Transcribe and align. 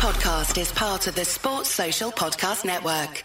podcast 0.00 0.58
is 0.58 0.72
part 0.72 1.06
of 1.08 1.14
the 1.14 1.26
Sports 1.26 1.68
Social 1.68 2.10
Podcast 2.10 2.64
Network. 2.64 3.22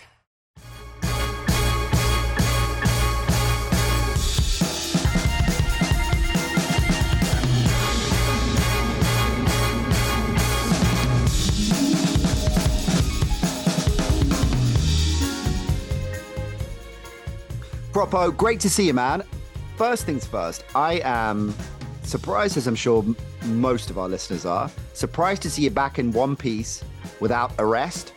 Propo, 17.94 18.36
great 18.36 18.60
to 18.60 18.70
see 18.70 18.88
you, 18.88 18.94
man. 18.94 19.24
First 19.78 20.06
things 20.06 20.26
first, 20.26 20.66
I 20.76 21.00
am 21.06 21.56
surprised, 22.04 22.58
as 22.58 22.68
I'm 22.68 22.76
sure 22.76 23.02
most 23.46 23.90
of 23.90 23.98
our 23.98 24.08
listeners 24.10 24.46
are, 24.46 24.70
surprised 24.94 25.42
to 25.44 25.50
see 25.50 25.64
you 25.64 25.70
back 25.70 26.00
in 26.00 26.12
one 26.12 26.36
piece 26.36 26.84
without 27.20 27.52
arrest, 27.60 28.14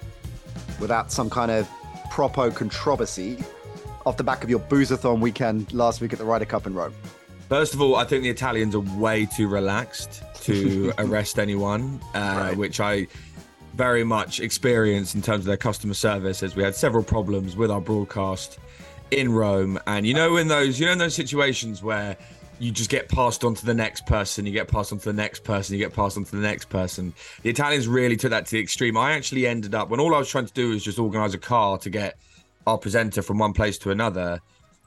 without 0.80 1.11
some 1.12 1.29
kind 1.30 1.51
of 1.51 1.69
Propo 2.11 2.55
controversy 2.55 3.38
off 4.07 4.16
the 4.16 4.25
back 4.25 4.43
of 4.43 4.51
your 4.51 4.61
boozathon 4.61 5.21
weekend 5.21 5.73
last 5.73 6.01
week 6.01 6.12
at 6.12 6.19
the 6.19 6.25
Ryder 6.25 6.45
Cup 6.47 6.66
in 6.66 6.75
Rome. 6.75 6.95
First 7.49 7.75
of 7.75 7.80
all, 7.80 7.97
I 7.97 8.05
think 8.05 8.23
the 8.23 8.30
Italians 8.30 8.75
are 8.75 8.80
way 8.99 9.27
too 9.27 9.49
relaxed 9.49 10.23
to 10.43 10.93
arrest 10.99 11.38
anyone, 11.38 12.01
uh, 12.15 12.19
Right. 12.19 12.57
which 12.57 12.80
I 12.80 13.07
very 13.74 14.05
much 14.05 14.41
experienced 14.41 15.15
in 15.15 15.23
terms 15.23 15.41
of 15.41 15.45
their 15.47 15.57
customer 15.57 15.95
service 15.95 16.43
as 16.43 16.57
we 16.57 16.63
had 16.63 16.74
several 16.74 17.05
problems 17.05 17.55
with 17.57 17.71
our 17.71 17.80
broadcast 17.80 18.59
in 19.10 19.30
Rome. 19.33 19.79
And 19.87 20.07
you 20.07 20.15
know, 20.15 20.37
in 20.37 20.49
those, 20.49 20.80
you 20.80 20.87
know, 20.87 20.93
in 20.93 20.99
those 20.99 21.15
situations 21.15 21.83
where 21.83 22.16
you 22.59 22.71
just 22.73 22.91
get 22.91 23.09
passed 23.09 23.45
on 23.45 23.55
to 23.55 23.67
the 23.67 23.75
next 23.75 24.07
person, 24.07 24.47
you 24.47 24.53
get 24.53 24.69
passed 24.69 24.93
on 24.93 24.99
to 24.99 25.05
the 25.05 25.12
next 25.12 25.45
person, 25.45 25.75
you 25.77 25.85
get 25.85 25.95
passed 25.95 26.16
on 26.16 26.25
to 26.25 26.30
the 26.30 26.43
next 26.43 26.69
person. 26.69 27.12
The 27.43 27.51
Italians 27.51 27.87
really 27.87 28.16
took 28.16 28.30
that 28.30 28.47
to 28.47 28.53
the 28.53 28.61
extreme. 28.61 28.97
I 28.97 29.12
actually 29.12 29.47
ended 29.47 29.75
up 29.75 29.89
when 29.89 30.01
all 30.01 30.15
I 30.15 30.19
was 30.19 30.29
trying 30.29 30.47
to 30.47 30.53
do 30.53 30.71
was 30.71 30.83
just 30.83 30.99
organize 30.99 31.35
a 31.35 31.39
car 31.39 31.79
to 31.79 31.91
get 31.91 32.19
our 32.66 32.79
presenter 32.79 33.23
from 33.23 33.38
one 33.38 33.52
place 33.52 33.79
to 33.79 33.91
another. 33.91 34.41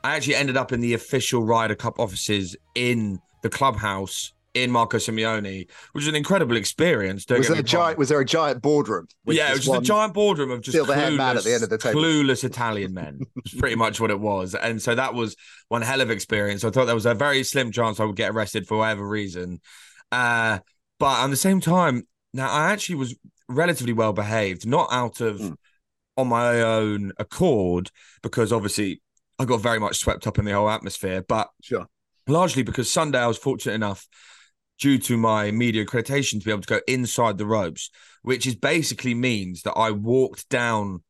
I 0.04 0.16
actually 0.16 0.36
ended 0.36 0.58
up 0.58 0.72
in 0.72 0.82
the 0.82 0.94
official 0.94 1.44
Ryder 1.44 1.76
Cup 1.76 2.00
offices 2.00 2.56
in 2.76 3.22
the 3.42 3.50
clubhouse 3.50 4.34
in 4.54 4.70
Marco 4.70 4.98
Simone, 4.98 5.44
which 5.46 5.68
was 5.94 6.08
an 6.08 6.16
incredible 6.16 6.58
experience. 6.58 7.24
Don't 7.26 7.38
Was 7.40 7.48
there, 7.48 7.60
a 7.60 7.64
giant, 7.64 7.98
was 7.98 8.10
there 8.10 8.20
a 8.20 8.26
giant 8.26 8.62
boardroom? 8.62 9.08
Yeah, 9.26 9.50
it 9.50 9.54
was 9.54 9.66
just 9.66 9.78
a 9.80 9.82
giant 9.82 10.14
boardroom 10.14 10.52
of 10.52 10.62
just 10.62 10.76
Still 10.76 10.86
the 10.86 10.94
head 10.96 11.14
clueless, 11.14 11.18
man 11.18 11.38
at 11.38 11.44
the 11.44 11.54
end 11.54 11.64
of 11.64 11.70
the 11.70 11.78
table. 11.78 12.02
clueless 12.02 12.44
Italian 12.44 12.94
men. 12.94 13.22
It's 13.38 13.54
pretty 13.54 13.76
much 13.78 14.02
what 14.02 14.12
it 14.12 14.20
was, 14.20 14.54
and 14.54 14.82
so 14.82 14.94
that 14.96 15.14
was 15.14 15.36
one 15.70 15.82
hell 15.82 16.02
of 16.02 16.12
experience. 16.12 16.66
I 16.66 16.70
thought 16.70 16.86
there 16.86 16.96
was 16.96 17.06
a 17.06 17.14
very 17.14 17.44
slim 17.44 17.72
chance 17.72 18.00
I 18.00 18.04
would 18.06 18.18
get 18.18 18.32
arrested 18.32 18.68
for 18.68 18.78
whatever 18.80 19.08
reason, 19.08 19.62
uh, 20.12 20.60
but 21.00 21.24
at 21.24 21.30
the 21.30 21.38
same 21.38 21.62
time, 21.62 22.06
now 22.34 22.50
I 22.52 22.72
actually 22.72 22.96
was 22.96 23.16
relatively 23.48 23.94
well 23.94 24.14
behaved, 24.14 24.68
not 24.68 24.90
out 24.92 25.22
of 25.22 25.38
Mm. 25.40 25.56
on 26.18 26.28
my 26.28 26.62
own 26.62 27.14
accord, 27.18 27.90
because 28.22 28.52
obviously 28.52 29.02
I 29.40 29.46
got 29.46 29.62
very 29.62 29.80
much 29.80 29.98
swept 29.98 30.28
up 30.28 30.38
in 30.40 30.46
the 30.46 30.52
whole 30.52 30.70
atmosphere, 30.70 31.24
but 31.28 31.50
Sure. 31.62 31.88
largely 32.28 32.64
because 32.64 32.92
Sunday 32.92 33.20
I 33.20 33.28
was 33.28 33.38
fortunate 33.38 33.74
enough 33.76 34.08
due 34.82 34.98
to 34.98 35.16
my 35.16 35.52
media 35.52 35.86
accreditation 35.86 36.40
to 36.40 36.46
be 36.46 36.52
able 36.52 36.62
to 36.62 36.68
go 36.68 36.82
inside 36.88 37.38
the 37.38 37.46
ropes, 37.46 37.92
which 38.24 38.46
is 38.48 38.56
basically 38.56 39.14
means 39.14 39.62
that 39.62 39.74
I 39.74 39.92
walked 39.92 40.50
down 40.50 41.04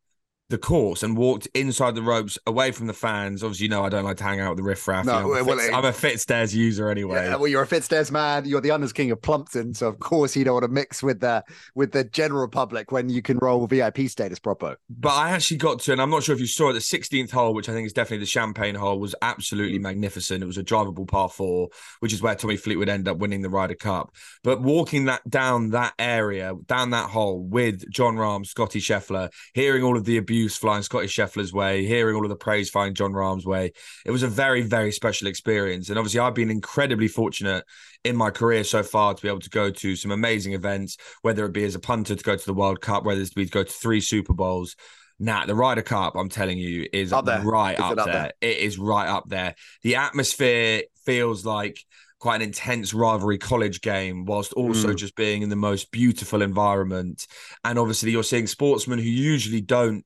the 0.51 0.57
course 0.57 1.01
and 1.01 1.17
walked 1.17 1.47
inside 1.55 1.95
the 1.95 2.01
ropes 2.01 2.37
away 2.45 2.71
from 2.71 2.87
the 2.87 2.93
fans. 2.93 3.43
Obviously, 3.43 3.63
you 3.63 3.69
know 3.69 3.83
I 3.83 3.89
don't 3.89 4.03
like 4.03 4.17
to 4.17 4.23
hang 4.23 4.39
out 4.39 4.51
with 4.51 4.57
the 4.57 4.63
riffraff. 4.63 5.05
No, 5.05 5.13
you 5.13 5.19
know, 5.19 5.33
I'm, 5.33 5.41
a 5.41 5.43
well, 5.43 5.57
fit, 5.57 5.69
it- 5.69 5.73
I'm 5.73 5.85
a 5.85 5.91
Fitzdares 5.91 6.53
user 6.53 6.89
anyway. 6.89 7.25
Yeah, 7.25 7.37
well, 7.37 7.47
you're 7.47 7.63
a 7.63 7.67
Fitzdares 7.67 8.11
man. 8.11 8.45
You're 8.45 8.61
the 8.61 8.69
Unders 8.69 8.93
King 8.93 9.11
of 9.11 9.21
Plumpton, 9.21 9.73
so 9.73 9.87
of 9.87 9.99
course 9.99 10.35
you 10.35 10.43
don't 10.43 10.53
want 10.53 10.65
to 10.65 10.71
mix 10.71 11.01
with 11.01 11.21
the 11.21 11.43
with 11.73 11.91
the 11.91 12.03
general 12.03 12.47
public 12.47 12.91
when 12.91 13.09
you 13.09 13.21
can 13.21 13.37
roll 13.39 13.65
VIP 13.65 14.01
status 14.01 14.39
proper. 14.39 14.77
But 14.89 15.13
I 15.13 15.31
actually 15.31 15.57
got 15.57 15.79
to, 15.79 15.93
and 15.93 16.01
I'm 16.01 16.09
not 16.09 16.23
sure 16.23 16.35
if 16.35 16.41
you 16.41 16.47
saw 16.47 16.69
it, 16.69 16.73
the 16.73 16.79
16th 16.79 17.31
hole, 17.31 17.53
which 17.53 17.69
I 17.69 17.73
think 17.73 17.85
is 17.85 17.93
definitely 17.93 18.19
the 18.19 18.25
champagne 18.25 18.75
hole, 18.75 18.99
was 18.99 19.15
absolutely 19.21 19.79
mm. 19.79 19.83
magnificent. 19.83 20.43
It 20.43 20.47
was 20.47 20.57
a 20.57 20.63
drivable 20.63 21.07
par 21.07 21.29
four, 21.29 21.69
which 21.99 22.13
is 22.13 22.21
where 22.21 22.35
Tommy 22.35 22.57
Fleetwood 22.57 22.89
ended 22.89 23.07
up 23.07 23.17
winning 23.17 23.41
the 23.41 23.49
Ryder 23.49 23.75
Cup. 23.75 24.13
But 24.43 24.61
walking 24.61 25.05
that 25.05 25.27
down 25.29 25.69
that 25.71 25.93
area, 25.97 26.53
down 26.65 26.91
that 26.91 27.09
hole 27.09 27.41
with 27.41 27.89
Jon 27.89 28.15
Rahm, 28.15 28.45
Scottie 28.45 28.81
Scheffler, 28.81 29.31
hearing 29.53 29.83
all 29.83 29.97
of 29.97 30.05
the 30.05 30.17
abuse 30.17 30.40
flying 30.49 30.83
Scottie 30.83 31.07
Scheffler's 31.07 31.53
way, 31.53 31.85
hearing 31.85 32.15
all 32.15 32.23
of 32.23 32.29
the 32.29 32.35
praise 32.35 32.69
flying 32.69 32.93
Jon 32.93 33.13
Rahm's 33.13 33.45
way, 33.45 33.73
it 34.05 34.11
was 34.11 34.23
a 34.23 34.27
very, 34.27 34.61
very 34.61 34.91
special 34.91 35.27
experience. 35.27 35.89
And 35.89 35.97
obviously, 35.97 36.19
I've 36.19 36.35
been 36.35 36.51
incredibly 36.51 37.07
fortunate 37.07 37.65
in 38.03 38.15
my 38.15 38.31
career 38.31 38.63
so 38.63 38.81
far 38.83 39.13
to 39.13 39.21
be 39.21 39.27
able 39.27 39.39
to 39.39 39.49
go 39.49 39.69
to 39.69 39.95
some 39.95 40.11
amazing 40.11 40.53
events, 40.53 40.97
whether 41.21 41.45
it 41.45 41.53
be 41.53 41.63
as 41.63 41.75
a 41.75 41.79
punter 41.79 42.15
to 42.15 42.23
go 42.23 42.35
to 42.35 42.45
the 42.45 42.53
World 42.53 42.81
Cup, 42.81 43.03
whether 43.03 43.21
it's 43.21 43.29
to 43.31 43.35
be 43.35 43.45
to 43.45 43.51
go 43.51 43.63
to 43.63 43.71
three 43.71 44.01
Super 44.01 44.33
Bowls. 44.33 44.75
Nah, 45.19 45.45
the 45.45 45.53
Ryder 45.53 45.83
Cup, 45.83 46.15
I'm 46.15 46.29
telling 46.29 46.57
you, 46.57 46.87
is 46.91 47.13
Up 47.13 47.25
there. 47.25 47.41
right 47.41 47.75
Is 47.77 47.79
up, 47.79 47.91
it 47.91 47.99
up 47.99 48.07
there. 48.07 48.31
It 48.41 48.57
is 48.57 48.79
right 48.79 49.07
up 49.07 49.29
there. 49.29 49.53
The 49.83 49.97
atmosphere 49.97 50.83
feels 51.05 51.45
like 51.45 51.85
quite 52.17 52.35
an 52.37 52.41
intense 52.43 52.93
rivalry 52.93 53.37
college 53.39 53.81
game, 53.81 54.25
whilst 54.25 54.53
also 54.53 54.89
Mm. 54.89 54.95
just 54.95 55.15
being 55.15 55.41
in 55.41 55.49
the 55.49 55.55
most 55.55 55.91
beautiful 55.91 56.41
environment. 56.43 57.27
And 57.63 57.77
obviously, 57.79 58.11
you're 58.11 58.23
seeing 58.23 58.47
sportsmen 58.47 58.99
who 58.99 59.05
usually 59.09 59.61
don't 59.61 60.05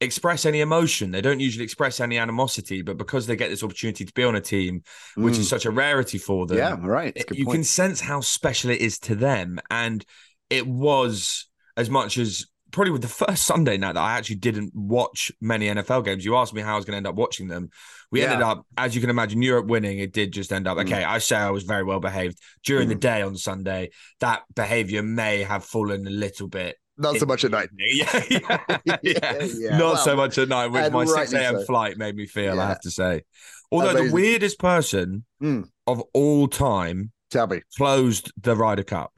express 0.00 0.44
any 0.44 0.60
emotion. 0.60 1.10
They 1.10 1.20
don't 1.22 1.40
usually 1.40 1.64
express 1.64 2.00
any 2.00 2.18
animosity, 2.18 2.82
but 2.82 2.98
because 2.98 3.26
they 3.26 3.36
get 3.36 3.48
this 3.48 3.62
opportunity 3.62 4.04
to 4.04 4.12
be 4.12 4.24
on 4.24 4.36
a 4.36 4.40
team, 4.40 4.82
which 5.14 5.38
is 5.38 5.48
such 5.48 5.64
a 5.64 5.70
rarity 5.70 6.18
for 6.18 6.46
them, 6.46 6.58
Mm. 6.58 6.60
yeah, 6.82 6.86
right. 6.88 7.14
Good 7.14 7.38
you 7.38 7.44
point. 7.46 7.56
can 7.56 7.64
sense 7.64 8.00
how 8.00 8.20
special 8.20 8.70
it 8.70 8.80
is 8.80 8.98
to 9.00 9.14
them. 9.14 9.58
And 9.70 10.04
it 10.50 10.66
was 10.66 11.48
as 11.76 11.88
much 11.88 12.18
as 12.18 12.46
probably 12.72 12.90
with 12.90 13.00
the 13.02 13.08
first 13.08 13.44
Sunday 13.44 13.78
night 13.78 13.94
that 13.94 14.00
I 14.02 14.18
actually 14.18 14.36
didn't 14.36 14.72
watch 14.74 15.32
many 15.40 15.68
NFL 15.68 16.04
games. 16.04 16.24
You 16.26 16.36
asked 16.36 16.52
me 16.52 16.60
how 16.60 16.74
I 16.74 16.76
was 16.76 16.84
going 16.84 16.92
to 16.92 16.96
end 16.98 17.06
up 17.06 17.14
watching 17.14 17.48
them. 17.48 17.70
We 18.10 18.20
Yeah. 18.20 18.32
ended 18.32 18.42
up, 18.42 18.66
as 18.76 18.94
you 18.94 19.00
can 19.00 19.08
imagine, 19.08 19.40
Europe 19.40 19.66
winning. 19.66 19.98
It 19.98 20.12
did 20.12 20.32
just 20.32 20.52
end 20.52 20.66
up, 20.68 20.76
Mm. 20.76 20.82
okay, 20.84 21.04
I 21.04 21.18
say 21.18 21.36
I 21.36 21.50
was 21.50 21.62
very 21.64 21.84
well 21.84 22.00
behaved 22.00 22.38
during 22.64 22.88
the 22.88 22.94
day 22.94 23.22
on 23.22 23.34
Sunday. 23.36 23.90
That 24.20 24.42
behavior 24.54 25.02
may 25.02 25.42
have 25.42 25.64
fallen 25.64 26.06
a 26.06 26.10
little 26.10 26.48
bit. 26.48 26.76
Not 26.98 27.16
so 27.16 27.26
much 27.26 27.44
at 27.44 27.50
night. 27.50 27.68
Yeah, 27.78 28.24
yeah, 28.30 28.58
yeah. 28.84 28.98
Yeah. 29.02 29.68
Not 29.78 29.80
Well, 29.80 29.96
so 29.98 30.16
much 30.16 30.38
at 30.38 30.48
night, 30.48 30.68
which 30.68 30.90
my 30.92 31.04
6 31.04 31.32
a.m. 31.32 31.58
so. 31.60 31.64
flight 31.64 31.98
made 31.98 32.16
me 32.16 32.26
feel, 32.26 32.58
I 32.60 32.68
have 32.68 32.80
to 32.80 32.90
say. 32.90 33.22
Although 33.70 33.90
Amazing. 33.90 34.06
the 34.08 34.12
weirdest 34.14 34.58
person 34.58 35.24
Mm. 35.42 35.68
of 35.86 36.02
all 36.14 36.48
time 36.48 37.12
Tell 37.30 37.46
me. 37.46 37.62
closed 37.76 38.32
the 38.40 38.54
Ryder 38.56 38.84
Cup. 38.84 39.12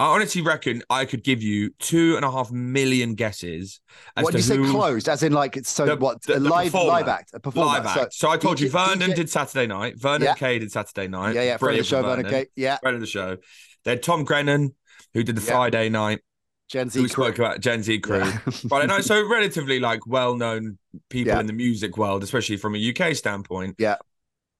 I 0.00 0.06
honestly 0.06 0.42
reckon 0.42 0.82
I 0.90 1.04
could 1.04 1.22
give 1.22 1.40
you 1.40 1.70
two 1.78 2.16
and 2.16 2.24
a 2.24 2.30
half 2.30 2.50
million 2.50 3.14
guesses. 3.14 3.80
As 4.16 4.26
did 4.26 4.34
you 4.34 4.40
say? 4.42 4.56
Closed, 4.56 5.08
as 5.08 5.22
in 5.22 5.32
like 5.32 5.56
it's 5.56 5.70
so 5.70 5.86
The- 5.86 5.96
what? 5.96 6.20
the- 6.22 6.38
a 6.38 6.40
live 6.40 6.72
performer. 6.72 6.88
live 6.90 7.08
act, 7.08 7.30
a 7.32 7.38
performer. 7.40 7.68
Live 7.70 7.86
act. 7.86 8.12
So, 8.14 8.28
I 8.28 8.36
told 8.36 8.58
you 8.58 8.68
Vernon 8.68 9.10
DJ 9.12 9.14
did 9.14 9.30
Saturday 9.30 9.68
night. 9.68 9.94
Vernon 9.96 10.22
Yeah. 10.22 10.34
Kay 10.34 10.58
did 10.58 10.72
Saturday 10.72 11.06
night. 11.06 11.36
Yeah, 11.36 11.42
yeah. 11.42 11.56
Friend 11.58 11.78
of 11.78 11.84
the 11.84 11.88
show, 11.88 12.02
for 12.02 12.08
Vernon 12.08 12.30
Kay. 12.30 12.46
Yeah, 12.56 12.78
Friend 12.78 12.94
of 12.96 13.00
the 13.00 13.06
show. 13.06 13.36
Then 13.84 14.00
Tom 14.00 14.24
Grennan, 14.24 14.74
who 15.14 15.22
did 15.22 15.36
the 15.36 15.42
Yeah. 15.42 15.52
Friday 15.52 15.88
night. 15.88 16.20
Gen 16.68 16.88
Z 16.90 17.00
we 17.00 17.08
crew. 17.08 17.24
spoke 17.24 17.38
about 17.38 17.60
Gen 17.60 17.82
Z 17.82 17.98
crew. 18.00 18.18
Yeah. 18.18 18.38
Friday 18.68 18.86
night. 18.86 19.04
So 19.04 19.26
relatively 19.28 19.80
like 19.80 20.06
well-known 20.06 20.78
people 21.10 21.34
Yeah. 21.34 21.40
in 21.40 21.46
the 21.46 21.52
music 21.52 21.96
world, 21.98 22.22
especially 22.22 22.56
from 22.56 22.74
a 22.74 22.78
UK 22.78 23.14
standpoint. 23.14 23.76
Yeah. 23.78 23.96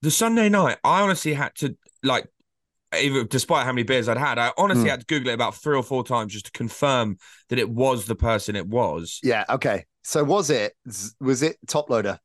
The 0.02 0.10
Sunday 0.10 0.48
night, 0.48 0.78
I 0.84 1.00
honestly 1.02 1.32
had 1.34 1.54
to 1.56 1.76
like 2.02 2.28
even 3.00 3.26
despite 3.26 3.64
how 3.64 3.72
many 3.72 3.82
beers 3.82 4.08
I'd 4.08 4.18
had, 4.18 4.38
I 4.38 4.52
honestly 4.56 4.84
Mm. 4.84 4.90
had 4.90 5.00
to 5.00 5.06
Google 5.06 5.30
it 5.30 5.34
about 5.34 5.56
three 5.56 5.76
or 5.76 5.82
four 5.82 6.04
times 6.04 6.32
just 6.32 6.44
to 6.46 6.52
confirm 6.52 7.16
that 7.48 7.58
it 7.58 7.68
was 7.68 8.04
the 8.06 8.14
person 8.14 8.54
it 8.54 8.68
was. 8.68 9.18
Yeah. 9.22 9.44
Okay. 9.50 9.86
So 10.04 10.22
was 10.22 10.50
it? 10.50 10.74
Was 11.20 11.42
it 11.42 11.56
Toploader? 11.66 12.18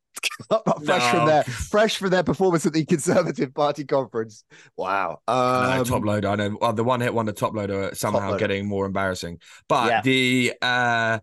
Fresh 0.85 1.13
No. 1.13 1.19
from 1.19 1.27
their 1.27 1.43
fresh 1.43 1.97
from 1.97 2.09
their 2.09 2.23
performance 2.23 2.65
at 2.65 2.73
the 2.73 2.85
Conservative 2.85 3.53
Party 3.53 3.83
conference. 3.85 4.43
Wow. 4.77 5.19
No, 5.27 5.33
Um, 5.33 5.85
Toploader. 5.85 6.25
I 6.31 6.35
know 6.35 6.57
well, 6.59 6.73
the 6.73 6.83
one 6.83 7.01
hit 7.01 7.13
one, 7.13 7.25
the 7.25 7.33
Toploader 7.33 7.95
somehow 7.95 8.31
Toploader. 8.33 8.39
getting 8.39 8.67
more 8.67 8.85
embarrassing. 8.85 9.39
But 9.67 9.87
Yeah. 9.89 10.01
the 10.01 10.53
uh 10.61 11.19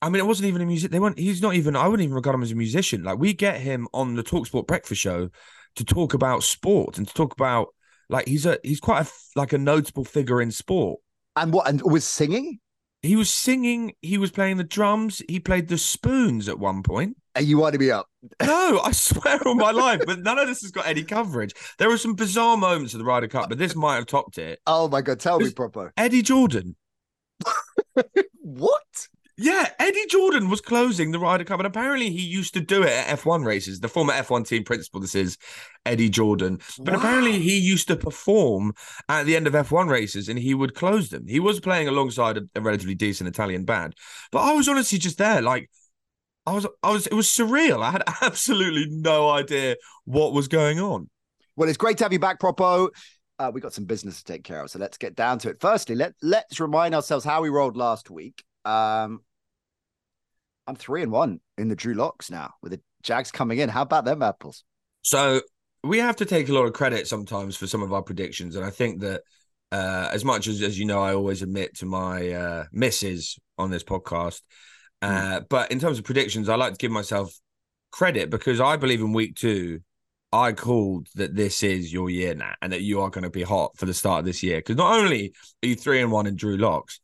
I 0.00 0.08
mean 0.08 0.20
it 0.20 0.26
wasn't 0.26 0.48
even 0.48 0.62
a 0.62 0.66
music 0.66 0.90
they 0.90 0.98
weren't 1.00 1.18
he's 1.18 1.40
not 1.42 1.54
even 1.54 1.76
I 1.76 1.86
wouldn't 1.88 2.04
even 2.04 2.14
regard 2.14 2.34
him 2.34 2.42
as 2.42 2.52
a 2.52 2.56
musician. 2.56 3.02
Like 3.04 3.18
we 3.18 3.32
get 3.34 3.60
him 3.60 3.88
on 3.94 4.14
the 4.16 4.22
Talksport 4.22 4.66
breakfast 4.66 5.00
show 5.00 5.30
to 5.76 5.84
talk 5.84 6.12
about 6.14 6.42
sport 6.42 6.98
and 6.98 7.08
to 7.08 7.14
talk 7.14 7.32
about 7.32 7.68
like 8.10 8.28
he's 8.28 8.44
a 8.46 8.58
he's 8.62 8.80
quite 8.80 9.06
a 9.06 9.10
like 9.36 9.52
a 9.52 9.58
notable 9.58 10.04
figure 10.04 10.42
in 10.42 10.50
sport. 10.50 11.00
and 11.36 11.52
what? 11.52 11.68
And 11.68 11.80
was 11.82 12.04
singing? 12.04 12.58
He 13.02 13.16
was 13.16 13.30
singing, 13.30 13.94
he 14.00 14.16
was 14.16 14.30
playing 14.30 14.58
the 14.58 14.64
drums, 14.64 15.22
he 15.28 15.40
played 15.40 15.68
the 15.68 15.78
spoons 15.78 16.48
at 16.48 16.58
one 16.58 16.82
point. 16.82 17.16
Are 17.34 17.42
you 17.42 17.58
winding 17.58 17.80
me 17.80 17.90
up? 17.90 18.08
No, 18.40 18.80
I 18.80 18.92
swear 18.92 19.40
on 19.48 19.56
my 19.56 19.72
life, 19.72 20.02
but 20.06 20.20
none 20.20 20.38
of 20.38 20.46
this 20.46 20.62
has 20.62 20.70
got 20.70 20.86
any 20.86 21.02
coverage. 21.02 21.52
There 21.78 21.88
were 21.88 21.98
some 21.98 22.14
bizarre 22.14 22.56
moments 22.56 22.94
of 22.94 22.98
the 23.00 23.04
Ryder 23.04 23.26
Cup, 23.26 23.48
but 23.48 23.58
this 23.58 23.74
might 23.74 23.96
have 23.96 24.06
topped 24.06 24.38
it. 24.38 24.60
Oh 24.64 24.88
my 24.88 25.00
god! 25.00 25.18
Tell 25.18 25.40
me, 25.40 25.50
proper. 25.50 25.92
Eddie 25.96 26.22
Jordan. 26.22 26.76
What? 28.44 29.08
Yeah, 29.38 29.70
Eddie 29.78 30.06
Jordan 30.08 30.50
was 30.50 30.60
closing 30.60 31.10
the 31.10 31.18
Ryder 31.18 31.44
Cup, 31.44 31.58
and 31.58 31.66
apparently 31.66 32.10
he 32.10 32.20
used 32.20 32.52
to 32.54 32.60
do 32.60 32.82
it 32.82 32.90
at 32.90 33.18
F1 33.18 33.46
races. 33.46 33.80
The 33.80 33.88
former 33.88 34.12
F1 34.12 34.46
team 34.46 34.62
principal, 34.62 35.00
this 35.00 35.14
is 35.14 35.38
Eddie 35.86 36.10
Jordan. 36.10 36.60
But 36.78 36.92
wow. 36.92 37.00
apparently 37.00 37.38
he 37.38 37.58
used 37.58 37.88
to 37.88 37.96
perform 37.96 38.74
at 39.08 39.24
the 39.24 39.34
end 39.34 39.46
of 39.46 39.54
F1 39.54 39.88
races 39.88 40.28
and 40.28 40.38
he 40.38 40.52
would 40.52 40.74
close 40.74 41.08
them. 41.08 41.26
He 41.26 41.40
was 41.40 41.60
playing 41.60 41.88
alongside 41.88 42.36
a, 42.36 42.42
a 42.54 42.60
relatively 42.60 42.94
decent 42.94 43.28
Italian 43.28 43.64
band. 43.64 43.94
But 44.30 44.40
I 44.40 44.52
was 44.52 44.68
honestly 44.68 44.98
just 44.98 45.16
there, 45.16 45.40
like, 45.40 45.70
I 46.44 46.52
was, 46.52 46.66
I 46.82 46.90
was, 46.90 47.06
it 47.06 47.14
was 47.14 47.26
surreal. 47.26 47.82
I 47.82 47.92
had 47.92 48.04
absolutely 48.22 48.86
no 48.90 49.30
idea 49.30 49.76
what 50.04 50.34
was 50.34 50.46
going 50.46 50.78
on. 50.78 51.08
Well, 51.56 51.68
it's 51.68 51.78
great 51.78 51.96
to 51.98 52.04
have 52.04 52.12
you 52.12 52.18
back, 52.18 52.38
Propo. 52.38 52.88
Uh, 53.38 53.50
we 53.52 53.60
got 53.60 53.72
some 53.72 53.86
business 53.86 54.18
to 54.18 54.24
take 54.24 54.44
care 54.44 54.62
of, 54.62 54.70
so 54.70 54.78
let's 54.78 54.98
get 54.98 55.16
down 55.16 55.38
to 55.38 55.48
it. 55.48 55.56
Firstly, 55.60 55.94
let 55.94 56.14
let's 56.22 56.60
remind 56.60 56.94
ourselves 56.94 57.24
how 57.24 57.42
we 57.42 57.48
rolled 57.48 57.76
last 57.76 58.10
week. 58.10 58.44
Um, 58.64 59.20
I'm 60.66 60.76
three 60.76 61.02
and 61.02 61.12
one 61.12 61.40
in 61.58 61.68
the 61.68 61.76
Drew 61.76 61.94
Locks 61.94 62.30
now 62.30 62.54
with 62.62 62.72
the 62.72 62.80
Jags 63.02 63.30
coming 63.30 63.58
in. 63.58 63.68
How 63.68 63.82
about 63.82 64.04
them 64.04 64.22
apples? 64.22 64.64
So 65.02 65.40
we 65.82 65.98
have 65.98 66.16
to 66.16 66.24
take 66.24 66.48
a 66.48 66.52
lot 66.52 66.64
of 66.64 66.72
credit 66.72 67.08
sometimes 67.08 67.56
for 67.56 67.66
some 67.66 67.82
of 67.82 67.92
our 67.92 68.02
predictions, 68.02 68.56
and 68.56 68.64
I 68.64 68.70
think 68.70 69.00
that 69.00 69.22
uh, 69.72 70.08
as 70.12 70.24
much 70.24 70.46
as 70.46 70.62
as 70.62 70.78
you 70.78 70.84
know, 70.84 71.02
I 71.02 71.14
always 71.14 71.42
admit 71.42 71.76
to 71.78 71.86
my 71.86 72.30
uh, 72.30 72.64
misses 72.72 73.38
on 73.58 73.70
this 73.70 73.82
podcast. 73.82 74.42
Uh, 75.00 75.40
mm. 75.40 75.48
But 75.48 75.72
in 75.72 75.80
terms 75.80 75.98
of 75.98 76.04
predictions, 76.04 76.48
I 76.48 76.54
like 76.54 76.72
to 76.72 76.78
give 76.78 76.92
myself 76.92 77.36
credit 77.90 78.30
because 78.30 78.60
I 78.60 78.76
believe 78.76 79.00
in 79.00 79.12
week 79.12 79.34
two, 79.34 79.80
I 80.32 80.52
called 80.52 81.08
that 81.16 81.34
this 81.34 81.62
is 81.62 81.92
your 81.92 82.08
year 82.10 82.34
now, 82.34 82.52
and 82.62 82.72
that 82.72 82.82
you 82.82 83.00
are 83.00 83.10
going 83.10 83.24
to 83.24 83.30
be 83.30 83.42
hot 83.42 83.76
for 83.76 83.86
the 83.86 83.94
start 83.94 84.20
of 84.20 84.24
this 84.26 84.42
year. 84.42 84.58
Because 84.58 84.76
not 84.76 84.98
only 84.98 85.32
are 85.62 85.66
you 85.66 85.74
three 85.74 86.00
and 86.00 86.12
one 86.12 86.26
in 86.26 86.36
Drew 86.36 86.56
Locks, 86.56 87.00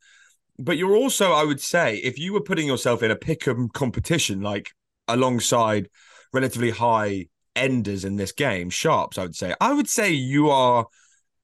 but 0.59 0.77
you're 0.77 0.95
also, 0.95 1.31
I 1.31 1.43
would 1.43 1.61
say, 1.61 1.97
if 1.97 2.19
you 2.19 2.33
were 2.33 2.41
putting 2.41 2.67
yourself 2.67 3.01
in 3.01 3.11
a 3.11 3.15
pick'em 3.15 3.71
competition, 3.71 4.41
like 4.41 4.71
alongside 5.07 5.89
relatively 6.33 6.69
high 6.69 7.27
enders 7.55 8.03
in 8.03 8.17
this 8.17 8.33
game, 8.33 8.69
sharps, 8.69 9.17
I 9.17 9.23
would 9.23 9.35
say, 9.35 9.55
I 9.61 9.73
would 9.73 9.87
say 9.87 10.11
you 10.11 10.49
are 10.49 10.85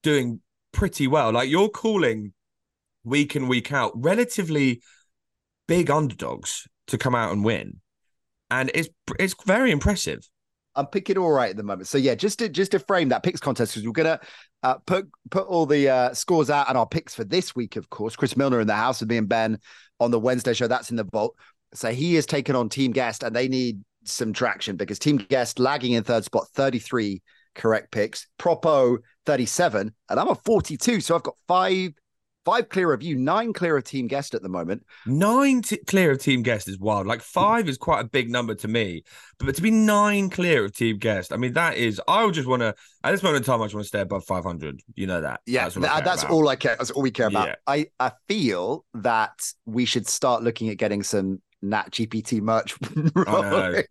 doing 0.02 0.40
pretty 0.72 1.06
well. 1.06 1.32
Like 1.32 1.48
you're 1.48 1.70
calling 1.70 2.34
week 3.04 3.34
in, 3.34 3.48
week 3.48 3.72
out, 3.72 3.92
relatively 3.94 4.82
big 5.66 5.90
underdogs 5.90 6.68
to 6.88 6.98
come 6.98 7.14
out 7.14 7.32
and 7.32 7.42
win. 7.42 7.80
And 8.50 8.70
it's 8.74 8.90
it's 9.18 9.34
very 9.44 9.72
impressive. 9.72 10.28
I'm 10.76 10.86
picking 10.86 11.16
all 11.16 11.32
right 11.32 11.50
at 11.50 11.56
the 11.56 11.62
moment. 11.62 11.88
So 11.88 11.96
yeah, 11.96 12.14
just 12.14 12.38
to 12.40 12.48
just 12.50 12.72
to 12.72 12.78
frame 12.78 13.08
that 13.08 13.22
picks 13.22 13.40
contest 13.40 13.72
because 13.72 13.86
we're 13.86 13.92
gonna 13.92 14.20
uh, 14.66 14.78
put 14.84 15.08
put 15.30 15.46
all 15.46 15.64
the 15.64 15.88
uh, 15.88 16.12
scores 16.12 16.50
out 16.50 16.68
and 16.68 16.76
our 16.76 16.86
picks 16.86 17.14
for 17.14 17.22
this 17.22 17.54
week. 17.54 17.76
Of 17.76 17.88
course, 17.88 18.16
Chris 18.16 18.36
Milner 18.36 18.60
in 18.60 18.66
the 18.66 18.74
house 18.74 19.00
with 19.00 19.08
me 19.08 19.16
and 19.16 19.28
Ben 19.28 19.58
on 20.00 20.10
the 20.10 20.18
Wednesday 20.18 20.54
show. 20.54 20.66
That's 20.66 20.90
in 20.90 20.96
the 20.96 21.04
vault. 21.04 21.36
So 21.72 21.92
he 21.92 22.16
is 22.16 22.26
taken 22.26 22.56
on 22.56 22.68
Team 22.68 22.90
Guest, 22.90 23.22
and 23.22 23.34
they 23.34 23.46
need 23.46 23.82
some 24.04 24.32
traction 24.32 24.76
because 24.76 24.98
Team 24.98 25.18
Guest 25.18 25.60
lagging 25.60 25.92
in 25.92 26.02
third 26.02 26.24
spot, 26.24 26.48
33 26.54 27.22
correct 27.54 27.92
picks. 27.92 28.26
Propo 28.40 28.98
37, 29.24 29.94
and 30.08 30.20
I'm 30.20 30.28
a 30.28 30.34
42. 30.34 31.00
So 31.00 31.14
I've 31.14 31.22
got 31.22 31.36
five 31.46 31.92
Five 32.46 32.68
clear 32.68 32.92
of 32.92 33.02
you, 33.02 33.16
nine 33.16 33.52
clear 33.52 33.76
of 33.76 33.82
team 33.82 34.06
guest 34.06 34.32
at 34.32 34.40
the 34.40 34.48
moment. 34.48 34.86
Nine 35.04 35.62
t- 35.62 35.78
clear 35.88 36.12
of 36.12 36.20
team 36.20 36.44
guest 36.44 36.68
is 36.68 36.78
wild. 36.78 37.04
Like 37.04 37.18
hmm. 37.18 37.24
five 37.24 37.68
is 37.68 37.76
quite 37.76 38.00
a 38.04 38.08
big 38.08 38.30
number 38.30 38.54
to 38.54 38.68
me, 38.68 39.02
but 39.40 39.56
to 39.56 39.60
be 39.60 39.72
nine 39.72 40.30
clear 40.30 40.64
of 40.64 40.72
team 40.72 40.98
guest, 40.98 41.32
I 41.32 41.38
mean, 41.38 41.54
that 41.54 41.76
is. 41.76 42.00
I 42.06 42.24
would 42.24 42.34
just 42.34 42.46
want 42.46 42.62
to 42.62 42.72
at 43.02 43.10
this 43.10 43.24
moment 43.24 43.38
in 43.38 43.42
time, 43.42 43.60
I 43.60 43.64
just 43.64 43.74
want 43.74 43.84
to 43.84 43.88
stay 43.88 44.00
above 44.00 44.24
five 44.26 44.44
hundred. 44.44 44.80
You 44.94 45.08
know 45.08 45.22
that. 45.22 45.40
Yeah, 45.44 45.68
that's, 45.68 46.04
that's 46.04 46.24
all 46.24 46.48
I 46.48 46.54
care. 46.54 46.76
That's 46.76 46.92
all 46.92 47.02
we 47.02 47.10
care 47.10 47.26
about. 47.26 47.48
Yeah. 47.48 47.54
I 47.66 47.86
I 47.98 48.12
feel 48.28 48.84
that 48.94 49.34
we 49.64 49.84
should 49.84 50.06
start 50.06 50.44
looking 50.44 50.68
at 50.68 50.76
getting 50.76 51.02
some 51.02 51.42
Nat 51.62 51.90
GPT 51.90 52.40
merch 52.40 52.76
rolling 53.14 53.82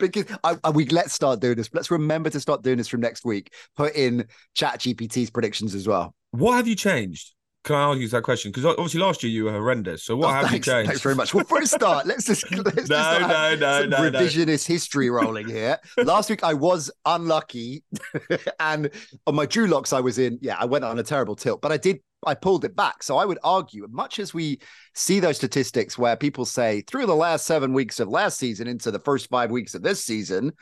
because 0.00 0.24
I, 0.42 0.56
I, 0.64 0.70
we 0.70 0.86
let's 0.86 1.12
start 1.12 1.38
doing 1.38 1.54
this. 1.54 1.70
Let's 1.72 1.92
remember 1.92 2.30
to 2.30 2.40
start 2.40 2.64
doing 2.64 2.78
this 2.78 2.88
from 2.88 3.00
next 3.00 3.24
week. 3.24 3.52
Put 3.76 3.94
in 3.94 4.26
Chat 4.54 4.80
GPT's 4.80 5.30
predictions 5.30 5.76
as 5.76 5.86
well. 5.86 6.16
What 6.32 6.56
have 6.56 6.66
you 6.66 6.74
changed? 6.74 7.32
Can 7.64 7.76
I 7.76 7.90
ask 7.90 8.00
you 8.00 8.08
that 8.08 8.24
question? 8.24 8.50
Because 8.50 8.64
obviously 8.64 9.00
last 9.00 9.22
year 9.22 9.30
you 9.30 9.44
were 9.44 9.52
horrendous. 9.52 10.02
So 10.02 10.16
what 10.16 10.30
oh, 10.30 10.32
have 10.32 10.48
thanks, 10.48 10.66
you 10.66 10.72
changed? 10.72 10.88
Thanks 10.88 11.02
very 11.02 11.14
much. 11.14 11.32
Well, 11.32 11.44
for 11.44 11.60
a 11.60 11.66
start, 11.66 12.06
let's 12.06 12.24
just 12.24 12.50
let's 12.50 12.88
no, 12.88 12.96
just 12.96 13.20
no, 13.20 13.54
no, 13.54 13.86
no, 13.86 13.96
revisionist 13.98 14.68
no. 14.68 14.74
history 14.74 15.10
rolling 15.10 15.48
here. 15.48 15.78
last 15.98 16.28
week 16.28 16.42
I 16.42 16.54
was 16.54 16.90
unlucky, 17.04 17.84
and 18.60 18.90
on 19.28 19.36
my 19.36 19.46
Drew 19.46 19.68
locks 19.68 19.92
I 19.92 20.00
was 20.00 20.18
in. 20.18 20.38
Yeah, 20.42 20.56
I 20.58 20.64
went 20.64 20.84
on 20.84 20.98
a 20.98 21.04
terrible 21.04 21.36
tilt, 21.36 21.62
but 21.62 21.70
I 21.70 21.76
did. 21.76 22.00
I 22.26 22.34
pulled 22.34 22.64
it 22.64 22.74
back. 22.74 23.02
So 23.02 23.16
I 23.16 23.24
would 23.24 23.38
argue, 23.42 23.86
much 23.90 24.18
as 24.18 24.32
we 24.32 24.60
see 24.94 25.20
those 25.20 25.36
statistics 25.36 25.98
where 25.98 26.16
people 26.16 26.44
say 26.44 26.82
through 26.82 27.06
the 27.06 27.16
last 27.16 27.46
seven 27.46 27.72
weeks 27.72 28.00
of 28.00 28.08
last 28.08 28.38
season 28.38 28.68
into 28.68 28.90
the 28.90 29.00
first 29.00 29.28
five 29.28 29.50
weeks 29.50 29.74
of 29.74 29.82
this 29.82 30.04
season, 30.04 30.52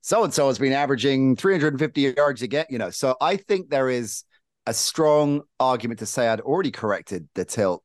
so 0.00 0.24
and 0.24 0.32
so 0.32 0.48
has 0.48 0.58
been 0.58 0.72
averaging 0.72 1.36
350 1.36 2.14
yards 2.16 2.40
a 2.40 2.46
get. 2.46 2.70
You 2.70 2.78
know, 2.78 2.88
so 2.88 3.16
I 3.20 3.36
think 3.36 3.68
there 3.68 3.90
is 3.90 4.24
a 4.68 4.74
strong 4.74 5.40
argument 5.58 5.98
to 6.00 6.06
say 6.06 6.28
I'd 6.28 6.42
already 6.42 6.70
corrected 6.70 7.26
the 7.34 7.46
tilt 7.46 7.82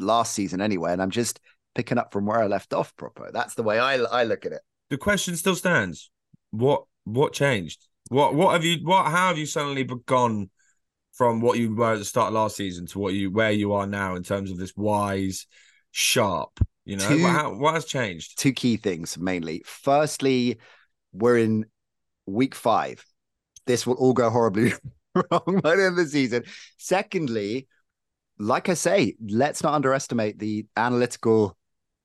last 0.00 0.32
season 0.32 0.60
anyway, 0.60 0.92
and 0.92 1.00
I'm 1.00 1.10
just 1.10 1.38
picking 1.76 1.96
up 1.96 2.12
from 2.12 2.26
where 2.26 2.40
I 2.40 2.48
left 2.48 2.74
off. 2.74 2.94
Proper. 2.96 3.30
That's 3.32 3.54
the 3.54 3.62
way 3.62 3.78
I 3.78 3.94
I 3.94 4.24
look 4.24 4.44
at 4.44 4.50
it. 4.50 4.62
The 4.90 4.98
question 4.98 5.36
still 5.36 5.54
stands. 5.54 6.10
What 6.50 6.84
what 7.04 7.32
changed? 7.32 7.86
What 8.08 8.34
what 8.34 8.52
have 8.52 8.64
you 8.64 8.78
what 8.82 9.04
how 9.04 9.28
have 9.28 9.38
you 9.38 9.46
suddenly 9.46 9.88
gone 10.06 10.50
from 11.12 11.40
what 11.40 11.58
you 11.58 11.72
were 11.72 11.92
at 11.92 12.00
the 12.00 12.04
start 12.04 12.28
of 12.28 12.34
last 12.34 12.56
season 12.56 12.86
to 12.86 12.98
what 12.98 13.14
you 13.14 13.30
where 13.30 13.52
you 13.52 13.72
are 13.72 13.86
now 13.86 14.16
in 14.16 14.24
terms 14.24 14.50
of 14.50 14.58
this 14.58 14.76
wise 14.76 15.46
sharp? 15.92 16.58
You 16.84 16.96
know, 16.96 17.08
two, 17.08 17.24
how, 17.24 17.54
what 17.54 17.74
has 17.74 17.84
changed? 17.84 18.40
Two 18.40 18.52
key 18.52 18.76
things 18.76 19.16
mainly. 19.16 19.62
Firstly, 19.64 20.58
we're 21.12 21.38
in 21.38 21.66
week 22.26 22.56
five. 22.56 23.04
This 23.66 23.86
will 23.86 23.94
all 23.94 24.14
go 24.14 24.30
horribly 24.30 24.72
wrong 25.30 25.60
end 25.64 25.80
of 25.80 25.96
the 25.96 26.06
season. 26.06 26.44
Secondly, 26.78 27.68
like 28.38 28.68
I 28.68 28.74
say, 28.74 29.14
let's 29.28 29.62
not 29.62 29.74
underestimate 29.74 30.38
the 30.38 30.66
analytical 30.76 31.56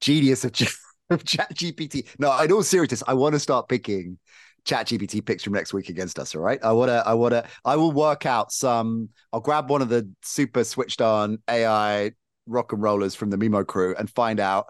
genius 0.01 0.45
of, 0.45 0.53
of 1.09 1.23
Chat 1.23 1.53
GPT. 1.53 2.07
No, 2.19 2.37
in 2.39 2.51
all 2.51 2.63
seriousness, 2.63 3.03
I 3.07 3.13
want 3.13 3.33
to 3.33 3.39
start 3.39 3.69
picking 3.69 4.17
Chat 4.65 4.87
GPT 4.87 5.25
picks 5.25 5.43
from 5.43 5.53
next 5.53 5.73
week 5.73 5.89
against 5.89 6.19
us. 6.19 6.35
All 6.35 6.41
right. 6.41 6.59
I 6.63 6.73
wanna, 6.73 7.03
I 7.05 7.13
wanna, 7.13 7.45
I 7.63 7.75
will 7.77 7.91
work 7.91 8.25
out 8.25 8.51
some. 8.51 9.09
I'll 9.31 9.39
grab 9.39 9.69
one 9.69 9.81
of 9.81 9.89
the 9.89 10.09
super 10.21 10.63
switched 10.63 11.01
on 11.01 11.39
AI 11.49 12.11
rock 12.45 12.73
and 12.73 12.81
rollers 12.81 13.15
from 13.15 13.29
the 13.29 13.37
Mimo 13.37 13.65
crew 13.65 13.95
and 13.97 14.09
find 14.09 14.39
out 14.39 14.67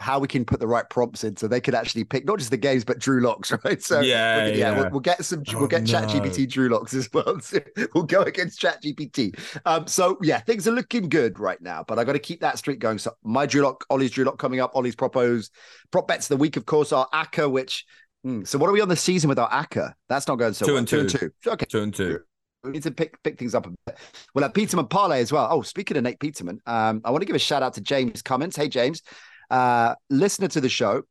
how 0.00 0.18
we 0.18 0.28
can 0.28 0.44
put 0.44 0.60
the 0.60 0.66
right 0.66 0.88
prompts 0.88 1.24
in 1.24 1.36
so 1.36 1.48
they 1.48 1.60
could 1.60 1.74
actually 1.74 2.04
pick 2.04 2.24
not 2.24 2.38
just 2.38 2.50
the 2.50 2.56
games 2.56 2.84
but 2.84 2.98
Drew 2.98 3.20
locks, 3.20 3.52
right? 3.64 3.82
So 3.82 4.00
yeah, 4.00 4.46
yeah, 4.46 4.54
yeah. 4.54 4.80
We'll, 4.80 4.90
we'll, 4.90 5.00
get 5.00 5.24
some. 5.24 5.42
Oh, 5.48 5.58
we'll 5.58 5.68
get 5.68 5.82
no. 5.84 6.00
ChatGPT 6.00 6.48
Drew 6.48 6.68
locks 6.68 6.94
as 6.94 7.08
well. 7.12 7.38
So 7.48 7.60
we'll 7.94 8.04
go 8.04 8.22
against 8.22 8.60
ChatGPT. 8.60 9.38
Um, 9.64 9.86
so 9.86 10.18
yeah, 10.22 10.40
things 10.40 10.68
are 10.68 10.72
looking 10.72 11.08
good 11.08 11.38
right 11.38 11.60
now, 11.60 11.84
but 11.86 11.98
I 11.98 12.04
got 12.04 12.12
to 12.12 12.18
keep 12.18 12.40
that 12.40 12.58
streak 12.58 12.78
going. 12.78 12.98
So 12.98 13.12
my 13.22 13.46
Drew 13.46 13.62
lock, 13.62 13.84
Ollie's 13.90 14.10
Drew 14.10 14.24
lock 14.24 14.38
coming 14.38 14.60
up. 14.60 14.72
Ollie's 14.74 14.96
Prop 14.96 15.16
O's 15.16 15.50
prop 15.90 16.08
bets 16.08 16.26
of 16.26 16.36
the 16.36 16.40
week, 16.40 16.56
of 16.56 16.66
course, 16.66 16.92
are 16.92 17.08
ACCA, 17.12 17.50
which. 17.50 17.84
Hmm, 18.24 18.42
so 18.42 18.58
what 18.58 18.68
are 18.68 18.72
we 18.72 18.80
on 18.80 18.88
the 18.88 18.96
season 18.96 19.28
with 19.28 19.38
our 19.38 19.48
ACCA? 19.50 19.92
That's 20.08 20.26
not 20.26 20.36
going 20.36 20.52
so 20.52 20.66
two 20.66 20.72
well. 20.72 20.78
and 20.78 20.88
two. 20.88 20.96
two 20.96 21.00
and 21.00 21.32
two. 21.42 21.50
Okay, 21.50 21.66
two 21.66 21.82
and 21.82 21.94
two. 21.94 22.20
We 22.64 22.72
need 22.72 22.82
to 22.82 22.90
pick 22.90 23.22
pick 23.22 23.38
things 23.38 23.54
up 23.54 23.66
a 23.66 23.70
bit. 23.86 23.98
We'll 24.34 24.42
have 24.42 24.52
Peterman 24.52 24.88
parlay 24.88 25.20
as 25.20 25.30
well. 25.30 25.46
Oh, 25.50 25.62
speaking 25.62 25.96
of 25.96 26.02
Nate 26.02 26.18
Peterman, 26.18 26.60
um, 26.66 27.00
I 27.04 27.10
want 27.10 27.22
to 27.22 27.26
give 27.26 27.36
a 27.36 27.38
shout 27.38 27.62
out 27.62 27.74
to 27.74 27.80
James 27.80 28.20
Cummins. 28.20 28.56
Hey, 28.56 28.68
James 28.68 29.02
uh, 29.50 29.94
listener 30.10 30.48
to 30.48 30.60
the 30.60 30.68
show, 30.68 31.02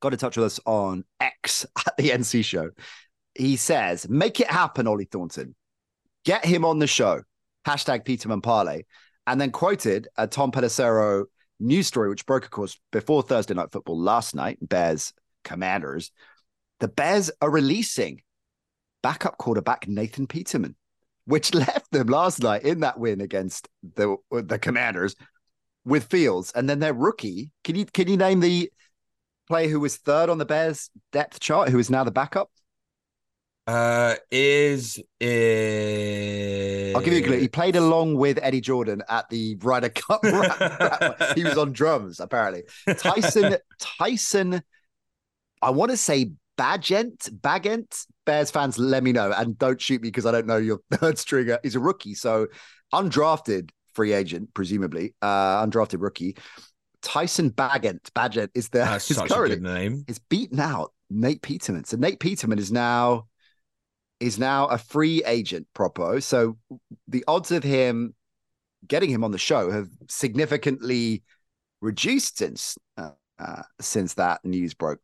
got 0.00 0.12
in 0.12 0.18
touch 0.18 0.36
with 0.36 0.46
us 0.46 0.60
on 0.66 1.04
X 1.20 1.66
at 1.86 1.96
the 1.96 2.10
NC 2.10 2.44
show. 2.44 2.70
He 3.34 3.56
says, 3.56 4.08
make 4.08 4.40
it 4.40 4.50
happen, 4.50 4.86
Ollie 4.86 5.08
Thornton. 5.10 5.54
Get 6.24 6.44
him 6.44 6.64
on 6.64 6.78
the 6.78 6.86
show. 6.86 7.22
Hashtag 7.66 8.04
Peterman 8.04 8.40
Parlay. 8.40 8.82
And 9.26 9.40
then 9.40 9.50
quoted 9.50 10.08
a 10.16 10.26
Tom 10.26 10.52
Pelissero 10.52 11.24
news 11.60 11.86
story, 11.86 12.08
which 12.08 12.26
broke, 12.26 12.44
of 12.44 12.50
course, 12.50 12.78
before 12.92 13.22
Thursday 13.22 13.54
Night 13.54 13.72
Football 13.72 14.00
last 14.00 14.34
night, 14.34 14.58
Bears 14.60 15.12
Commanders. 15.44 16.12
The 16.80 16.88
Bears 16.88 17.30
are 17.40 17.50
releasing 17.50 18.22
backup 19.02 19.38
quarterback 19.38 19.88
Nathan 19.88 20.26
Peterman, 20.26 20.76
which 21.26 21.54
left 21.54 21.90
them 21.90 22.08
last 22.08 22.42
night 22.42 22.62
in 22.62 22.80
that 22.80 22.98
win 22.98 23.20
against 23.20 23.68
the, 23.94 24.16
the 24.30 24.58
Commanders 24.58 25.16
with 25.86 26.04
Fields, 26.04 26.52
and 26.54 26.68
then 26.68 26.80
their 26.80 26.92
rookie. 26.92 27.52
Can 27.64 27.76
you 27.76 27.86
can 27.86 28.08
you 28.08 28.16
name 28.16 28.40
the 28.40 28.70
player 29.46 29.68
who 29.68 29.80
was 29.80 29.96
third 29.96 30.28
on 30.28 30.38
the 30.38 30.44
Bears 30.44 30.90
depth 31.12 31.40
chart, 31.40 31.70
who 31.70 31.78
is 31.78 31.88
now 31.88 32.04
the 32.04 32.10
backup? 32.10 32.50
Uh, 33.66 34.14
is 34.30 35.00
is 35.20 36.94
I'll 36.94 37.02
give 37.02 37.14
you 37.14 37.20
a 37.20 37.26
clue. 37.26 37.38
He 37.38 37.48
played 37.48 37.76
along 37.76 38.16
with 38.16 38.38
Eddie 38.42 38.60
Jordan 38.60 39.02
at 39.08 39.28
the 39.30 39.56
Ryder 39.56 39.88
Cup. 39.88 40.24
he 41.34 41.42
was 41.42 41.58
on 41.58 41.72
drums, 41.72 42.20
apparently. 42.20 42.64
Tyson 42.98 43.56
Tyson. 43.80 44.62
I 45.62 45.70
want 45.70 45.90
to 45.90 45.96
say 45.96 46.32
Bagent, 46.58 47.30
Bagent. 47.30 48.06
Bears 48.24 48.50
fans, 48.50 48.76
let 48.78 49.04
me 49.04 49.12
know 49.12 49.32
and 49.32 49.56
don't 49.56 49.80
shoot 49.80 50.02
me 50.02 50.08
because 50.08 50.26
I 50.26 50.32
don't 50.32 50.46
know 50.46 50.56
your 50.56 50.80
third 50.92 51.18
stringer. 51.18 51.58
He's 51.62 51.76
a 51.76 51.80
rookie, 51.80 52.14
so 52.14 52.48
undrafted 52.92 53.70
free 53.96 54.12
agent, 54.12 54.54
presumably, 54.54 55.14
uh, 55.22 55.64
undrafted 55.66 56.00
rookie. 56.00 56.36
Tyson 57.02 57.50
Bagent. 57.50 58.10
Bagent 58.14 58.50
is 58.54 58.68
the 58.68 58.78
That's 58.78 59.10
is 59.10 59.16
such 59.16 59.30
a 59.30 59.34
good 59.34 59.62
name. 59.62 60.04
is 60.06 60.18
beaten 60.18 60.60
out 60.60 60.92
Nate 61.10 61.42
Peterman. 61.42 61.84
So 61.84 61.96
Nate 61.96 62.20
Peterman 62.20 62.58
is 62.58 62.70
now 62.70 63.26
is 64.20 64.38
now 64.38 64.66
a 64.66 64.78
free 64.78 65.22
agent, 65.24 65.66
propo. 65.74 66.22
So 66.22 66.56
the 67.08 67.24
odds 67.26 67.50
of 67.50 67.62
him 67.62 68.14
getting 68.86 69.10
him 69.10 69.24
on 69.24 69.30
the 69.30 69.38
show 69.38 69.70
have 69.70 69.88
significantly 70.08 71.22
reduced 71.80 72.38
since 72.38 72.78
uh, 72.96 73.10
uh, 73.38 73.62
since 73.80 74.14
that 74.14 74.44
news 74.44 74.74
broke. 74.74 75.00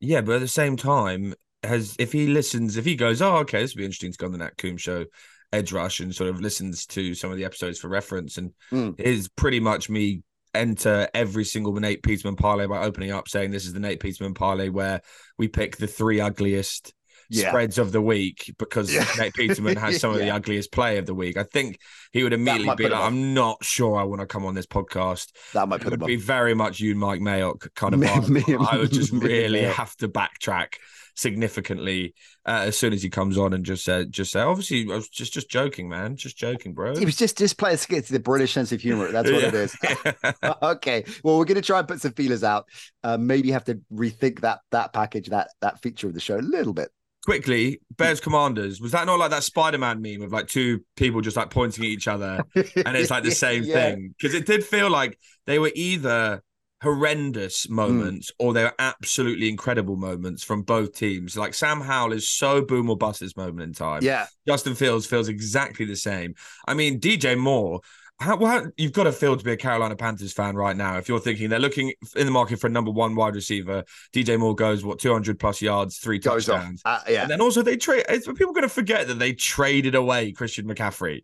Yeah, 0.00 0.20
but 0.20 0.36
at 0.36 0.40
the 0.40 0.48
same 0.48 0.76
time, 0.76 1.34
has 1.64 1.96
if 1.98 2.12
he 2.12 2.28
listens, 2.28 2.76
if 2.76 2.84
he 2.84 2.94
goes, 2.94 3.20
oh, 3.22 3.38
okay, 3.38 3.60
this 3.60 3.74
would 3.74 3.78
be 3.78 3.84
interesting 3.84 4.12
to 4.12 4.18
go 4.18 4.26
on 4.26 4.32
the 4.32 4.38
Nat 4.38 4.56
Coombs 4.56 4.80
show, 4.80 5.06
Edge 5.52 5.72
Rush, 5.72 6.00
and 6.00 6.14
sort 6.14 6.30
of 6.30 6.40
listens 6.40 6.86
to 6.86 7.14
some 7.14 7.30
of 7.30 7.36
the 7.36 7.44
episodes 7.44 7.78
for 7.78 7.88
reference, 7.88 8.36
and 8.38 8.52
Mm. 8.72 8.98
is 9.00 9.28
pretty 9.28 9.60
much 9.60 9.88
me 9.88 10.22
enter 10.54 11.08
every 11.14 11.44
single 11.44 11.72
Nate 11.74 12.02
Peterman 12.02 12.36
parlay 12.36 12.66
by 12.66 12.78
opening 12.84 13.10
up 13.12 13.28
saying 13.28 13.50
this 13.50 13.66
is 13.66 13.72
the 13.74 13.80
Nate 13.80 14.00
Peterman 14.00 14.34
parlay 14.34 14.68
where 14.70 15.00
we 15.36 15.46
pick 15.48 15.76
the 15.76 15.86
three 15.86 16.20
ugliest 16.20 16.94
Yeah. 17.30 17.50
spreads 17.50 17.76
of 17.76 17.92
the 17.92 18.00
week 18.00 18.54
because 18.58 18.92
Yeah. 18.92 19.06
Nate 19.18 19.34
Peterman 19.34 19.76
has 19.76 20.00
some 20.00 20.12
of 20.12 20.18
the 20.18 20.30
ugliest 20.34 20.72
play 20.72 20.96
of 20.96 21.04
the 21.04 21.14
week. 21.14 21.36
I 21.36 21.42
think 21.42 21.78
he 22.12 22.22
would 22.22 22.32
immediately 22.32 22.74
be 22.76 22.88
like. 22.88 23.00
I'm 23.02 23.34
not 23.34 23.62
sure 23.62 23.96
I 23.98 24.04
want 24.04 24.20
to 24.22 24.26
come 24.26 24.46
on 24.46 24.54
this 24.54 24.66
podcast. 24.66 25.26
That 25.52 25.68
might 25.68 25.82
It 25.82 25.90
would 25.90 26.00
be 26.06 26.16
up. 26.16 26.22
very 26.22 26.54
much 26.54 26.80
you, 26.80 26.94
Mike 26.94 27.20
Mayock 27.20 27.68
kind 27.74 27.92
of 27.92 28.00
Me- 28.30 28.40
me- 28.46 28.56
I 28.58 28.78
would 28.78 28.90
just 28.92 29.12
really 29.12 29.62
have 29.64 29.94
to 29.96 30.08
backtrack 30.08 30.74
significantly 31.18 32.14
uh, 32.46 32.62
as 32.66 32.78
soon 32.78 32.92
as 32.92 33.02
he 33.02 33.10
comes 33.10 33.36
on 33.36 33.52
and 33.52 33.64
just 33.64 33.84
say, 33.84 34.04
just 34.06 34.32
say, 34.32 34.40
obviously, 34.40 34.82
I 34.90 34.96
was 34.96 35.08
just 35.08 35.32
just 35.32 35.50
joking, 35.50 35.88
man, 35.88 36.16
just 36.16 36.38
joking, 36.38 36.72
bro. 36.72 36.92
It 36.92 37.04
was 37.04 37.16
just 37.16 37.36
just 37.36 37.58
playing 37.58 37.78
to 37.78 38.12
the 38.12 38.20
British 38.20 38.52
sense 38.52 38.72
of 38.72 38.80
humor. 38.80 39.10
That's 39.10 39.30
what 39.30 39.44
it 39.44 39.54
is. 39.54 39.76
okay. 40.62 41.04
Well, 41.22 41.38
we're 41.38 41.44
going 41.44 41.56
to 41.56 41.62
try 41.62 41.80
and 41.80 41.88
put 41.88 42.00
some 42.00 42.12
feelers 42.12 42.44
out. 42.44 42.66
Uh, 43.02 43.18
maybe 43.18 43.50
have 43.50 43.64
to 43.64 43.80
rethink 43.92 44.40
that 44.40 44.60
that 44.70 44.92
package, 44.92 45.28
that 45.28 45.50
that 45.60 45.80
feature 45.82 46.06
of 46.06 46.14
the 46.14 46.20
show 46.20 46.38
a 46.38 46.40
little 46.40 46.72
bit. 46.72 46.88
Quickly, 47.24 47.80
Bears 47.96 48.20
Commanders. 48.20 48.80
Was 48.80 48.92
that 48.92 49.04
not 49.04 49.18
like 49.18 49.30
that 49.30 49.42
Spider 49.42 49.76
Man 49.76 50.00
meme 50.00 50.22
of 50.22 50.32
like 50.32 50.46
two 50.46 50.80
people 50.96 51.20
just 51.20 51.36
like 51.36 51.50
pointing 51.50 51.84
at 51.84 51.90
each 51.90 52.08
other 52.08 52.42
and 52.54 52.96
it's 52.96 53.10
like 53.10 53.24
the 53.24 53.32
same 53.32 53.64
Yeah. 53.64 53.74
thing? 53.74 54.14
Because 54.16 54.34
it 54.34 54.46
did 54.46 54.64
feel 54.64 54.88
like 54.88 55.18
they 55.46 55.58
were 55.58 55.72
either 55.74 56.42
horrendous 56.82 57.64
Hmm. 57.66 57.74
moments 57.74 58.30
or 58.38 58.52
they're 58.52 58.74
absolutely 58.78 59.48
incredible 59.48 59.96
moments 59.96 60.44
from 60.44 60.62
both 60.62 60.94
teams. 60.94 61.36
Like 61.36 61.54
Sam 61.54 61.80
Howell 61.80 62.12
is 62.12 62.28
so 62.28 62.62
boom 62.62 62.88
or 62.88 62.96
bust 62.96 63.20
this 63.20 63.36
moment 63.36 63.62
in 63.62 63.72
time. 63.72 64.02
Yeah. 64.02 64.26
Justin 64.46 64.74
Fields 64.74 65.06
feels 65.06 65.28
exactly 65.28 65.86
the 65.86 65.96
same. 65.96 66.34
I 66.66 66.74
mean, 66.74 67.00
DJ 67.00 67.36
Moore. 67.36 67.80
How, 68.20 68.36
how, 68.44 68.64
you've 68.76 68.92
got 68.92 69.04
to 69.04 69.12
feel 69.12 69.36
to 69.36 69.44
be 69.44 69.52
a 69.52 69.56
Carolina 69.56 69.94
Panthers 69.94 70.32
fan 70.32 70.56
right 70.56 70.76
now. 70.76 70.98
If 70.98 71.08
you're 71.08 71.20
thinking 71.20 71.50
they're 71.50 71.60
looking 71.60 71.92
in 72.16 72.26
the 72.26 72.32
market 72.32 72.58
for 72.58 72.66
a 72.66 72.70
number 72.70 72.90
one 72.90 73.14
wide 73.14 73.36
receiver, 73.36 73.84
DJ 74.12 74.36
Moore 74.36 74.56
goes 74.56 74.84
what 74.84 74.98
200 74.98 75.38
plus 75.38 75.62
yards, 75.62 75.98
three 75.98 76.18
Goes 76.18 76.46
touchdowns. 76.46 76.82
Uh, 76.84 76.98
yeah. 77.08 77.22
And 77.22 77.30
then 77.30 77.40
also 77.40 77.62
they 77.62 77.76
trade. 77.76 78.04
Are 78.08 78.34
people 78.34 78.52
going 78.52 78.62
to 78.64 78.68
forget 78.68 79.06
that 79.06 79.20
they 79.20 79.34
traded 79.34 79.94
away 79.94 80.32
Christian 80.32 80.66
McCaffrey? 80.66 81.22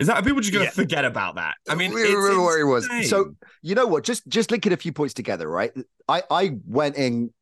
Is 0.00 0.06
that 0.06 0.24
people 0.24 0.40
just 0.40 0.52
going 0.52 0.64
to 0.64 0.70
Yeah. 0.70 0.82
forget 0.82 1.04
about 1.04 1.36
that? 1.36 1.54
I 1.68 1.74
mean, 1.74 1.92
We 1.92 2.02
remember 2.14 2.42
where 2.42 2.58
he 2.58 2.64
was. 2.64 2.88
So 3.08 3.34
you 3.62 3.74
know 3.74 3.86
what? 3.86 4.04
Just 4.04 4.26
just 4.28 4.50
linking 4.50 4.72
a 4.72 4.76
few 4.76 4.92
points 4.92 5.14
together, 5.14 5.48
right? 5.48 5.72
I 6.08 6.22
I 6.30 6.56
went 6.66 6.96
in 6.96 7.32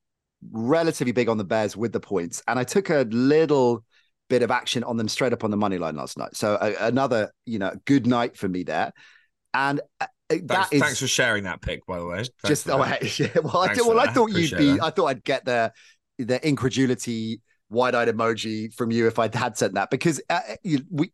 relatively 0.53 1.13
big 1.13 1.29
on 1.29 1.39
the 1.39 1.45
Bears 1.45 1.77
with 1.77 1.93
the 1.93 2.01
points, 2.01 2.43
and 2.47 2.59
I 2.59 2.65
took 2.65 2.91
a 2.91 3.07
little 3.11 3.85
bit 4.29 4.43
of 4.43 4.51
action 4.51 4.83
on 4.85 4.97
them 4.97 5.09
straight 5.09 5.33
up 5.33 5.45
on 5.45 5.51
the 5.51 5.57
money 5.57 5.79
line 5.79 5.97
last 5.97 6.19
night. 6.19 6.37
So 6.37 6.59
a, 6.61 6.87
another 6.87 7.31
you 7.45 7.59
know 7.59 7.73
good 7.85 8.07
night 8.07 8.37
for 8.37 8.49
me 8.49 8.63
there, 8.63 8.93
and 9.55 9.81
uh, 10.01 10.07
that 10.31 10.49
thanks, 10.49 10.73
is 10.73 10.81
thanks 10.83 11.01
for 11.01 11.07
sharing 11.07 11.45
that 11.45 11.61
pick, 11.63 11.87
by 11.87 11.99
the 11.99 12.07
way. 12.07 12.17
Thanks 12.19 12.35
just 12.43 12.71
oh 12.71 12.83
hey, 12.83 13.11
yeah, 13.19 13.29
well 13.43 13.59
I 13.59 13.75
did, 13.75 13.83
well 13.87 14.01
I 14.01 14.07
that. 14.07 14.15
thought 14.15 14.31
you'd 14.33 14.57
be 14.57 14.77
that. 14.77 14.85
I 14.85 14.91
thought 14.91 15.07
I'd 15.07 15.25
get 15.25 15.45
the 15.45 15.73
the 16.19 16.47
incredulity 16.47 17.41
wide-eyed 17.69 18.09
emoji 18.09 18.73
from 18.75 18.91
you 18.91 19.07
if 19.07 19.19
I 19.19 19.29
had 19.37 19.59
said 19.59 19.75
that 19.75 19.91
because 19.91 20.21
uh, 20.31 20.41
you, 20.63 20.81
we 20.91 21.13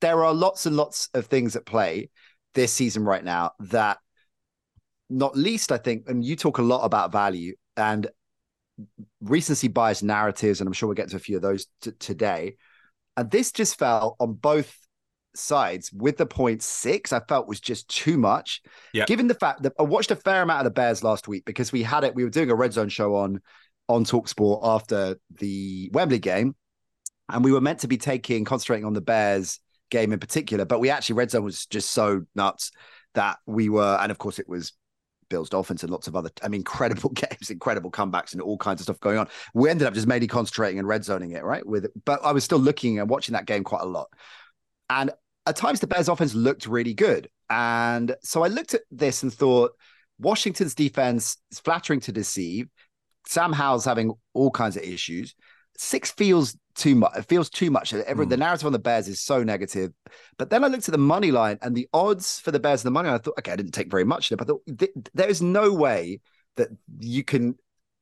there 0.00 0.24
are 0.24 0.32
lots 0.32 0.66
and 0.66 0.76
lots 0.76 1.08
of 1.14 1.26
things 1.26 1.56
at 1.56 1.66
play 1.66 2.08
this 2.54 2.72
season 2.72 3.04
right 3.04 3.24
now 3.24 3.52
that 3.60 3.98
not 5.10 5.36
least 5.36 5.72
I 5.72 5.78
think 5.78 6.04
and 6.08 6.24
you 6.24 6.36
talk 6.36 6.58
a 6.58 6.62
lot 6.62 6.84
about 6.84 7.12
value 7.12 7.54
and 7.76 8.06
recency 9.20 9.68
bias 9.68 10.02
narratives 10.02 10.60
and 10.60 10.66
I'm 10.66 10.72
sure 10.72 10.88
we'll 10.88 10.94
get 10.94 11.10
to 11.10 11.16
a 11.16 11.20
few 11.20 11.36
of 11.36 11.42
those 11.42 11.66
t- 11.80 11.92
today 11.98 12.56
and 13.16 13.30
this 13.30 13.52
just 13.52 13.78
fell 13.78 14.16
on 14.18 14.34
both 14.34 14.76
sides 15.36 15.92
with 15.92 16.16
the 16.16 16.26
point 16.26 16.62
six 16.62 17.12
I 17.12 17.20
felt 17.20 17.48
was 17.48 17.60
just 17.60 17.88
too 17.88 18.16
much 18.16 18.62
Yeah. 18.92 19.04
given 19.04 19.26
the 19.26 19.34
fact 19.34 19.62
that 19.64 19.72
I 19.78 19.82
watched 19.82 20.10
a 20.10 20.16
fair 20.16 20.42
amount 20.42 20.60
of 20.60 20.64
the 20.64 20.70
Bears 20.70 21.02
last 21.02 21.28
week 21.28 21.44
because 21.44 21.72
we 21.72 21.82
had 21.82 22.04
it 22.04 22.14
we 22.14 22.24
were 22.24 22.30
doing 22.30 22.50
a 22.50 22.54
red 22.54 22.72
zone 22.72 22.88
show 22.88 23.16
on 23.16 23.40
on 23.88 24.04
Talksport 24.04 24.60
after 24.62 25.16
the 25.38 25.90
Wembley 25.92 26.18
game 26.20 26.54
and 27.28 27.44
we 27.44 27.52
were 27.52 27.60
meant 27.60 27.80
to 27.80 27.88
be 27.88 27.96
taking 27.98 28.44
concentrating 28.44 28.84
on 28.84 28.92
the 28.94 29.00
Bears 29.00 29.60
game 29.90 30.12
in 30.12 30.18
particular 30.18 30.64
but 30.64 30.80
we 30.80 30.90
actually 30.90 31.14
red 31.14 31.30
zone 31.30 31.44
was 31.44 31.66
just 31.66 31.90
so 31.90 32.22
nuts 32.34 32.72
that 33.14 33.38
we 33.46 33.68
were 33.68 33.98
and 34.00 34.10
of 34.10 34.18
course 34.18 34.38
it 34.38 34.48
was 34.48 34.72
Bills 35.30 35.48
Dolphins 35.48 35.82
and 35.82 35.90
lots 35.90 36.06
of 36.06 36.16
other 36.16 36.30
I 36.42 36.48
mean 36.48 36.60
incredible 36.60 37.10
games 37.14 37.50
incredible 37.50 37.90
comebacks 37.90 38.32
and 38.32 38.42
all 38.42 38.58
kinds 38.58 38.80
of 38.80 38.84
stuff 38.84 39.00
going 39.00 39.18
on 39.18 39.28
we 39.54 39.70
ended 39.70 39.86
up 39.86 39.94
just 39.94 40.06
mainly 40.06 40.26
concentrating 40.26 40.78
and 40.78 40.88
red 40.88 41.04
zoning 41.04 41.32
it 41.32 41.44
right 41.44 41.66
with 41.66 41.86
but 42.04 42.20
I 42.24 42.32
was 42.32 42.44
still 42.44 42.58
looking 42.58 42.98
and 42.98 43.08
watching 43.08 43.32
that 43.34 43.46
game 43.46 43.64
quite 43.64 43.82
a 43.82 43.86
lot 43.86 44.08
and 44.90 45.12
at 45.46 45.56
times 45.56 45.80
the 45.80 45.86
Bears 45.86 46.08
offense 46.08 46.34
looked 46.34 46.66
really 46.66 46.94
good. 46.94 47.28
And 47.50 48.14
so 48.22 48.42
I 48.42 48.48
looked 48.48 48.74
at 48.74 48.82
this 48.90 49.22
and 49.22 49.32
thought 49.32 49.72
Washington's 50.18 50.74
defense 50.74 51.36
is 51.50 51.60
flattering 51.60 52.00
to 52.00 52.12
deceive. 52.12 52.68
Sam 53.26 53.52
Howell's 53.52 53.84
having 53.84 54.14
all 54.32 54.50
kinds 54.50 54.76
of 54.76 54.82
issues. 54.82 55.34
Six 55.76 56.10
feels 56.10 56.56
too 56.74 56.94
much. 56.94 57.12
It 57.16 57.26
feels 57.26 57.50
too 57.50 57.70
much. 57.70 57.92
Every, 57.92 58.24
hmm. 58.24 58.30
The 58.30 58.36
narrative 58.36 58.66
on 58.66 58.72
the 58.72 58.78
Bears 58.78 59.08
is 59.08 59.20
so 59.20 59.42
negative. 59.42 59.92
But 60.38 60.50
then 60.50 60.64
I 60.64 60.68
looked 60.68 60.88
at 60.88 60.92
the 60.92 60.98
money 60.98 61.30
line 61.30 61.58
and 61.62 61.74
the 61.74 61.88
odds 61.92 62.40
for 62.40 62.50
the 62.50 62.60
Bears 62.60 62.82
and 62.82 62.86
the 62.86 62.92
money 62.92 63.08
line. 63.08 63.18
I 63.18 63.22
thought, 63.22 63.38
okay, 63.38 63.52
I 63.52 63.56
didn't 63.56 63.72
take 63.72 63.90
very 63.90 64.04
much. 64.04 64.30
But 64.30 64.42
I 64.42 64.44
thought 64.44 64.62
th- 64.78 64.92
there 65.14 65.28
is 65.28 65.42
no 65.42 65.72
way 65.72 66.20
that 66.56 66.68
you 66.98 67.24
can 67.24 67.56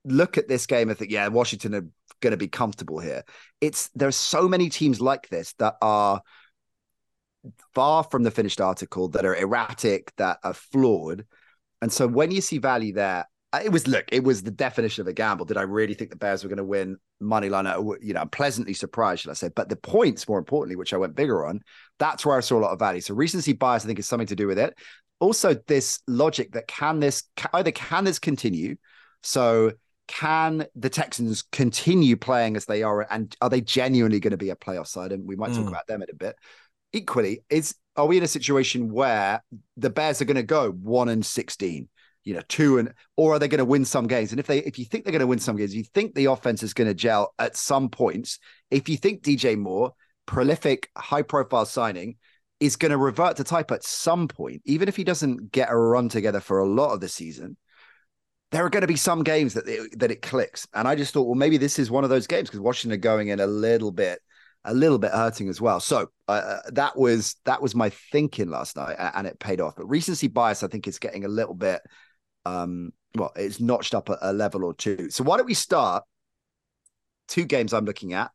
look 0.04 0.38
at 0.38 0.48
this 0.48 0.66
game 0.66 0.88
and 0.88 0.98
think, 0.98 1.10
yeah, 1.10 1.28
Washington 1.28 1.74
are 1.74 1.86
going 2.20 2.32
to 2.32 2.36
be 2.36 2.48
comfortable 2.48 2.98
here. 2.98 3.24
It's 3.60 3.88
there 3.94 4.08
are 4.08 4.12
so 4.12 4.48
many 4.48 4.68
teams 4.68 5.00
like 5.00 5.28
this 5.28 5.52
that 5.54 5.76
are 5.82 6.22
far 7.74 8.04
from 8.04 8.22
the 8.22 8.30
finished 8.30 8.60
article 8.60 9.08
that 9.08 9.24
are 9.24 9.34
erratic, 9.34 10.12
that 10.16 10.38
are 10.44 10.54
flawed. 10.54 11.26
And 11.80 11.92
so 11.92 12.06
when 12.06 12.30
you 12.30 12.40
see 12.40 12.58
value 12.58 12.92
there, 12.92 13.26
it 13.54 13.70
was 13.70 13.86
look, 13.86 14.06
it 14.10 14.24
was 14.24 14.42
the 14.42 14.50
definition 14.50 15.02
of 15.02 15.08
a 15.08 15.12
gamble. 15.12 15.44
Did 15.44 15.56
I 15.56 15.62
really 15.62 15.94
think 15.94 16.10
the 16.10 16.16
Bears 16.16 16.42
were 16.42 16.48
going 16.48 16.56
to 16.56 16.64
win 16.64 16.96
money 17.20 17.48
line? 17.48 17.66
You 18.00 18.14
know, 18.14 18.20
I'm 18.20 18.28
pleasantly 18.28 18.72
surprised, 18.72 19.22
should 19.22 19.30
I 19.30 19.34
say? 19.34 19.50
But 19.54 19.68
the 19.68 19.76
points, 19.76 20.26
more 20.26 20.38
importantly, 20.38 20.76
which 20.76 20.94
I 20.94 20.96
went 20.96 21.14
bigger 21.14 21.44
on, 21.44 21.60
that's 21.98 22.24
where 22.24 22.36
I 22.36 22.40
saw 22.40 22.58
a 22.58 22.60
lot 22.60 22.72
of 22.72 22.78
value. 22.78 23.00
So 23.00 23.14
recency 23.14 23.52
bias, 23.52 23.84
I 23.84 23.86
think, 23.86 23.98
is 23.98 24.08
something 24.08 24.26
to 24.28 24.36
do 24.36 24.46
with 24.46 24.58
it. 24.58 24.74
Also, 25.20 25.54
this 25.66 26.00
logic 26.08 26.52
that 26.52 26.66
can 26.66 27.00
this 27.00 27.24
either 27.52 27.70
can 27.70 28.04
this 28.04 28.18
continue? 28.18 28.76
So 29.22 29.72
can 30.08 30.66
the 30.74 30.90
Texans 30.90 31.42
continue 31.52 32.16
playing 32.16 32.56
as 32.56 32.64
they 32.64 32.82
are, 32.82 33.06
and 33.10 33.36
are 33.40 33.50
they 33.50 33.60
genuinely 33.60 34.18
going 34.18 34.32
to 34.32 34.36
be 34.36 34.50
a 34.50 34.56
playoff 34.56 34.86
side? 34.86 35.12
And 35.12 35.26
we 35.26 35.36
might 35.36 35.52
talk 35.52 35.66
Mm. 35.66 35.68
about 35.68 35.86
them 35.86 36.02
in 36.02 36.08
a 36.10 36.14
bit. 36.14 36.36
Equally, 36.92 37.44
is 37.48 37.74
are 37.96 38.06
we 38.06 38.16
in 38.16 38.22
a 38.22 38.28
situation 38.28 38.90
where 38.90 39.42
the 39.76 39.90
Bears 39.90 40.20
are 40.20 40.24
going 40.24 40.36
to 40.36 40.42
go 40.42 40.70
one 40.70 41.08
and 41.08 41.24
sixteen? 41.24 41.88
You 42.24 42.34
know, 42.34 42.42
two 42.48 42.78
and 42.78 42.94
or 43.16 43.34
are 43.34 43.38
they 43.38 43.48
going 43.48 43.58
to 43.58 43.64
win 43.64 43.84
some 43.84 44.06
games? 44.06 44.30
And 44.32 44.40
if 44.40 44.46
they, 44.46 44.58
if 44.58 44.78
you 44.78 44.84
think 44.84 45.04
they're 45.04 45.12
going 45.12 45.20
to 45.20 45.26
win 45.26 45.38
some 45.38 45.56
games, 45.56 45.74
you 45.74 45.84
think 45.84 46.14
the 46.14 46.26
offense 46.26 46.62
is 46.62 46.74
going 46.74 46.88
to 46.88 46.94
gel 46.94 47.34
at 47.38 47.56
some 47.56 47.88
points. 47.88 48.38
If 48.70 48.88
you 48.88 48.96
think 48.96 49.22
DJ 49.22 49.58
Moore, 49.58 49.92
prolific, 50.26 50.88
high-profile 50.96 51.66
signing, 51.66 52.16
is 52.60 52.76
going 52.76 52.90
to 52.92 52.96
revert 52.96 53.36
to 53.36 53.44
type 53.44 53.72
at 53.72 53.82
some 53.82 54.28
point, 54.28 54.62
even 54.64 54.86
if 54.86 54.94
he 54.94 55.02
doesn't 55.02 55.50
get 55.50 55.70
a 55.70 55.76
run 55.76 56.08
together 56.08 56.38
for 56.38 56.60
a 56.60 56.68
lot 56.68 56.92
of 56.92 57.00
the 57.00 57.08
season, 57.08 57.56
there 58.52 58.64
are 58.64 58.70
going 58.70 58.82
to 58.82 58.86
be 58.86 58.96
some 58.96 59.24
games 59.24 59.54
that 59.54 59.66
it, 59.66 59.98
that 59.98 60.12
it 60.12 60.22
clicks. 60.22 60.68
And 60.72 60.86
I 60.86 60.94
just 60.94 61.12
thought, 61.12 61.24
well, 61.24 61.34
maybe 61.34 61.56
this 61.56 61.78
is 61.78 61.90
one 61.90 62.04
of 62.04 62.10
those 62.10 62.28
games 62.28 62.48
because 62.48 62.60
Washington 62.60 62.96
are 62.96 63.00
going 63.00 63.28
in 63.28 63.40
a 63.40 63.46
little 63.46 63.90
bit, 63.90 64.20
a 64.64 64.72
little 64.72 64.98
bit 64.98 65.10
hurting 65.10 65.48
as 65.48 65.60
well. 65.60 65.80
So 65.80 66.10
uh, 66.28 66.58
that 66.70 66.96
was 66.96 67.34
that 67.46 67.60
was 67.60 67.74
my 67.74 67.90
thinking 67.90 68.50
last 68.50 68.76
night, 68.76 68.94
and 68.98 69.26
it 69.26 69.40
paid 69.40 69.60
off. 69.60 69.74
But 69.76 69.88
recency 69.88 70.28
bias, 70.28 70.62
I 70.62 70.68
think, 70.68 70.86
is 70.86 71.00
getting 71.00 71.24
a 71.24 71.28
little 71.28 71.54
bit, 71.54 71.80
um, 72.44 72.92
well, 73.14 73.32
it's 73.36 73.60
notched 73.60 73.94
up 73.94 74.08
a, 74.08 74.18
a 74.22 74.32
level 74.32 74.64
or 74.64 74.74
two. 74.74 75.10
So 75.10 75.24
why 75.24 75.36
don't 75.36 75.46
we 75.46 75.54
start? 75.54 76.04
Two 77.28 77.44
games 77.44 77.72
I'm 77.72 77.84
looking 77.84 78.12
at. 78.12 78.30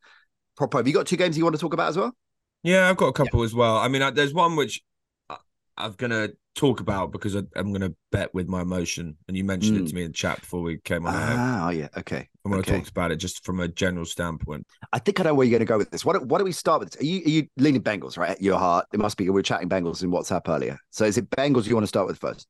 Proper, 0.56 0.78
have 0.78 0.88
you 0.88 0.94
got 0.94 1.06
two 1.08 1.18
games 1.18 1.38
you 1.38 1.44
want 1.44 1.56
to 1.56 1.62
talk 1.62 1.74
about 1.74 1.90
as 1.90 1.98
well? 1.98 2.16
Yeah, 2.64 2.90
I've 2.90 2.98
got 2.98 3.08
a 3.08 3.14
couple 3.14 3.44
as 3.44 3.54
well. 3.54 3.78
I 3.78 3.88
mean, 3.88 4.02
I, 4.02 4.10
there's 4.10 4.34
one 4.34 4.56
which 4.56 4.82
I, 5.30 5.38
I'm 5.78 5.94
gonna 5.94 6.30
talk 6.56 6.80
about 6.80 7.12
because 7.12 7.36
I, 7.36 7.44
I'm 7.56 7.72
gonna 7.72 7.94
bet 8.12 8.34
with 8.34 8.48
my 8.48 8.62
emotion, 8.62 9.16
and 9.28 9.38
you 9.38 9.44
mentioned 9.44 9.78
Mm. 9.78 9.84
it 9.84 9.90
to 9.90 9.96
me 9.96 10.04
in 10.04 10.14
chat 10.14 10.40
before 10.40 10.62
we 10.62 10.80
came 10.80 11.06
on. 11.06 11.14
Ah, 11.16 11.68
oh 11.68 11.70
yeah, 11.70 11.90
okay. 11.98 12.28
I'm 12.44 12.52
gonna 12.52 12.62
okay. 12.62 12.80
talk 12.80 12.88
about 12.90 13.12
it 13.12 13.18
just 13.18 13.46
from 13.46 13.60
a 13.60 13.68
general 13.68 14.06
standpoint. 14.06 14.66
I 14.92 15.00
think 15.00 15.20
I 15.20 15.24
know 15.24 15.36
where 15.36 15.46
you're 15.46 15.60
going 15.60 15.68
to 15.68 15.72
go 15.72 15.78
with 15.78 15.92
this. 15.92 16.04
Why 16.04 16.14
don't, 16.14 16.28
why 16.28 16.40
don't 16.40 16.46
we 16.46 16.52
start 16.52 16.80
with 16.80 16.92
this? 16.92 17.02
Are 17.02 17.06
you, 17.06 17.22
are 17.26 17.30
you 17.30 17.48
leaning 17.58 17.84
Bengals, 17.84 18.18
right? 18.18 18.32
At 18.32 18.42
your 18.42 18.58
heart. 18.58 18.86
It 18.94 19.00
must 19.00 19.18
be. 19.18 19.26
We 19.26 19.32
were 19.32 19.44
chatting 19.44 19.70
Bengals 19.70 20.02
in 20.02 20.10
WhatsApp 20.10 20.48
earlier. 20.48 20.80
So 20.90 21.06
is 21.06 21.18
it 21.18 21.30
Bengals 21.30 21.68
you 21.68 21.76
want 21.76 21.84
to 21.84 21.90
start 21.90 22.08
with 22.08 22.18
first? 22.18 22.48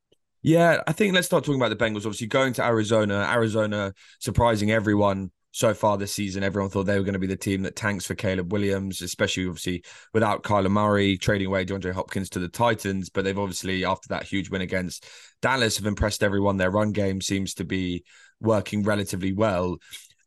Yeah, 0.48 0.82
I 0.88 0.94
think 0.94 1.14
let's 1.14 1.28
start 1.28 1.44
talking 1.44 1.60
about 1.62 1.78
the 1.78 1.86
Bengals. 1.86 2.06
Obviously, 2.06 2.28
going 2.28 2.54
to 2.54 2.64
Arizona, 2.64 3.28
Arizona 3.30 3.94
surprising 4.20 4.72
everyone 4.72 5.30
so 5.52 5.74
far 5.74 5.98
this 5.98 6.14
season. 6.14 6.42
Everyone 6.42 6.70
thought 6.70 6.86
they 6.86 6.98
were 6.98 7.04
going 7.04 7.12
to 7.16 7.20
be 7.20 7.28
the 7.28 7.36
team 7.36 7.64
that 7.64 7.76
tanks 7.76 8.06
for 8.06 8.16
Caleb 8.16 8.54
Williams, 8.54 9.02
especially 9.02 9.46
obviously 9.46 9.84
without 10.14 10.44
Kyler 10.44 10.72
Murray 10.72 11.18
trading 11.18 11.48
away 11.48 11.66
DeAndre 11.66 11.92
Hopkins 11.92 12.30
to 12.30 12.40
the 12.40 12.48
Titans. 12.48 13.10
But 13.10 13.26
they've 13.26 13.38
obviously, 13.38 13.84
after 13.84 14.08
that 14.08 14.24
huge 14.24 14.50
win 14.50 14.62
against 14.62 15.06
Dallas, 15.42 15.76
have 15.76 15.86
impressed 15.86 16.24
everyone. 16.24 16.56
Their 16.56 16.72
run 16.72 16.94
game 16.94 17.20
seems 17.20 17.54
to 17.56 17.66
be 17.66 18.06
working 18.40 18.84
relatively 18.84 19.34
well. 19.34 19.80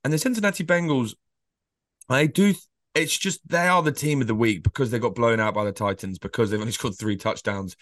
And 0.04 0.12
the 0.12 0.18
Cincinnati 0.18 0.64
Bengals, 0.64 1.14
I 2.10 2.26
do. 2.26 2.52
It's 2.94 3.16
just 3.16 3.40
they 3.48 3.68
are 3.68 3.82
the 3.82 3.90
team 3.90 4.20
of 4.20 4.26
the 4.26 4.34
week 4.34 4.64
because 4.64 4.90
they 4.90 4.98
got 4.98 5.14
blown 5.14 5.40
out 5.40 5.54
by 5.54 5.64
the 5.64 5.72
Titans 5.72 6.18
because 6.18 6.50
they've 6.50 6.60
only 6.60 6.72
scored 6.78 6.98
three 6.98 7.16
touchdowns 7.16 7.74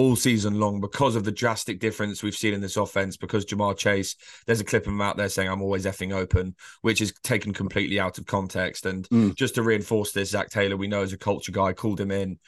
all 0.00 0.16
season 0.16 0.58
long 0.58 0.80
because 0.80 1.14
of 1.14 1.24
the 1.24 1.30
drastic 1.30 1.78
difference 1.78 2.22
we've 2.22 2.34
seen 2.34 2.54
in 2.54 2.62
this 2.62 2.78
offense. 2.78 3.18
Because 3.18 3.44
Ja'Marr 3.44 3.76
Chase, 3.76 4.16
there's 4.46 4.60
a 4.60 4.64
clip 4.64 4.86
of 4.86 4.92
him 4.94 5.02
out 5.02 5.18
there 5.18 5.28
saying, 5.28 5.48
I'm 5.48 5.60
always 5.60 5.84
effing 5.84 6.14
open, 6.14 6.56
which 6.80 7.02
is 7.02 7.12
taken 7.22 7.52
completely 7.52 8.00
out 8.00 8.16
of 8.16 8.24
context. 8.24 8.86
And 8.86 9.06
mm. 9.10 9.34
just 9.34 9.56
to 9.56 9.62
reinforce 9.62 10.12
this, 10.12 10.30
Zac 10.30 10.48
Taylor, 10.48 10.78
we 10.78 10.88
know 10.88 11.02
as 11.02 11.12
a 11.12 11.18
culture 11.18 11.52
guy, 11.52 11.74
called 11.74 12.00
him 12.00 12.10
in 12.10 12.38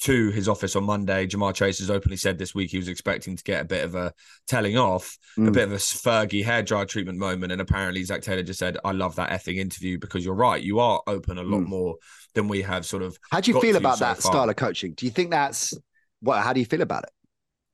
to 0.00 0.30
his 0.30 0.48
office 0.48 0.74
on 0.74 0.84
Monday. 0.84 1.26
Ja'Marr 1.26 1.54
Chase 1.54 1.80
has 1.80 1.90
openly 1.90 2.16
said 2.16 2.38
this 2.38 2.54
week 2.54 2.70
he 2.70 2.78
was 2.78 2.88
expecting 2.88 3.36
to 3.36 3.44
get 3.44 3.60
a 3.60 3.66
bit 3.66 3.84
of 3.84 3.94
a 3.94 4.14
telling 4.46 4.78
off, 4.78 5.18
mm. 5.38 5.48
a 5.48 5.50
bit 5.50 5.64
of 5.64 5.72
a 5.72 5.76
Fergie 5.76 6.42
hair 6.42 6.62
dry 6.62 6.86
treatment 6.86 7.18
moment. 7.18 7.52
And 7.52 7.60
apparently, 7.60 8.02
Zac 8.04 8.22
Taylor 8.22 8.42
just 8.42 8.58
said, 8.58 8.78
I 8.86 8.92
love 8.92 9.16
that 9.16 9.28
effing 9.28 9.58
interview 9.58 9.98
because 9.98 10.24
you're 10.24 10.34
right. 10.34 10.62
You 10.62 10.80
are 10.80 11.02
open 11.06 11.36
a 11.36 11.42
lot 11.42 11.60
mm. 11.60 11.68
more 11.68 11.96
than 12.32 12.48
we 12.48 12.62
have 12.62 12.86
sort 12.86 13.02
of. 13.02 13.18
How 13.30 13.40
do 13.40 13.52
you 13.52 13.60
feel 13.60 13.76
about 13.76 13.98
so 13.98 14.06
that 14.06 14.16
far. 14.22 14.32
style 14.32 14.48
of 14.48 14.56
coaching? 14.56 14.94
Do 14.94 15.04
you 15.04 15.12
think 15.12 15.30
that's 15.30 15.74
what? 16.22 16.42
How 16.42 16.52
do 16.52 16.60
you 16.60 16.66
feel 16.66 16.82
about 16.82 17.04
it? 17.04 17.10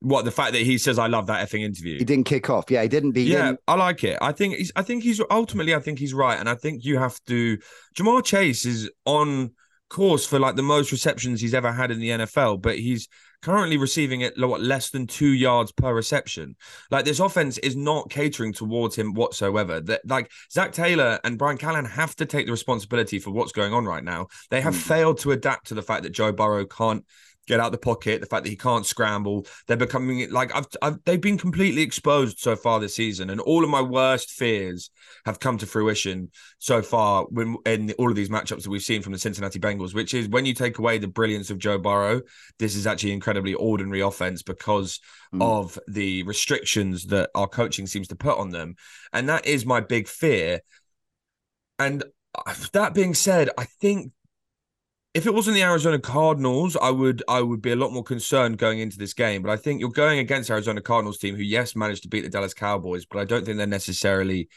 What 0.00 0.24
the 0.24 0.30
fact 0.30 0.52
that 0.52 0.62
he 0.62 0.78
says 0.78 0.98
I 0.98 1.08
love 1.08 1.26
that 1.26 1.48
effing 1.48 1.62
interview. 1.62 1.98
He 1.98 2.04
didn't 2.04 2.26
kick 2.26 2.48
off. 2.50 2.70
Yeah, 2.70 2.82
he 2.82 2.88
didn't 2.88 3.12
be. 3.12 3.24
Yeah, 3.24 3.46
didn't... 3.46 3.60
I 3.66 3.74
like 3.74 4.04
it. 4.04 4.18
I 4.20 4.32
think 4.32 4.54
he's. 4.54 4.72
I 4.76 4.82
think 4.82 5.02
he's 5.02 5.20
ultimately. 5.30 5.74
I 5.74 5.80
think 5.80 5.98
he's 5.98 6.14
right, 6.14 6.38
and 6.38 6.48
I 6.48 6.54
think 6.54 6.84
you 6.84 6.98
have 6.98 7.18
to. 7.26 7.58
Ja'Marr 7.96 8.24
Chase 8.24 8.64
is 8.64 8.90
on 9.04 9.52
course 9.88 10.26
for 10.26 10.38
like 10.38 10.56
the 10.56 10.62
most 10.62 10.92
receptions 10.92 11.40
he's 11.40 11.54
ever 11.54 11.72
had 11.72 11.90
in 11.90 11.98
the 11.98 12.10
NFL, 12.10 12.62
but 12.62 12.78
he's 12.78 13.08
currently 13.40 13.76
receiving 13.76 14.20
it 14.20 14.34
what 14.36 14.60
less 14.60 14.90
than 14.90 15.06
two 15.06 15.32
yards 15.32 15.72
per 15.72 15.94
reception. 15.94 16.56
Like 16.90 17.04
this 17.04 17.20
offense 17.20 17.58
is 17.58 17.76
not 17.76 18.10
catering 18.10 18.52
towards 18.52 18.96
him 18.96 19.14
whatsoever. 19.14 19.80
That 19.80 20.02
like 20.06 20.30
Zac 20.52 20.72
Taylor 20.72 21.18
and 21.24 21.38
Brian 21.38 21.58
Callahan 21.58 21.84
have 21.84 22.14
to 22.16 22.26
take 22.26 22.46
the 22.46 22.52
responsibility 22.52 23.18
for 23.18 23.30
what's 23.30 23.52
going 23.52 23.72
on 23.72 23.84
right 23.84 24.04
now. 24.04 24.28
They 24.50 24.60
have 24.60 24.74
mm. 24.74 24.80
failed 24.80 25.18
to 25.20 25.32
adapt 25.32 25.68
to 25.68 25.74
the 25.74 25.82
fact 25.82 26.02
that 26.02 26.10
Joe 26.10 26.32
Burrow 26.32 26.66
can't 26.66 27.04
get 27.48 27.58
out 27.58 27.72
the 27.72 27.78
pocket, 27.78 28.20
the 28.20 28.26
fact 28.26 28.44
that 28.44 28.50
he 28.50 28.56
can't 28.56 28.86
scramble. 28.86 29.46
They're 29.66 29.76
becoming 29.76 30.30
like 30.30 30.54
I've, 30.54 30.66
I've, 30.80 30.98
they've 31.04 31.20
been 31.20 31.38
completely 31.38 31.82
exposed 31.82 32.38
so 32.38 32.54
far 32.54 32.78
this 32.78 32.94
season, 32.94 33.30
and 33.30 33.40
all 33.40 33.64
of 33.64 33.70
my 33.70 33.82
worst 33.82 34.30
fears 34.30 34.90
have 35.24 35.40
come 35.40 35.58
to 35.58 35.66
fruition 35.66 36.30
so 36.58 36.82
far 36.82 37.24
when 37.30 37.56
in 37.66 37.92
all 37.98 38.10
of 38.10 38.16
these 38.16 38.28
matchups 38.28 38.62
that 38.62 38.70
we've 38.70 38.82
seen 38.82 39.02
from 39.02 39.12
the 39.12 39.18
Cincinnati 39.18 39.58
Bengals. 39.58 39.94
Which 39.94 40.14
is 40.14 40.28
when 40.28 40.46
you 40.46 40.54
take 40.54 40.78
away 40.78 40.98
the 40.98 41.08
brilliance 41.08 41.50
of 41.50 41.58
Joe 41.58 41.78
Burrow, 41.78 42.20
this 42.58 42.76
is 42.76 42.86
actually 42.86 43.12
incredibly 43.12 43.54
ordinary 43.54 44.00
offense 44.00 44.42
because 44.42 45.00
mm. 45.34 45.42
of 45.42 45.78
the 45.88 46.22
restrictions 46.24 47.06
that 47.06 47.30
our 47.34 47.48
coaching 47.48 47.86
seems 47.86 48.08
to 48.08 48.16
put 48.16 48.38
on 48.38 48.50
them, 48.50 48.76
and 49.12 49.28
that 49.28 49.46
is 49.46 49.66
my 49.66 49.80
big 49.80 50.06
fear. 50.06 50.60
And 51.80 52.04
uh, 52.34 52.54
that 52.72 52.92
being 52.92 53.14
said, 53.14 53.50
I 53.56 53.64
think 53.64 54.12
if 55.14 55.26
it 55.26 55.34
wasn't 55.34 55.54
the 55.54 55.62
Arizona 55.62 55.98
Cardinals, 55.98 56.76
I 56.76 56.90
would 56.90 57.22
I 57.28 57.40
would 57.40 57.62
be 57.62 57.72
a 57.72 57.76
lot 57.76 57.92
more 57.92 58.04
concerned 58.04 58.58
going 58.58 58.78
into 58.78 58.98
this 58.98 59.14
game. 59.14 59.42
But 59.42 59.50
I 59.50 59.56
think 59.56 59.80
you're 59.80 59.90
going 59.90 60.18
against 60.18 60.50
Arizona 60.50 60.80
Cardinals 60.80 61.18
team 61.18 61.34
who 61.34 61.42
yes 61.42 61.74
managed 61.74 62.02
to 62.02 62.08
beat 62.08 62.22
the 62.22 62.28
Dallas 62.28 62.54
Cowboys, 62.54 63.06
but 63.06 63.18
I 63.18 63.24
don't 63.24 63.44
think 63.44 63.56
they're 63.56 63.66
necessarily 63.66 64.48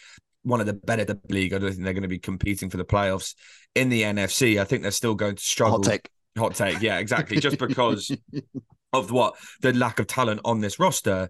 one 0.43 0.60
of 0.60 0.65
the 0.65 0.74
better 0.74 1.05
the 1.05 1.20
league. 1.29 1.53
I 1.53 1.60
don't 1.60 1.72
think 1.72 1.84
they're 1.84 1.93
going 1.93 2.01
to 2.03 2.10
be 2.10 2.20
competing 2.20 2.70
for 2.70 2.77
the 2.77 2.86
playoffs 2.86 3.36
in 3.75 3.89
the 3.89 4.03
NFC. 4.03 4.60
I 4.60 4.65
think 4.65 4.81
they're 4.81 4.91
still 4.91 5.15
going 5.15 5.36
to 5.36 5.43
struggle. 5.43 5.77
Hot 5.77 5.86
take. 5.86 6.10
Hot 6.38 6.55
take. 6.55 6.81
Yeah, 6.81 6.98
exactly. 6.98 7.39
Just 7.39 7.58
because 7.58 8.12
of 8.93 9.12
what 9.12 9.36
the 9.62 9.74
lack 9.74 10.00
of 10.00 10.08
talent 10.08 10.41
on 10.43 10.60
this 10.60 10.79
roster. 10.79 11.29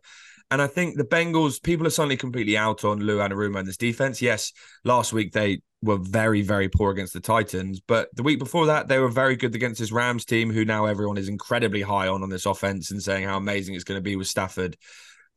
And 0.49 0.61
I 0.61 0.67
think 0.67 0.97
the 0.97 1.05
Bengals, 1.05 1.61
people 1.61 1.87
are 1.87 1.91
suddenly 1.91 2.17
completely 2.17 2.57
out 2.57 2.83
on 2.83 2.99
Lou 2.99 3.19
Anarumo 3.19 3.59
and 3.59 3.67
this 3.67 3.77
defense. 3.77 4.21
Yes, 4.21 4.51
last 4.83 5.13
week 5.13 5.31
they 5.31 5.61
were 5.81 5.97
very, 5.97 6.41
very 6.41 6.69
poor 6.69 6.91
against 6.91 7.13
the 7.13 7.19
Titans, 7.19 7.79
but 7.79 8.09
the 8.15 8.23
week 8.23 8.39
before 8.39 8.67
that 8.67 8.87
they 8.87 8.99
were 8.99 9.09
very 9.09 9.35
good 9.35 9.55
against 9.55 9.79
this 9.79 9.91
Rams 9.91 10.25
team, 10.25 10.51
who 10.51 10.65
now 10.65 10.85
everyone 10.85 11.17
is 11.17 11.27
incredibly 11.27 11.81
high 11.81 12.07
on 12.07 12.23
on 12.23 12.29
this 12.29 12.45
offense 12.45 12.91
and 12.91 13.01
saying 13.01 13.25
how 13.25 13.37
amazing 13.37 13.75
it's 13.75 13.83
going 13.83 13.97
to 13.97 14.03
be 14.03 14.15
with 14.15 14.27
Stafford 14.27 14.77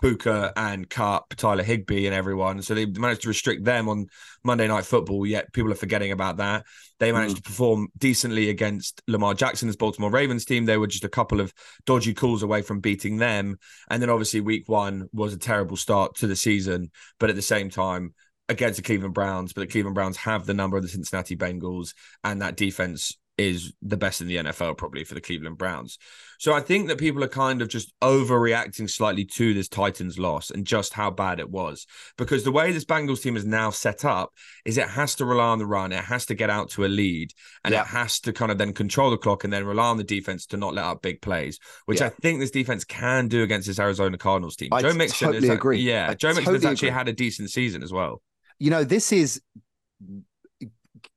Puka 0.01 0.53
and 0.57 0.89
Kupp, 0.91 1.35
Tyler 1.37 1.63
Higbee, 1.63 2.07
and 2.07 2.15
everyone. 2.15 2.61
So 2.63 2.75
they 2.75 2.87
managed 2.87 3.23
to 3.23 3.29
restrict 3.29 3.65
them 3.65 3.89
on 3.89 4.07
Monday 4.43 4.67
Night 4.67 4.85
Football. 4.85 5.25
Yet 5.27 5.53
people 5.53 5.73
are 5.73 5.77
forgetting 5.77 6.13
about 6.13 6.39
that. 6.39 6.65
They 6.99 7.13
managed 7.13 7.35
mm. 7.35 7.39
to 7.39 7.43
perform 7.43 7.89
decently 7.97 8.51
against 8.51 9.03
Lamar 9.07 9.35
Jackson's 9.35 9.77
Baltimore 9.77 10.11
Ravens 10.11 10.45
team. 10.45 10.65
They 10.65 10.77
were 10.77 10.87
just 10.87 11.05
a 11.05 11.09
couple 11.09 11.41
of 11.41 11.53
dodgy 11.87 12.13
calls 12.13 12.43
away 12.43 12.63
from 12.63 12.81
beating 12.81 13.19
them. 13.19 13.59
And 13.89 14.03
then 14.03 14.11
obviously 14.11 14.41
Week 14.41 14.69
One 14.69 15.09
was 15.13 15.33
a 15.33 15.39
terrible 15.39 15.77
start 15.77 16.17
to 16.17 16.27
the 16.27 16.37
season, 16.37 16.91
but 17.19 17.31
at 17.31 17.37
the 17.37 17.43
same 17.43 17.71
time 17.71 18.15
against 18.49 18.77
the 18.77 18.83
Cleveland 18.83 19.15
Browns. 19.15 19.53
But 19.53 19.63
the 19.63 19.67
Cleveland 19.67 19.95
Browns 19.95 20.17
have 20.19 20.47
the 20.47 20.55
number 20.55 20.77
of 20.77 20.83
the 20.83 20.89
Cincinnati 20.89 21.37
Bengals, 21.37 21.95
and 22.23 22.43
that 22.43 22.57
defense 22.57 23.17
is 23.37 23.73
the 23.83 23.97
best 23.97 24.21
in 24.21 24.29
the 24.29 24.37
NFL 24.37 24.77
probably 24.77 25.05
for 25.05 25.15
the 25.15 25.21
Cleveland 25.21 25.59
Browns. 25.59 25.99
So 26.39 26.53
I 26.53 26.61
think 26.61 26.89
that 26.89 26.99
people 26.99 27.25
are 27.25 27.29
kind 27.29 27.63
of 27.63 27.69
just 27.69 27.93
overreacting 28.01 28.89
slightly 28.89 29.25
to 29.25 29.55
this 29.55 29.69
Titans 29.69 30.19
loss 30.19 30.51
and 30.51 30.67
just 30.67 30.93
how 30.93 31.11
bad 31.11 31.41
it 31.41 31.51
was. 31.51 31.87
Because 32.17 32.45
the 32.45 32.53
way 32.53 32.71
this 32.71 32.85
Bengals 32.85 33.23
team 33.23 33.37
is 33.37 33.45
now 33.45 33.71
set 33.71 34.05
up 34.05 34.33
is 34.65 34.79
it 34.79 34.89
has 34.89 35.15
to 35.17 35.25
rely 35.25 35.47
on 35.47 35.59
the 35.59 35.67
run, 35.67 35.93
it 35.93 36.05
has 36.05 36.27
to 36.27 36.35
get 36.35 36.51
out 36.51 36.71
to 36.71 36.85
a 36.85 36.87
lead, 36.87 37.33
and 37.65 37.73
yeah. 37.73 37.83
it 37.83 37.89
has 37.89 38.21
to 38.21 38.33
kind 38.33 38.53
of 38.53 38.59
then 38.59 38.73
control 38.73 39.11
the 39.11 39.17
clock 39.17 39.45
and 39.45 39.53
then 39.53 39.65
rely 39.65 39.87
on 39.87 39.97
the 39.97 40.05
defense 40.05 40.47
to 40.47 40.57
not 40.57 40.75
let 40.75 40.85
up 40.85 41.03
big 41.03 41.21
plays, 41.21 41.59
which 41.87 42.01
yeah. 42.01 42.07
I 42.07 42.11
think 42.11 42.41
this 42.41 42.51
defense 42.51 42.85
can 42.85 43.29
do 43.29 43.43
against 43.43 43.67
this 43.67 43.79
Arizona 43.79 44.19
Cardinals 44.19 44.57
team. 44.57 44.69
I 44.73 44.83
Joe 44.83 44.93
Mixon 44.93 45.29
totally 45.29 45.49
is, 45.49 45.55
agree. 45.55 45.81
Yeah, 45.81 46.11
I 46.11 46.15
Joe 46.15 46.29
totally 46.29 46.53
Mixon 46.53 46.55
has 46.55 46.65
actually 46.65 46.89
agree. 46.89 46.99
had 46.99 47.09
a 47.09 47.13
decent 47.13 47.51
season 47.51 47.83
as 47.83 47.93
well. 47.93 48.23
You 48.59 48.71
know, 48.71 48.85
this 48.85 49.13
is 49.13 49.41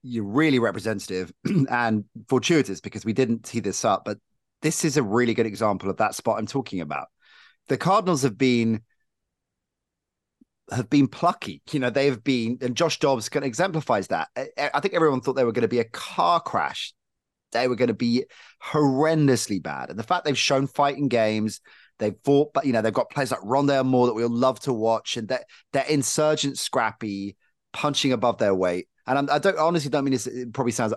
you're 0.04 0.24
really 0.24 0.60
representative 0.60 1.32
and 1.70 2.06
fortuitous 2.28 2.82
because 2.82 3.06
we 3.06 3.14
didn't 3.14 3.44
tee 3.44 3.60
this 3.60 3.86
up, 3.86 4.04
but 4.06 4.18
this 4.62 4.86
is 4.86 4.98
a 4.98 5.04
really 5.04 5.34
good 5.34 5.46
example 5.46 5.90
of 5.90 5.98
that 5.98 6.16
spot 6.16 6.40
I'm 6.40 6.48
talking 6.48 6.82
about. 6.82 7.08
The 7.68 7.78
Cardinals 7.78 8.24
have 8.24 8.38
been 8.38 8.82
have 10.72 10.90
been 10.90 11.08
plucky. 11.08 11.62
You 11.72 11.80
know, 11.80 11.90
they 11.90 12.08
have 12.08 12.24
been, 12.24 12.58
and 12.62 12.76
Josh 12.76 13.00
Dobbs 13.00 13.30
kind 13.30 13.44
of 13.44 13.48
exemplifies 13.48 14.08
that. 14.08 14.30
I 14.36 14.80
think 14.80 14.94
everyone 14.94 15.22
thought 15.22 15.34
they 15.34 15.46
were 15.46 15.52
going 15.52 15.62
to 15.62 15.68
be 15.68 15.80
a 15.80 15.86
car 15.86 16.40
crash. 16.40 16.94
They 17.54 17.68
were 17.68 17.76
going 17.76 17.88
to 17.88 17.94
be 17.94 18.26
horrendously 18.62 19.64
bad. 19.64 19.90
And 19.90 19.98
the 19.98 20.04
fact 20.04 20.26
they've 20.26 20.38
shown 20.38 20.68
fighting 20.68 21.08
games, 21.08 21.62
they've 22.00 22.16
fought, 22.24 22.54
but 22.54 22.66
you 22.66 22.74
know, 22.74 22.82
they've 22.82 22.94
got 22.94 23.10
players 23.10 23.32
like 23.32 23.42
Rondale 23.42 23.86
Moore 23.86 24.08
that 24.08 24.14
we'll 24.14 24.30
love 24.30 24.60
to 24.62 24.74
watch, 24.74 25.18
and 25.18 25.28
that 25.30 25.46
they're, 25.74 25.84
they're 25.84 25.94
insurgent, 25.94 26.58
scrappy, 26.58 27.36
punching 27.74 28.12
above 28.12 28.38
their 28.38 28.56
weight. 28.56 28.88
And 29.08 29.30
I 29.30 29.40
do 29.40 29.54
not 29.54 29.60
honestly 29.60 29.90
don't 29.90 30.04
mean 30.04 30.12
this. 30.12 30.28
It 30.28 30.54
probably 30.54 30.74
sounds 30.74 30.94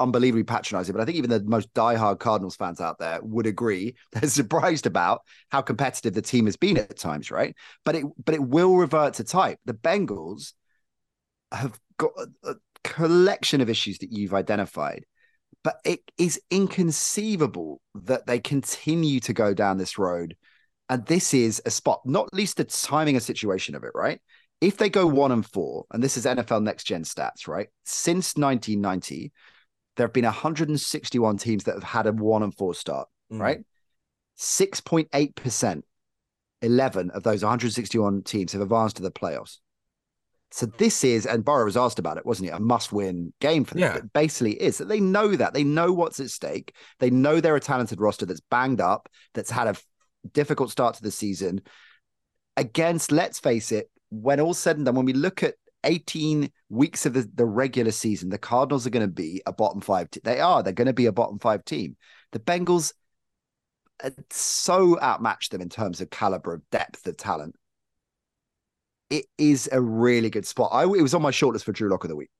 unbelievably 0.00 0.44
patronising, 0.44 0.94
but 0.94 1.02
I 1.02 1.04
think 1.04 1.18
even 1.18 1.28
the 1.28 1.42
most 1.42 1.72
diehard 1.74 2.18
Cardinals 2.18 2.56
fans 2.56 2.80
out 2.80 2.98
there 2.98 3.18
would 3.22 3.46
agree. 3.46 3.96
They're 4.12 4.30
surprised 4.30 4.86
about 4.86 5.20
how 5.50 5.60
competitive 5.60 6.14
the 6.14 6.22
team 6.22 6.46
has 6.46 6.56
been 6.56 6.78
at 6.78 6.96
times, 6.96 7.30
right? 7.30 7.54
But 7.84 7.96
it 7.96 8.04
but 8.24 8.34
it 8.34 8.42
will 8.42 8.76
revert 8.76 9.14
to 9.14 9.24
type. 9.24 9.58
The 9.66 9.74
Bengals 9.74 10.54
have 11.52 11.78
got 11.98 12.12
a, 12.16 12.50
a 12.52 12.54
collection 12.82 13.60
of 13.60 13.68
issues 13.68 13.98
that 13.98 14.10
you've 14.10 14.32
identified, 14.32 15.04
but 15.62 15.80
it 15.84 16.00
is 16.16 16.40
inconceivable 16.50 17.82
that 17.94 18.26
they 18.26 18.38
continue 18.38 19.20
to 19.20 19.34
go 19.34 19.52
down 19.52 19.76
this 19.76 19.98
road. 19.98 20.34
And 20.90 21.06
this 21.06 21.32
is 21.32 21.62
a 21.64 21.70
spot, 21.70 22.02
not 22.04 22.34
least 22.34 22.58
the 22.58 22.64
timing 22.64 23.14
and 23.14 23.22
situation 23.22 23.74
of 23.74 23.84
it, 23.84 23.92
right? 23.94 24.20
if 24.60 24.76
they 24.76 24.90
go 24.90 25.06
one 25.06 25.32
and 25.32 25.46
four, 25.46 25.86
and 25.90 26.02
this 26.02 26.16
is 26.16 26.26
NFL 26.26 26.62
next 26.62 26.84
gen 26.84 27.02
stats, 27.02 27.48
right? 27.48 27.68
Since 27.84 28.36
1990, 28.36 29.32
there 29.96 30.06
have 30.06 30.12
been 30.12 30.24
161 30.24 31.38
teams 31.38 31.64
that 31.64 31.74
have 31.74 31.82
had 31.82 32.06
a 32.06 32.12
one 32.12 32.42
and 32.42 32.54
four 32.54 32.74
start, 32.74 33.08
mm. 33.32 33.40
right? 33.40 33.60
6.8%, 34.38 35.82
11 36.62 37.10
of 37.10 37.22
those 37.22 37.42
161 37.42 38.22
teams 38.22 38.52
have 38.52 38.62
advanced 38.62 38.96
to 38.96 39.02
the 39.02 39.10
playoffs. 39.10 39.58
So 40.52 40.66
this 40.66 41.04
is, 41.04 41.26
and 41.26 41.44
Burrow 41.44 41.64
was 41.64 41.76
asked 41.76 42.00
about 42.00 42.16
it, 42.16 42.26
wasn't 42.26 42.48
it? 42.48 42.52
A 42.52 42.60
must-win 42.60 43.32
game 43.40 43.64
for 43.64 43.74
them. 43.74 43.82
Yeah. 43.82 43.96
It 43.98 44.12
basically 44.12 44.60
is 44.60 44.78
that 44.78 44.88
they 44.88 44.98
know 44.98 45.36
that 45.36 45.54
they 45.54 45.62
know 45.62 45.92
what's 45.92 46.18
at 46.18 46.30
stake. 46.30 46.74
They 46.98 47.08
know 47.08 47.40
they're 47.40 47.54
a 47.54 47.60
talented 47.60 48.00
roster 48.00 48.26
that's 48.26 48.40
banged 48.40 48.80
up, 48.80 49.08
that's 49.32 49.50
had 49.50 49.68
a 49.68 49.76
difficult 50.32 50.70
start 50.70 50.96
to 50.96 51.02
the 51.02 51.10
season. 51.10 51.62
Against, 52.56 53.12
let's 53.12 53.38
face 53.38 53.72
it, 53.72 53.90
when 54.10 54.40
all 54.40 54.54
said 54.54 54.76
and 54.76 54.86
done, 54.86 54.94
when 54.94 55.06
we 55.06 55.12
look 55.12 55.42
at 55.42 55.54
18 55.84 56.50
weeks 56.68 57.06
of 57.06 57.14
the, 57.14 57.28
the 57.34 57.46
regular 57.46 57.90
season, 57.90 58.28
the 58.28 58.38
Cardinals 58.38 58.86
are 58.86 58.90
going 58.90 59.06
to 59.06 59.12
be 59.12 59.40
a 59.46 59.52
bottom 59.52 59.80
five. 59.80 60.10
Te- 60.10 60.20
they 60.24 60.40
are. 60.40 60.62
They're 60.62 60.72
going 60.72 60.86
to 60.86 60.92
be 60.92 61.06
a 61.06 61.12
bottom 61.12 61.38
five 61.38 61.64
team. 61.64 61.96
The 62.32 62.38
Bengals 62.40 62.92
uh, 64.02 64.10
so 64.30 65.00
outmatched 65.00 65.52
them 65.52 65.60
in 65.60 65.68
terms 65.68 66.00
of 66.00 66.10
caliber 66.10 66.54
of 66.54 66.62
depth 66.70 67.06
of 67.06 67.16
talent. 67.16 67.54
It 69.08 69.26
is 69.38 69.68
a 69.72 69.80
really 69.80 70.30
good 70.30 70.46
spot. 70.46 70.70
I 70.72 70.84
it 70.84 71.02
was 71.02 71.14
on 71.14 71.22
my 71.22 71.30
shortlist 71.30 71.64
for 71.64 71.72
Drew 71.72 71.90
Lock 71.90 72.04
of 72.04 72.10
the 72.10 72.16
week. 72.16 72.30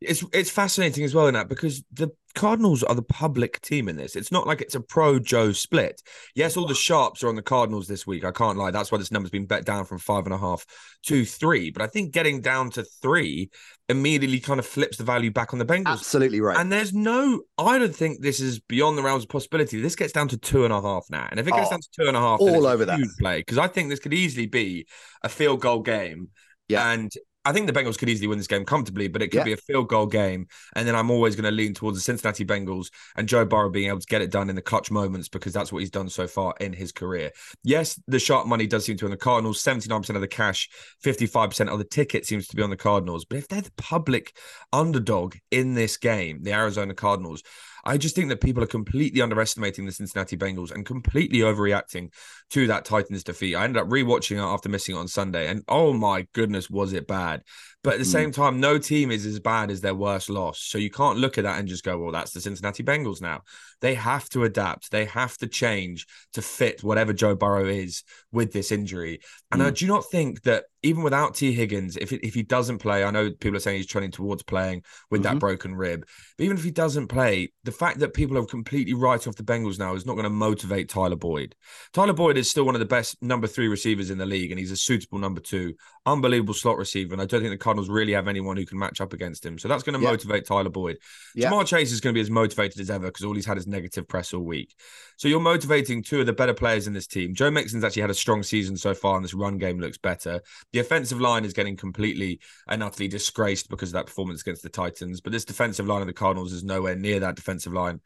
It's 0.00 0.24
it's 0.32 0.50
fascinating 0.50 1.04
as 1.04 1.14
well 1.14 1.26
in 1.26 1.34
that 1.34 1.48
because 1.48 1.82
the 1.92 2.10
Cardinals 2.34 2.84
are 2.84 2.94
the 2.94 3.02
public 3.02 3.60
team 3.62 3.88
in 3.88 3.96
this. 3.96 4.14
It's 4.14 4.30
not 4.30 4.46
like 4.46 4.60
it's 4.60 4.76
a 4.76 4.80
pro 4.80 5.18
Joe 5.18 5.50
split. 5.50 6.00
Yes, 6.36 6.56
all 6.56 6.68
the 6.68 6.74
sharps 6.74 7.24
are 7.24 7.28
on 7.28 7.34
the 7.34 7.42
Cardinals 7.42 7.88
this 7.88 8.06
week. 8.06 8.24
I 8.24 8.30
can't 8.30 8.56
lie. 8.56 8.70
That's 8.70 8.92
why 8.92 8.98
this 8.98 9.10
number's 9.10 9.32
been 9.32 9.46
bet 9.46 9.64
down 9.64 9.86
from 9.86 9.98
five 9.98 10.24
and 10.24 10.32
a 10.32 10.38
half 10.38 10.64
to 11.06 11.24
three. 11.24 11.70
But 11.72 11.82
I 11.82 11.88
think 11.88 12.12
getting 12.12 12.40
down 12.40 12.70
to 12.72 12.84
three 13.02 13.50
immediately 13.88 14.38
kind 14.38 14.60
of 14.60 14.66
flips 14.66 14.98
the 14.98 15.04
value 15.04 15.32
back 15.32 15.52
on 15.52 15.58
the 15.58 15.64
Bengals. 15.64 15.86
Absolutely 15.94 16.40
right. 16.40 16.56
And 16.56 16.70
there's 16.70 16.92
no, 16.92 17.40
I 17.56 17.78
don't 17.78 17.96
think 17.96 18.20
this 18.22 18.38
is 18.38 18.60
beyond 18.60 18.98
the 18.98 19.02
realms 19.02 19.24
of 19.24 19.30
possibility. 19.30 19.80
This 19.80 19.96
gets 19.96 20.12
down 20.12 20.28
to 20.28 20.36
two 20.36 20.64
and 20.64 20.72
a 20.72 20.80
half 20.80 21.06
now. 21.10 21.26
And 21.28 21.40
if 21.40 21.48
it 21.48 21.54
gets 21.54 21.68
Oh, 21.68 21.70
down 21.70 21.80
to 21.80 21.88
two 21.98 22.06
and 22.06 22.16
a 22.16 22.20
half, 22.20 22.38
all 22.38 22.66
over 22.66 22.84
that. 22.84 23.00
play 23.18 23.38
because 23.40 23.58
I 23.58 23.66
think 23.66 23.88
this 23.88 23.98
could 23.98 24.14
easily 24.14 24.46
be 24.46 24.86
a 25.24 25.28
field 25.28 25.60
goal 25.60 25.80
game. 25.80 26.28
Yeah. 26.68 26.88
And 26.92 27.10
I 27.48 27.52
think 27.52 27.66
the 27.66 27.72
Bengals 27.72 27.96
could 27.96 28.10
easily 28.10 28.26
win 28.26 28.36
this 28.36 28.46
game 28.46 28.66
comfortably, 28.66 29.08
but 29.08 29.22
it 29.22 29.28
could 29.28 29.38
Yeah. 29.38 29.44
be 29.44 29.52
a 29.54 29.56
field 29.56 29.88
goal 29.88 30.04
game. 30.06 30.46
And 30.76 30.86
then 30.86 30.94
I'm 30.94 31.10
always 31.10 31.34
going 31.34 31.46
to 31.46 31.50
lean 31.50 31.72
towards 31.72 31.96
the 31.96 32.02
Cincinnati 32.02 32.44
Bengals 32.44 32.90
and 33.16 33.26
Joe 33.26 33.46
Burrow 33.46 33.70
being 33.70 33.88
able 33.88 34.00
to 34.00 34.06
get 34.06 34.20
it 34.20 34.30
done 34.30 34.50
in 34.50 34.54
the 34.54 34.60
clutch 34.60 34.90
moments 34.90 35.28
because 35.30 35.54
that's 35.54 35.72
what 35.72 35.78
he's 35.78 35.90
done 35.90 36.10
so 36.10 36.26
far 36.26 36.54
in 36.60 36.74
his 36.74 36.92
career. 36.92 37.30
Yes, 37.64 37.98
the 38.06 38.18
sharp 38.18 38.46
money 38.46 38.66
does 38.66 38.84
seem 38.84 38.98
to 38.98 39.04
be 39.04 39.06
on 39.06 39.10
the 39.12 39.16
Cardinals. 39.16 39.62
79% 39.62 40.14
of 40.14 40.20
the 40.20 40.28
cash, 40.28 40.68
55% 41.02 41.70
of 41.70 41.78
the 41.78 41.84
ticket 41.86 42.26
seems 42.26 42.46
to 42.48 42.56
be 42.56 42.62
on 42.62 42.68
the 42.68 42.76
Cardinals. 42.76 43.24
But 43.24 43.38
if 43.38 43.48
they're 43.48 43.62
the 43.62 43.72
public 43.78 44.36
underdog 44.70 45.36
in 45.50 45.72
this 45.72 45.96
game, 45.96 46.42
the 46.42 46.52
Arizona 46.52 46.92
Cardinals, 46.92 47.42
I 47.84 47.98
just 47.98 48.14
think 48.14 48.28
that 48.28 48.40
people 48.40 48.62
are 48.62 48.66
completely 48.66 49.20
underestimating 49.20 49.86
the 49.86 49.92
Cincinnati 49.92 50.36
Bengals 50.36 50.72
and 50.72 50.84
completely 50.84 51.40
overreacting 51.40 52.12
to 52.50 52.66
that 52.66 52.84
Titans 52.84 53.24
defeat. 53.24 53.54
I 53.54 53.64
ended 53.64 53.82
up 53.82 53.88
rewatching 53.88 54.36
it 54.36 54.40
after 54.40 54.68
missing 54.68 54.94
it 54.94 54.98
on 54.98 55.08
Sunday, 55.08 55.48
and 55.48 55.62
oh 55.68 55.92
my 55.92 56.26
goodness, 56.32 56.70
was 56.70 56.92
it 56.92 57.06
bad! 57.06 57.42
But 57.84 57.94
at 57.94 58.00
the 58.00 58.04
Mm. 58.06 58.12
same 58.12 58.32
time, 58.32 58.58
no 58.58 58.76
team 58.78 59.10
is 59.12 59.24
as 59.24 59.38
bad 59.38 59.70
as 59.70 59.80
their 59.80 59.94
worst 59.94 60.28
loss. 60.28 60.60
So 60.60 60.78
you 60.78 60.90
can't 60.90 61.18
look 61.18 61.38
at 61.38 61.44
that 61.44 61.60
and 61.60 61.68
just 61.68 61.84
go, 61.84 61.96
well, 61.96 62.10
that's 62.12 62.32
the 62.32 62.40
Cincinnati 62.40 62.82
Bengals 62.82 63.20
now. 63.20 63.42
They 63.80 63.94
have 63.94 64.28
to 64.30 64.42
adapt, 64.42 64.90
they 64.90 65.04
have 65.04 65.38
to 65.38 65.46
change 65.46 66.06
to 66.32 66.42
fit 66.42 66.82
whatever 66.82 67.12
Joe 67.12 67.36
Burrow 67.36 67.66
is 67.66 68.02
with 68.32 68.52
this 68.52 68.72
injury. 68.72 69.20
And 69.52 69.62
I 69.62 69.70
do 69.70 69.86
not 69.86 70.10
think 70.10 70.42
that 70.42 70.64
even 70.82 71.02
without 71.02 71.34
Tee 71.34 71.52
Higgins, 71.52 71.96
if 71.96 72.12
if 72.12 72.34
he 72.34 72.42
doesn't 72.42 72.78
play, 72.78 73.02
I 73.04 73.10
know 73.10 73.30
people 73.30 73.56
are 73.56 73.60
saying 73.60 73.78
he's 73.78 73.86
trending 73.86 74.10
towards 74.12 74.42
playing 74.42 74.82
with 75.10 75.22
that 75.22 75.36
Mhm. 75.36 75.40
broken 75.40 75.74
rib. 75.74 76.04
But 76.36 76.44
even 76.44 76.56
if 76.56 76.64
he 76.64 76.70
doesn't 76.70 77.06
play, 77.08 77.52
the 77.64 77.72
fact 77.72 78.00
that 78.00 78.14
people 78.14 78.36
have 78.36 78.48
completely 78.48 78.94
write 78.94 79.26
off 79.26 79.36
the 79.36 79.42
Bengals 79.42 79.78
now 79.78 79.94
is 79.94 80.04
not 80.06 80.14
going 80.14 80.24
to 80.24 80.30
motivate 80.30 80.88
Tyler 80.88 81.16
Boyd. 81.16 81.54
Tyler 81.92 82.12
Boyd 82.12 82.36
is 82.36 82.50
still 82.50 82.64
one 82.64 82.74
of 82.74 82.80
the 82.80 82.84
best 82.86 83.16
number 83.22 83.46
three 83.46 83.68
receivers 83.68 84.10
in 84.10 84.18
the 84.18 84.26
league, 84.26 84.50
and 84.50 84.58
he's 84.58 84.70
a 84.72 84.76
suitable 84.76 85.18
number 85.18 85.40
two, 85.40 85.74
unbelievable 86.04 86.54
slot 86.54 86.76
receiver. 86.76 87.12
And 87.12 87.22
I 87.22 87.26
don't 87.26 87.40
think 87.40 87.52
the 87.52 87.58
Cardinals 87.58 87.77
really 87.86 88.12
have 88.14 88.26
anyone 88.26 88.56
who 88.56 88.66
can 88.66 88.78
match 88.78 89.00
up 89.00 89.12
against 89.12 89.44
him. 89.44 89.58
So 89.58 89.68
that's 89.68 89.82
going 89.82 89.98
to 89.98 90.02
Yeah. 90.02 90.10
motivate 90.10 90.46
Tyler 90.46 90.70
Boyd. 90.70 90.98
Yeah. 91.34 91.50
Ja'Marr 91.50 91.66
Chase 91.66 91.92
is 91.92 92.00
going 92.00 92.14
to 92.14 92.18
be 92.18 92.22
as 92.22 92.30
motivated 92.30 92.80
as 92.80 92.90
ever 92.90 93.06
because 93.06 93.24
all 93.24 93.34
he's 93.34 93.46
had 93.46 93.58
is 93.58 93.66
negative 93.66 94.08
press 94.08 94.32
all 94.32 94.42
week. 94.42 94.74
So 95.18 95.28
you're 95.28 95.38
motivating 95.38 96.02
two 96.02 96.20
of 96.20 96.26
the 96.26 96.32
better 96.32 96.54
players 96.54 96.86
in 96.86 96.94
this 96.94 97.06
team. 97.06 97.34
Joe 97.34 97.50
Mixon's 97.50 97.84
actually 97.84 98.02
had 98.02 98.10
a 98.10 98.14
strong 98.14 98.42
season 98.42 98.76
so 98.76 98.94
far, 98.94 99.16
and 99.16 99.24
this 99.24 99.34
run 99.34 99.58
game 99.58 99.78
looks 99.78 99.98
better. 99.98 100.40
The 100.72 100.78
offensive 100.78 101.20
line 101.20 101.44
is 101.44 101.52
getting 101.52 101.76
completely 101.76 102.40
and 102.66 102.82
utterly 102.82 103.08
disgraced 103.08 103.68
because 103.68 103.90
of 103.90 103.94
that 103.94 104.06
performance 104.06 104.40
against 104.40 104.62
the 104.62 104.68
Titans. 104.68 105.20
But 105.20 105.32
this 105.32 105.44
defensive 105.44 105.86
line 105.86 106.00
of 106.00 106.06
the 106.06 106.12
Cardinals 106.12 106.52
is 106.52 106.64
nowhere 106.64 106.96
near 106.96 107.20
that 107.20 107.36
defensive 107.36 107.72
line 107.72 108.00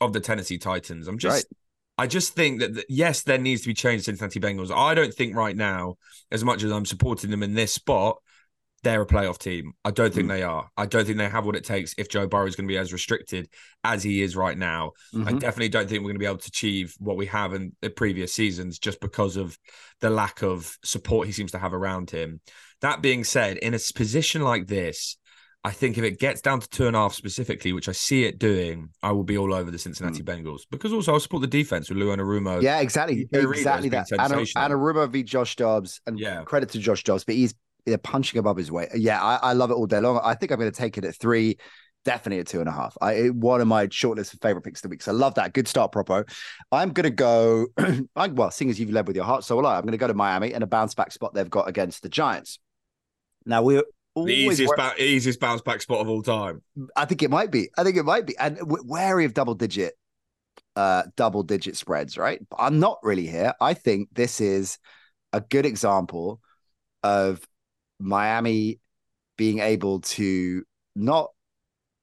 of 0.00 0.12
the 0.12 0.20
Tennessee 0.20 0.58
Titans. 0.58 1.08
I'm 1.08 1.18
just. 1.18 1.34
Right. 1.34 1.44
I 2.00 2.06
just 2.06 2.34
think 2.34 2.60
that, 2.60 2.74
that, 2.74 2.84
yes, 2.88 3.24
there 3.24 3.38
needs 3.38 3.62
to 3.62 3.66
be 3.66 3.74
change. 3.74 4.04
Cincinnati 4.04 4.38
Bengals. 4.38 4.70
I 4.70 4.94
don't 4.94 5.12
think 5.12 5.34
right 5.34 5.56
now, 5.56 5.96
as 6.30 6.44
much 6.44 6.62
as 6.62 6.70
I'm 6.70 6.86
supporting 6.86 7.28
them 7.28 7.42
in 7.42 7.54
this 7.54 7.72
spot, 7.72 8.18
they're 8.82 9.02
a 9.02 9.06
playoff 9.06 9.38
team. 9.38 9.72
I 9.84 9.90
don't 9.90 10.14
think 10.14 10.28
they 10.28 10.42
are. 10.42 10.68
I 10.76 10.86
don't 10.86 11.04
think 11.04 11.18
they 11.18 11.28
have 11.28 11.44
what 11.44 11.56
it 11.56 11.64
takes 11.64 11.94
if 11.98 12.08
Joe 12.08 12.26
Burrow 12.28 12.46
is 12.46 12.54
going 12.56 12.68
to 12.68 12.72
be 12.72 12.78
as 12.78 12.92
restricted 12.92 13.48
as 13.82 14.02
he 14.02 14.22
is 14.22 14.36
right 14.36 14.56
now. 14.56 14.92
I 15.14 15.16
Mhm. 15.32 15.40
definitely 15.40 15.68
don't 15.70 15.88
think 15.88 16.00
we're 16.02 16.10
going 16.10 16.14
to 16.16 16.20
be 16.20 16.26
able 16.26 16.38
to 16.38 16.48
achieve 16.48 16.94
what 16.98 17.16
we 17.16 17.26
have 17.26 17.54
in 17.54 17.72
the 17.80 17.90
previous 17.90 18.32
seasons 18.32 18.78
just 18.78 19.00
because 19.00 19.36
of 19.36 19.58
the 20.00 20.10
lack 20.10 20.42
of 20.42 20.76
support 20.84 21.26
he 21.26 21.32
seems 21.32 21.50
to 21.52 21.58
have 21.58 21.74
around 21.74 22.10
him. 22.10 22.40
That 22.80 23.02
being 23.02 23.24
said, 23.24 23.56
in 23.56 23.74
a 23.74 23.78
position 23.94 24.42
like 24.42 24.68
this, 24.68 25.16
I 25.64 25.72
think 25.72 25.98
if 25.98 26.04
it 26.04 26.20
gets 26.20 26.40
down 26.40 26.60
to 26.60 26.68
two 26.68 26.86
and 26.86 26.94
a 26.94 27.00
half 27.00 27.14
specifically, 27.14 27.72
which 27.72 27.88
I 27.88 27.92
see 27.92 28.22
it 28.24 28.38
doing, 28.38 28.90
I 29.02 29.10
will 29.10 29.24
be 29.24 29.36
all 29.36 29.52
over 29.52 29.72
the 29.72 29.78
Cincinnati 29.78 30.22
Bengals 30.22 30.60
because 30.70 30.92
also 30.92 31.12
I'll 31.14 31.20
support 31.20 31.40
the 31.40 31.48
defense 31.48 31.88
with 31.88 31.98
Lou 31.98 32.14
Anarumo. 32.14 32.62
Yeah, 32.62 32.78
exactly. 32.78 33.28
Exactly 33.32 33.88
that. 33.88 34.08
Anarumo 34.12 35.10
v. 35.10 35.24
Josh 35.24 35.56
Dobbs, 35.56 36.00
and 36.06 36.16
Yeah. 36.18 36.42
credit 36.44 36.68
to 36.70 36.78
Josh 36.78 37.02
Dobbs, 37.02 37.24
but 37.24 37.34
he's 37.34 37.54
they're 37.88 37.98
punching 37.98 38.38
above 38.38 38.56
his 38.56 38.70
weight. 38.70 38.88
Yeah, 38.94 39.22
I, 39.22 39.36
I 39.36 39.52
love 39.52 39.70
it 39.70 39.74
all 39.74 39.86
day 39.86 40.00
long. 40.00 40.20
I 40.22 40.34
think 40.34 40.52
I'm 40.52 40.58
going 40.58 40.70
to 40.70 40.76
take 40.76 40.98
it 40.98 41.04
at 41.04 41.14
three, 41.16 41.56
definitely 42.04 42.40
at 42.40 42.46
two 42.46 42.60
and 42.60 42.68
a 42.68 42.72
half. 42.72 42.96
I 43.00 43.12
it- 43.14 43.34
one 43.34 43.60
of 43.60 43.68
my 43.68 43.86
shortlist 43.88 44.34
of 44.34 44.40
favorite 44.40 44.62
picks 44.62 44.80
of 44.80 44.82
the 44.82 44.88
week. 44.88 45.02
So 45.02 45.12
I 45.12 45.14
love 45.14 45.34
that. 45.34 45.52
Good 45.54 45.68
start, 45.68 45.92
Propo. 45.92 46.28
I'm 46.72 46.92
going 46.92 47.04
to 47.04 47.10
go. 47.10 47.66
I, 48.16 48.28
well, 48.28 48.50
seeing 48.50 48.70
as 48.70 48.78
you've 48.78 48.90
led 48.90 49.06
with 49.06 49.16
your 49.16 49.24
heart, 49.24 49.44
so 49.44 49.56
will 49.56 49.66
I. 49.66 49.76
I'm 49.76 49.82
going 49.82 49.92
to 49.92 49.98
go 49.98 50.06
to 50.06 50.14
Miami 50.14 50.54
and 50.54 50.62
a 50.62 50.66
bounce 50.66 50.94
back 50.94 51.12
spot 51.12 51.34
they've 51.34 51.48
got 51.50 51.68
against 51.68 52.02
the 52.02 52.08
Giants. 52.08 52.58
Now 53.46 53.62
we're 53.62 53.82
The 54.26 54.32
easiest, 54.34 54.74
ba- 54.76 55.02
easiest 55.02 55.40
bounce 55.40 55.62
back 55.62 55.80
spot 55.80 56.00
of 56.00 56.08
all 56.08 56.22
time. 56.22 56.62
I 56.96 57.04
think 57.04 57.22
it 57.22 57.30
might 57.30 57.50
be. 57.50 57.70
I 57.78 57.84
think 57.84 57.96
it 57.96 58.04
might 58.04 58.26
be. 58.26 58.36
And 58.38 58.58
wary 58.62 59.24
of 59.24 59.32
double 59.32 59.54
digit, 59.54 59.94
uh, 60.76 61.04
double 61.16 61.42
digit 61.44 61.76
spreads, 61.76 62.18
right? 62.18 62.40
But 62.50 62.56
I'm 62.58 62.78
not 62.80 62.98
really 63.02 63.26
here. 63.26 63.54
I 63.60 63.74
think 63.74 64.08
this 64.12 64.40
is 64.40 64.78
a 65.32 65.40
good 65.40 65.66
example 65.66 66.40
of 67.02 67.40
Miami 67.98 68.80
being 69.36 69.60
able 69.60 70.00
to 70.00 70.64
not 70.94 71.30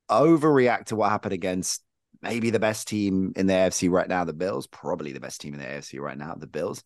overreact 0.10 0.86
to 0.86 0.95
what 0.95 1.10
happened 1.10 1.34
against 1.34 1.84
maybe 2.21 2.49
the 2.49 2.60
best 2.60 2.88
team 2.88 3.34
in 3.36 3.47
the 3.47 3.53
AFC 3.53 3.89
right 3.89 4.08
now, 4.08 4.23
the 4.23 4.34
Bills, 4.34 4.67
probably 4.67 5.12
the 5.12 5.19
best 5.19 5.41
team 5.41 5.53
in 5.53 5.60
the 5.60 5.65
AFC 5.65 5.99
right 5.99 6.17
now, 6.17 6.36
the 6.36 6.47
Bills, 6.47 6.84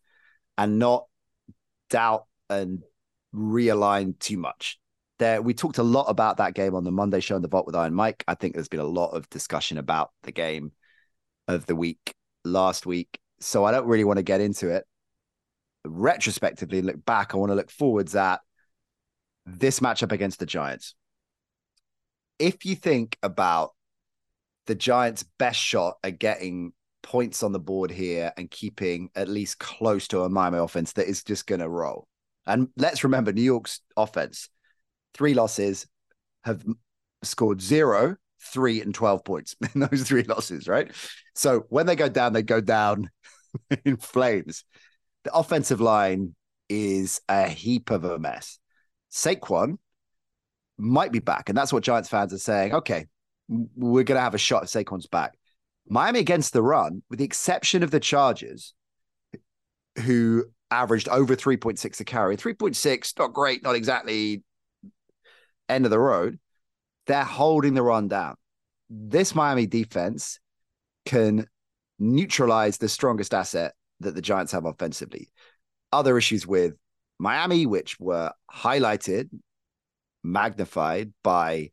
and 0.57 0.79
not 0.79 1.05
doubt 1.89 2.25
and 2.49 2.83
realign 3.33 4.17
too 4.19 4.37
much. 4.37 4.79
There, 5.19 5.41
we 5.41 5.53
talked 5.53 5.77
a 5.77 5.83
lot 5.83 6.05
about 6.05 6.37
that 6.37 6.53
game 6.55 6.75
on 6.75 6.83
the 6.83 6.91
Monday 6.91 7.19
show 7.19 7.35
on 7.35 7.41
the 7.41 7.47
Vault 7.47 7.65
with 7.65 7.75
Iron 7.75 7.93
Mike. 7.93 8.23
I 8.27 8.35
think 8.35 8.53
there's 8.53 8.69
been 8.69 8.79
a 8.79 8.85
lot 8.85 9.11
of 9.11 9.29
discussion 9.29 9.77
about 9.77 10.11
the 10.23 10.31
game 10.31 10.71
of 11.47 11.65
the 11.65 11.75
week 11.75 12.15
last 12.45 12.85
week, 12.85 13.19
so 13.39 13.65
I 13.65 13.71
don't 13.71 13.87
really 13.87 14.05
want 14.05 14.17
to 14.17 14.23
get 14.23 14.41
into 14.41 14.69
it. 14.69 14.85
Retrospectively, 15.85 16.81
look 16.81 17.03
back. 17.05 17.33
I 17.33 17.37
want 17.37 17.51
to 17.51 17.55
look 17.55 17.71
forwards 17.71 18.15
at 18.15 18.39
this 19.57 19.79
matchup 19.79 20.11
against 20.11 20.39
the 20.39 20.45
Giants. 20.45 20.95
If 22.37 22.65
you 22.65 22.75
think 22.75 23.17
about 23.21 23.71
the 24.65 24.75
Giants' 24.75 25.23
best 25.37 25.59
shot 25.59 25.97
at 26.03 26.19
getting 26.19 26.73
points 27.01 27.43
on 27.43 27.51
the 27.51 27.59
board 27.59 27.91
here 27.91 28.31
and 28.37 28.51
keeping 28.51 29.09
at 29.15 29.27
least 29.27 29.59
close 29.59 30.07
to 30.09 30.21
a 30.21 30.29
Miami 30.29 30.57
offense 30.57 30.93
that 30.93 31.07
is 31.07 31.23
just 31.23 31.47
going 31.47 31.61
to 31.61 31.69
roll. 31.69 32.07
And 32.45 32.69
let's 32.77 33.03
remember, 33.03 33.31
New 33.31 33.41
York's 33.41 33.81
offense, 33.97 34.49
three 35.13 35.33
losses, 35.33 35.87
have 36.43 36.63
scored 37.23 37.61
zero, 37.61 38.15
three, 38.41 38.81
and 38.81 38.93
12 38.93 39.23
points 39.23 39.55
in 39.73 39.81
those 39.81 40.03
three 40.03 40.23
losses, 40.23 40.67
right? 40.67 40.91
So 41.35 41.65
when 41.69 41.85
they 41.85 41.95
go 41.95 42.09
down, 42.09 42.33
they 42.33 42.43
go 42.43 42.61
down 42.61 43.09
in 43.85 43.97
flames. 43.97 44.63
The 45.23 45.33
offensive 45.33 45.81
line 45.81 46.35
is 46.69 47.21
a 47.27 47.47
heap 47.47 47.91
of 47.91 48.03
a 48.03 48.19
mess. 48.19 48.59
Saquon 49.11 49.77
might 50.77 51.11
be 51.11 51.19
back, 51.19 51.49
and 51.49 51.57
that's 51.57 51.73
what 51.73 51.83
Giants 51.83 52.09
fans 52.09 52.33
are 52.33 52.37
saying. 52.37 52.73
Okay, 52.73 53.07
we're 53.47 54.03
going 54.03 54.17
to 54.17 54.21
have 54.21 54.35
a 54.35 54.39
shot 54.39 54.63
if 54.63 54.69
Saquon's 54.69 55.07
back. 55.07 55.37
Miami 55.87 56.19
against 56.19 56.53
the 56.53 56.61
run, 56.61 57.01
with 57.09 57.19
the 57.19 57.25
exception 57.25 57.83
of 57.83 57.91
the 57.91 57.99
Chargers, 57.99 58.73
who 60.03 60.45
averaged 60.71 61.09
over 61.09 61.35
3.6 61.35 61.99
a 61.99 62.03
carry. 62.03 62.37
3.6, 62.37 63.17
not 63.17 63.33
great, 63.33 63.63
not 63.63 63.75
exactly 63.75 64.43
end 65.67 65.85
of 65.85 65.91
the 65.91 65.99
road. 65.99 66.39
They're 67.07 67.23
holding 67.23 67.73
the 67.73 67.81
run 67.81 68.07
down. 68.07 68.35
This 68.89 69.33
Miami 69.33 69.65
defense 69.65 70.39
can 71.05 71.47
neutralize 71.97 72.77
the 72.77 72.87
strongest 72.87 73.33
asset 73.33 73.73
that 73.99 74.15
the 74.15 74.21
Giants 74.21 74.51
have 74.51 74.65
offensively. 74.65 75.29
Other 75.91 76.17
issues 76.17 76.45
with 76.45 76.73
Miami, 77.19 77.65
which 77.65 77.99
were 77.99 78.31
highlighted, 78.51 79.29
magnified 80.23 81.13
by 81.23 81.71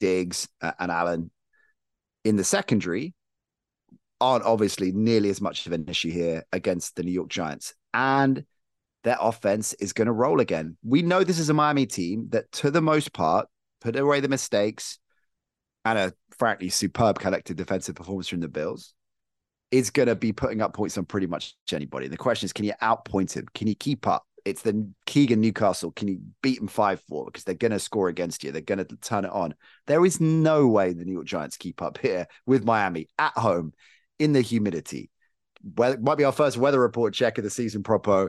Diggs 0.00 0.48
uh, 0.62 0.72
and 0.78 0.90
Allen 0.90 1.30
in 2.24 2.36
the 2.36 2.44
secondary, 2.44 3.14
aren't 4.20 4.44
obviously 4.44 4.90
nearly 4.92 5.30
as 5.30 5.40
much 5.40 5.66
of 5.66 5.72
an 5.72 5.86
issue 5.88 6.10
here 6.10 6.44
against 6.52 6.96
the 6.96 7.02
New 7.02 7.12
York 7.12 7.28
Giants. 7.28 7.74
And 7.94 8.44
their 9.04 9.16
offense 9.20 9.74
is 9.74 9.92
going 9.92 10.06
to 10.06 10.12
roll 10.12 10.40
again. 10.40 10.76
We 10.82 11.02
know 11.02 11.22
this 11.22 11.38
is 11.38 11.50
a 11.50 11.54
Miami 11.54 11.86
team 11.86 12.28
that, 12.30 12.50
to 12.52 12.70
the 12.70 12.82
most 12.82 13.12
part, 13.12 13.46
put 13.80 13.94
away 13.96 14.20
the 14.20 14.28
mistakes 14.28 14.98
and 15.84 15.98
a 15.98 16.12
frankly 16.36 16.68
superb 16.68 17.18
collective 17.18 17.56
defensive 17.56 17.94
performance 17.94 18.28
from 18.28 18.40
the 18.40 18.48
Bills. 18.48 18.94
is 19.70 19.90
going 19.90 20.08
to 20.08 20.16
be 20.16 20.32
putting 20.32 20.60
up 20.62 20.72
points 20.72 20.96
on 20.96 21.04
pretty 21.04 21.26
much 21.26 21.54
anybody. 21.72 22.08
The 22.08 22.16
question 22.16 22.46
is, 22.46 22.52
can 22.52 22.64
you 22.64 22.72
outpoint 22.82 23.34
him? 23.34 23.46
Can 23.54 23.68
you 23.68 23.74
keep 23.74 24.06
up? 24.06 24.24
It's 24.44 24.62
the 24.62 24.90
Keegan 25.06 25.40
Newcastle. 25.40 25.92
Can 25.92 26.08
you 26.08 26.20
beat 26.42 26.58
them 26.58 26.68
5 26.68 27.00
4? 27.08 27.26
Because 27.26 27.44
they're 27.44 27.54
going 27.54 27.72
to 27.72 27.78
score 27.78 28.08
against 28.08 28.44
you. 28.44 28.52
They're 28.52 28.62
going 28.62 28.84
to 28.84 28.96
turn 28.96 29.24
it 29.24 29.32
on. 29.32 29.54
There 29.86 30.04
is 30.04 30.20
no 30.20 30.66
way 30.68 30.92
the 30.92 31.04
New 31.04 31.12
York 31.12 31.26
Giants 31.26 31.56
keep 31.56 31.82
up 31.82 31.98
here 31.98 32.26
with 32.46 32.64
Miami 32.64 33.08
at 33.18 33.32
home 33.32 33.72
in 34.18 34.32
the 34.32 34.40
humidity. 34.40 35.10
Well, 35.76 35.92
it 35.92 36.02
might 36.02 36.16
be 36.16 36.24
our 36.24 36.32
first 36.32 36.56
weather 36.56 36.80
report 36.80 37.14
check 37.14 37.38
of 37.38 37.44
the 37.44 37.50
season, 37.50 37.82
Propo, 37.82 38.28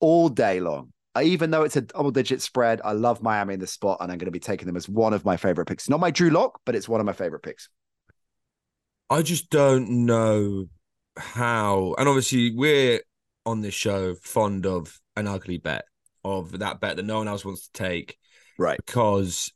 all 0.00 0.28
day 0.28 0.60
long. 0.60 0.92
Uh, 1.14 1.22
even 1.22 1.50
though 1.50 1.62
it's 1.62 1.76
a 1.76 1.82
double 1.82 2.10
digit 2.10 2.40
spread, 2.40 2.80
I 2.84 2.92
love 2.92 3.22
Miami 3.22 3.54
in 3.54 3.60
the 3.60 3.66
spot, 3.66 3.98
and 4.00 4.10
I'm 4.10 4.18
going 4.18 4.26
to 4.26 4.30
be 4.32 4.38
taking 4.38 4.66
them 4.66 4.76
as 4.76 4.88
one 4.88 5.12
of 5.12 5.24
my 5.24 5.36
favorite 5.36 5.66
picks. 5.66 5.88
Not 5.88 6.00
my 6.00 6.10
Drew 6.10 6.30
Lock, 6.30 6.60
but 6.64 6.74
it's 6.74 6.88
one 6.88 7.00
of 7.00 7.06
my 7.06 7.12
favorite 7.12 7.42
picks. 7.42 7.68
I 9.10 9.20
just 9.22 9.50
don't 9.50 10.06
know 10.06 10.66
how. 11.18 11.94
And 11.98 12.08
obviously, 12.08 12.54
we're 12.54 13.00
on 13.44 13.60
this 13.60 13.74
show 13.74 14.14
fond 14.14 14.64
of 14.64 14.98
an 15.16 15.26
ugly 15.26 15.58
bet, 15.58 15.84
of 16.24 16.58
that 16.58 16.80
bet 16.80 16.96
that 16.96 17.04
no 17.04 17.18
one 17.18 17.28
else 17.28 17.44
wants 17.44 17.68
to 17.68 17.72
take. 17.72 18.18
Right. 18.58 18.78
Because 18.84 19.52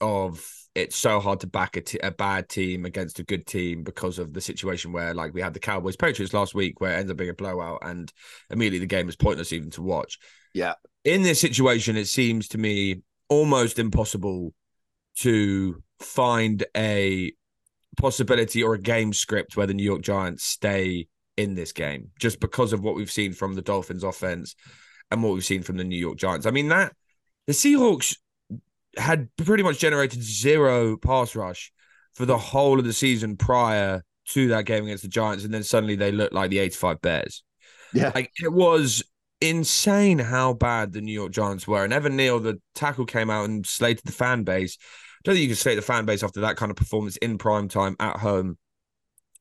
of 0.00 0.44
it's 0.74 0.96
so 0.96 1.20
hard 1.20 1.40
to 1.40 1.46
back 1.46 1.76
a, 1.76 1.80
t- 1.80 2.00
a 2.02 2.10
bad 2.10 2.48
team 2.48 2.84
against 2.84 3.20
a 3.20 3.24
good 3.24 3.46
team 3.46 3.84
because 3.84 4.18
of 4.18 4.32
the 4.32 4.40
situation 4.40 4.92
where, 4.92 5.14
like, 5.14 5.32
we 5.32 5.40
had 5.40 5.54
the 5.54 5.60
Cowboys 5.60 5.96
Patriots 5.96 6.34
last 6.34 6.54
week 6.54 6.80
where 6.80 6.92
it 6.92 6.98
ends 6.98 7.10
up 7.10 7.16
being 7.16 7.30
a 7.30 7.34
blowout 7.34 7.78
and 7.82 8.12
immediately 8.50 8.80
the 8.80 8.86
game 8.86 9.08
is 9.08 9.16
pointless 9.16 9.52
even 9.52 9.70
to 9.70 9.82
watch. 9.82 10.18
Yeah. 10.52 10.74
In 11.04 11.22
this 11.22 11.40
situation, 11.40 11.96
it 11.96 12.06
seems 12.06 12.48
to 12.48 12.58
me 12.58 13.02
almost 13.28 13.78
impossible 13.78 14.52
to 15.18 15.82
find 16.00 16.64
a 16.76 17.32
possibility 17.96 18.62
or 18.62 18.74
a 18.74 18.80
game 18.80 19.12
script 19.12 19.56
where 19.56 19.66
the 19.66 19.74
New 19.74 19.84
York 19.84 20.02
Giants 20.02 20.44
stay 20.44 21.06
in 21.36 21.54
this 21.54 21.72
game 21.72 22.10
just 22.18 22.40
because 22.40 22.72
of 22.72 22.82
what 22.82 22.96
we've 22.96 23.10
seen 23.10 23.32
from 23.32 23.54
the 23.54 23.62
Dolphins 23.62 24.04
offense 24.04 24.56
and 25.10 25.22
what 25.22 25.34
we've 25.34 25.44
seen 25.44 25.62
from 25.62 25.76
the 25.76 25.84
New 25.84 25.98
York 25.98 26.18
Giants. 26.18 26.46
I 26.46 26.50
mean, 26.50 26.68
that 26.68 26.92
the 27.46 27.52
Seahawks 27.52 28.16
had 28.96 29.28
pretty 29.36 29.62
much 29.62 29.78
generated 29.78 30.22
zero 30.22 30.96
pass 30.96 31.34
rush 31.34 31.72
for 32.14 32.26
the 32.26 32.38
whole 32.38 32.78
of 32.78 32.84
the 32.84 32.92
season 32.92 33.36
prior 33.36 34.02
to 34.26 34.48
that 34.48 34.64
game 34.64 34.84
against 34.84 35.02
the 35.02 35.08
Giants, 35.08 35.44
and 35.44 35.52
then 35.52 35.62
suddenly 35.62 35.96
they 35.96 36.12
looked 36.12 36.32
like 36.32 36.50
the 36.50 36.58
85 36.58 37.00
Bears. 37.00 37.42
Yeah. 37.92 38.12
Like 38.14 38.30
it 38.42 38.52
was 38.52 39.02
insane 39.40 40.18
how 40.18 40.54
bad 40.54 40.92
the 40.92 41.00
New 41.00 41.12
York 41.12 41.32
Giants 41.32 41.68
were. 41.68 41.84
And 41.84 41.92
Evan 41.92 42.16
Neal, 42.16 42.40
the 42.40 42.60
tackle, 42.74 43.04
came 43.04 43.30
out 43.30 43.44
and 43.44 43.66
slated 43.66 44.04
the 44.04 44.12
fan 44.12 44.42
base. 44.44 44.78
I 44.80 45.20
don't 45.24 45.34
think 45.34 45.42
you 45.42 45.48
can 45.48 45.56
slate 45.56 45.76
the 45.76 45.82
fan 45.82 46.06
base 46.06 46.22
after 46.22 46.40
that 46.40 46.56
kind 46.56 46.70
of 46.70 46.76
performance 46.76 47.16
in 47.18 47.38
prime 47.38 47.68
time 47.68 47.96
at 48.00 48.16
home 48.16 48.58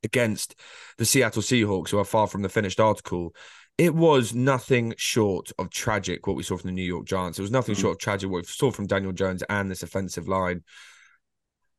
against 0.04 0.56
the 0.98 1.06
Seattle 1.06 1.42
Seahawks, 1.42 1.90
who 1.90 2.00
are 2.00 2.06
far 2.06 2.28
from 2.28 2.42
the 2.42 2.50
finished 2.50 2.80
article. 2.80 3.34
It 3.78 3.96
was 3.96 4.34
nothing 4.34 4.94
short 4.98 5.52
of 5.58 5.70
tragic 5.72 6.28
what 6.28 6.36
we 6.36 6.44
saw 6.44 6.58
from 6.58 6.70
the 6.70 6.76
New 6.76 6.84
York 6.84 7.06
Giants. 7.06 7.40
It 7.40 7.42
was 7.42 7.52
nothing 7.52 7.74
mm-hmm. 7.74 7.82
short 7.82 7.96
of 7.96 8.00
tragic 8.00 8.30
what 8.30 8.44
we 8.44 8.48
saw 8.48 8.72
from 8.72 8.88
Daniel 8.88 9.12
Jones 9.12 9.44
and 9.50 9.70
this 9.70 9.84
offensive 9.84 10.28
line. 10.28 10.64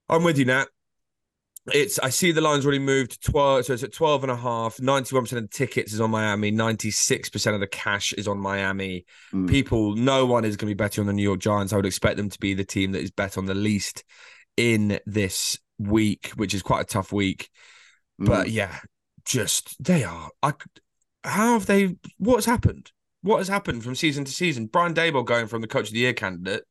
I'm 0.08 0.24
with 0.24 0.38
you, 0.38 0.44
Nat. 0.44 0.66
It's 1.72 1.98
I 1.98 2.10
see 2.10 2.30
the 2.30 2.42
lines 2.42 2.66
already 2.66 2.80
moved 2.80 3.12
to 3.22 3.30
12, 3.30 3.66
so 3.66 3.72
it's 3.72 3.82
at 3.82 3.92
12 3.92 4.24
and 4.24 4.32
a 4.32 4.36
half. 4.36 4.76
91% 4.76 5.32
of 5.32 5.42
the 5.42 5.48
tickets 5.48 5.94
is 5.94 6.00
on 6.00 6.10
Miami, 6.10 6.52
96% 6.52 7.54
of 7.54 7.60
the 7.60 7.66
cash 7.66 8.12
is 8.12 8.28
on 8.28 8.38
Miami. 8.38 9.06
Mm. 9.32 9.48
People, 9.48 9.94
no 9.94 10.26
one 10.26 10.44
is 10.44 10.56
going 10.56 10.68
to 10.68 10.74
be 10.74 10.82
betting 10.82 11.02
on 11.02 11.06
the 11.06 11.14
New 11.14 11.22
York 11.22 11.40
Giants. 11.40 11.72
I 11.72 11.76
would 11.76 11.86
expect 11.86 12.18
them 12.18 12.28
to 12.28 12.38
be 12.38 12.52
the 12.52 12.64
team 12.64 12.92
that 12.92 13.02
is 13.02 13.10
bet 13.10 13.38
on 13.38 13.46
the 13.46 13.54
least 13.54 14.04
in 14.58 14.98
this 15.06 15.58
week, 15.78 16.32
which 16.36 16.52
is 16.52 16.62
quite 16.62 16.82
a 16.82 16.84
tough 16.84 17.12
week. 17.12 17.48
Mm. 18.20 18.26
But 18.26 18.50
yeah, 18.50 18.80
just 19.24 19.82
they 19.82 20.04
are. 20.04 20.30
I 20.42 20.52
how 21.24 21.54
have 21.54 21.66
they? 21.66 21.96
What's 22.18 22.46
happened? 22.46 22.92
What 23.22 23.38
has 23.38 23.48
happened 23.48 23.82
from 23.82 23.94
season 23.94 24.24
to 24.24 24.32
season? 24.32 24.66
Brian 24.66 24.94
Daboll 24.94 25.24
going 25.24 25.46
from 25.46 25.62
the 25.62 25.68
coach 25.68 25.88
of 25.88 25.94
the 25.94 26.00
year 26.00 26.12
candidate 26.12 26.64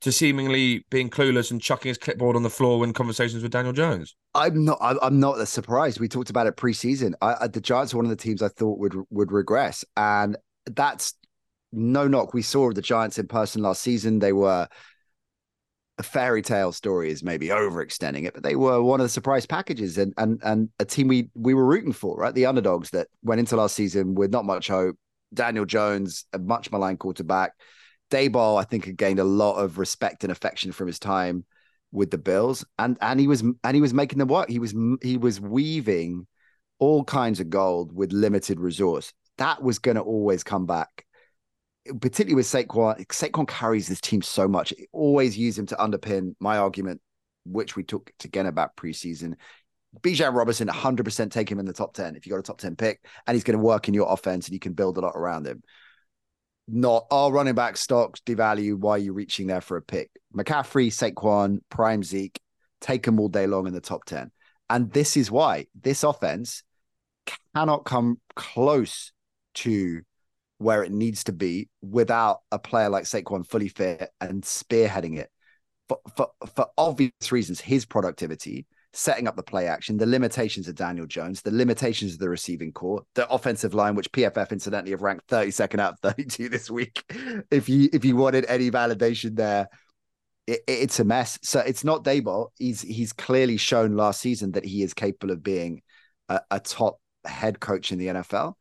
to 0.00 0.10
seemingly 0.10 0.84
being 0.90 1.08
clueless 1.08 1.52
and 1.52 1.62
chucking 1.62 1.88
his 1.88 1.98
clipboard 1.98 2.34
on 2.34 2.42
the 2.42 2.50
floor 2.50 2.80
when 2.80 2.92
conversations 2.92 3.42
with 3.42 3.52
Daniel 3.52 3.72
Jones. 3.72 4.16
I'm 4.34 4.64
not. 4.64 4.78
I'm 4.80 5.20
not 5.20 5.46
surprised. 5.46 6.00
We 6.00 6.08
talked 6.08 6.30
about 6.30 6.46
it 6.46 6.56
preseason. 6.56 7.12
I, 7.22 7.46
the 7.46 7.60
Giants 7.60 7.94
are 7.94 7.98
one 7.98 8.06
of 8.06 8.10
the 8.10 8.16
teams 8.16 8.42
I 8.42 8.48
thought 8.48 8.78
would 8.78 8.94
would 9.10 9.30
regress, 9.30 9.84
and 9.96 10.36
that's 10.66 11.14
no 11.72 12.08
knock. 12.08 12.34
We 12.34 12.42
saw 12.42 12.72
the 12.72 12.82
Giants 12.82 13.18
in 13.18 13.28
person 13.28 13.62
last 13.62 13.82
season. 13.82 14.18
They 14.18 14.32
were 14.32 14.68
a 15.98 16.02
fairy 16.02 16.42
tale 16.42 16.72
story 16.72 17.10
is 17.10 17.22
maybe 17.22 17.48
overextending 17.48 18.24
it, 18.24 18.34
but 18.34 18.42
they 18.42 18.56
were 18.56 18.82
one 18.82 19.00
of 19.00 19.04
the 19.04 19.10
surprise 19.10 19.46
packages 19.46 19.98
and 19.98 20.14
and 20.16 20.40
and 20.42 20.68
a 20.78 20.84
team 20.84 21.08
we 21.08 21.30
we 21.34 21.54
were 21.54 21.66
rooting 21.66 21.92
for, 21.92 22.16
right? 22.16 22.34
The 22.34 22.46
underdogs 22.46 22.90
that 22.90 23.08
went 23.22 23.40
into 23.40 23.56
last 23.56 23.76
season 23.76 24.14
with 24.14 24.30
not 24.30 24.44
much 24.44 24.68
hope. 24.68 24.96
Daniel 25.34 25.64
Jones, 25.64 26.26
a 26.32 26.38
much 26.38 26.70
maligned 26.70 26.98
quarterback. 26.98 27.52
Daboll, 28.10 28.60
I 28.60 28.64
think, 28.64 28.84
had 28.84 28.96
gained 28.96 29.18
a 29.18 29.24
lot 29.24 29.56
of 29.56 29.78
respect 29.78 30.24
and 30.24 30.30
affection 30.30 30.72
from 30.72 30.86
his 30.86 30.98
time 30.98 31.44
with 31.90 32.10
the 32.10 32.18
Bills, 32.18 32.64
and 32.78 32.96
and 33.00 33.20
he 33.20 33.26
was 33.26 33.42
and 33.42 33.74
he 33.74 33.80
was 33.80 33.94
making 33.94 34.18
them 34.18 34.28
work. 34.28 34.48
He 34.48 34.58
was 34.58 34.74
he 35.02 35.18
was 35.18 35.40
weaving 35.40 36.26
all 36.78 37.04
kinds 37.04 37.38
of 37.38 37.50
gold 37.50 37.94
with 37.94 38.12
limited 38.12 38.58
resource. 38.60 39.12
That 39.38 39.62
was 39.62 39.78
going 39.78 39.96
to 39.96 40.02
always 40.02 40.42
come 40.42 40.66
back 40.66 41.06
particularly 42.00 42.34
with 42.34 42.46
Saquon, 42.46 43.06
Saquon 43.06 43.48
carries 43.48 43.88
this 43.88 44.00
team 44.00 44.22
so 44.22 44.46
much. 44.46 44.72
always 44.92 45.36
use 45.36 45.58
him 45.58 45.66
to 45.66 45.76
underpin 45.76 46.34
my 46.40 46.58
argument, 46.58 47.00
which 47.44 47.76
we 47.76 47.82
took 47.82 48.12
again 48.24 48.46
about 48.46 48.76
preseason. 48.76 49.34
Bijan 50.00 50.34
Robinson, 50.34 50.68
100% 50.68 51.30
take 51.30 51.50
him 51.50 51.58
in 51.58 51.66
the 51.66 51.72
top 51.72 51.92
10 51.94 52.16
if 52.16 52.26
you 52.26 52.30
got 52.30 52.38
a 52.38 52.42
top 52.42 52.58
10 52.58 52.76
pick, 52.76 53.04
and 53.26 53.34
he's 53.34 53.44
going 53.44 53.58
to 53.58 53.64
work 53.64 53.88
in 53.88 53.94
your 53.94 54.10
offense 54.10 54.46
and 54.46 54.54
you 54.54 54.60
can 54.60 54.72
build 54.72 54.96
a 54.96 55.00
lot 55.00 55.14
around 55.14 55.46
him. 55.46 55.62
Not 56.68 57.06
all 57.10 57.32
running 57.32 57.54
back 57.54 57.76
stocks 57.76 58.20
devalue 58.24 58.76
why 58.76 58.98
you're 58.98 59.12
reaching 59.12 59.48
there 59.48 59.60
for 59.60 59.76
a 59.76 59.82
pick. 59.82 60.10
McCaffrey, 60.34 60.88
Saquon, 60.88 61.58
Prime 61.68 62.02
Zeke, 62.02 62.40
take 62.80 63.02
them 63.02 63.20
all 63.20 63.28
day 63.28 63.46
long 63.46 63.66
in 63.66 63.74
the 63.74 63.80
top 63.80 64.04
10. 64.04 64.30
And 64.70 64.90
this 64.92 65.16
is 65.16 65.30
why 65.30 65.66
this 65.80 66.04
offense 66.04 66.62
cannot 67.54 67.84
come 67.84 68.20
close 68.34 69.12
to 69.54 70.02
where 70.62 70.82
it 70.82 70.92
needs 70.92 71.24
to 71.24 71.32
be 71.32 71.68
without 71.82 72.40
a 72.50 72.58
player 72.58 72.88
like 72.88 73.04
Saquon 73.04 73.46
fully 73.46 73.68
fit 73.68 74.10
and 74.20 74.42
spearheading 74.42 75.18
it. 75.18 75.30
For, 75.88 75.98
for, 76.16 76.28
for 76.54 76.66
obvious 76.78 77.32
reasons, 77.32 77.60
his 77.60 77.84
productivity, 77.84 78.66
setting 78.92 79.26
up 79.26 79.36
the 79.36 79.42
play 79.42 79.66
action, 79.66 79.96
the 79.96 80.06
limitations 80.06 80.68
of 80.68 80.74
Daniel 80.74 81.06
Jones, 81.06 81.42
the 81.42 81.50
limitations 81.50 82.14
of 82.14 82.18
the 82.18 82.28
receiving 82.28 82.72
corps, 82.72 83.02
the 83.14 83.28
offensive 83.28 83.74
line, 83.74 83.94
which 83.94 84.10
PFF 84.12 84.52
incidentally 84.52 84.92
have 84.92 85.02
ranked 85.02 85.28
32nd 85.28 85.80
out 85.80 85.94
of 85.94 85.98
32 86.00 86.48
this 86.48 86.70
week. 86.70 87.02
If 87.50 87.68
you 87.68 87.88
if 87.92 88.04
you 88.04 88.16
wanted 88.16 88.46
any 88.46 88.70
validation 88.70 89.36
there, 89.36 89.68
it, 90.46 90.60
it's 90.66 91.00
a 91.00 91.04
mess. 91.04 91.38
So 91.42 91.60
it's 91.60 91.84
not 91.84 92.04
Daboll. 92.04 92.48
He's 92.58 92.80
he's 92.80 93.12
clearly 93.12 93.56
shown 93.56 93.96
last 93.96 94.20
season 94.20 94.52
that 94.52 94.64
he 94.64 94.82
is 94.82 94.94
capable 94.94 95.32
of 95.32 95.42
being 95.42 95.82
a, 96.28 96.40
a 96.50 96.60
top 96.60 96.98
head 97.24 97.60
coach 97.60 97.92
in 97.92 97.98
the 97.98 98.08
NFL 98.08 98.54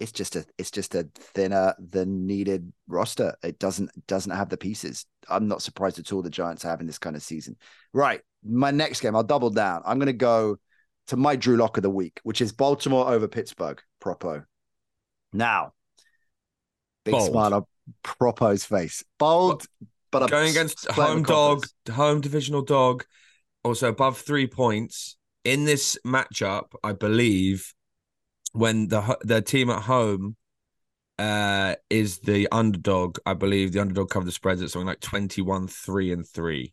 it's 0.00 0.12
just 0.12 0.36
a 0.36 0.44
it's 0.58 0.70
just 0.70 0.94
a 0.94 1.08
thinner 1.14 1.74
than 1.78 2.26
needed 2.26 2.72
roster. 2.86 3.34
It 3.42 3.58
doesn't 3.58 3.90
doesn't 4.06 4.32
have 4.32 4.48
the 4.48 4.56
pieces. 4.56 5.06
I'm 5.28 5.48
not 5.48 5.62
surprised 5.62 5.98
at 5.98 6.12
all 6.12 6.22
the 6.22 6.30
Giants 6.30 6.64
are 6.64 6.68
having 6.68 6.86
this 6.86 6.98
kind 6.98 7.16
of 7.16 7.22
season. 7.22 7.56
Right. 7.92 8.20
My 8.44 8.70
next 8.70 9.00
game, 9.00 9.16
I'll 9.16 9.24
double 9.24 9.50
down. 9.50 9.82
I'm 9.84 9.98
gonna 9.98 10.12
go 10.12 10.58
to 11.08 11.16
my 11.16 11.36
Drew 11.36 11.56
Lock 11.56 11.76
of 11.76 11.82
the 11.82 11.90
week, 11.90 12.20
which 12.22 12.40
is 12.40 12.52
Baltimore 12.52 13.08
over 13.08 13.26
Pittsburgh. 13.26 13.80
Propo. 14.00 14.44
Now, 15.32 15.72
big 17.04 17.12
Bold. 17.12 17.30
smile 17.30 17.54
on 17.54 17.64
Propo's 18.04 18.64
face. 18.64 19.02
Bold, 19.18 19.66
but, 20.12 20.20
but 20.20 20.30
going 20.30 20.50
against 20.50 20.88
home 20.90 21.22
dog, 21.24 21.66
home 21.90 22.20
divisional 22.20 22.62
dog, 22.62 23.04
also 23.64 23.88
above 23.88 24.18
three 24.18 24.46
points 24.46 25.16
in 25.44 25.64
this 25.64 25.98
matchup. 26.06 26.66
I 26.84 26.92
believe 26.92 27.74
when 28.52 28.88
the 28.88 29.18
the 29.22 29.42
team 29.42 29.70
at 29.70 29.82
home 29.82 30.36
uh, 31.18 31.74
is 31.90 32.18
the 32.20 32.48
underdog. 32.52 33.18
I 33.26 33.34
believe 33.34 33.72
the 33.72 33.80
underdog 33.80 34.10
covered 34.10 34.26
the 34.26 34.32
spreads 34.32 34.62
at 34.62 34.70
something 34.70 34.86
like 34.86 35.00
21 35.00 35.68
3 35.68 36.12
and 36.12 36.26
3. 36.26 36.72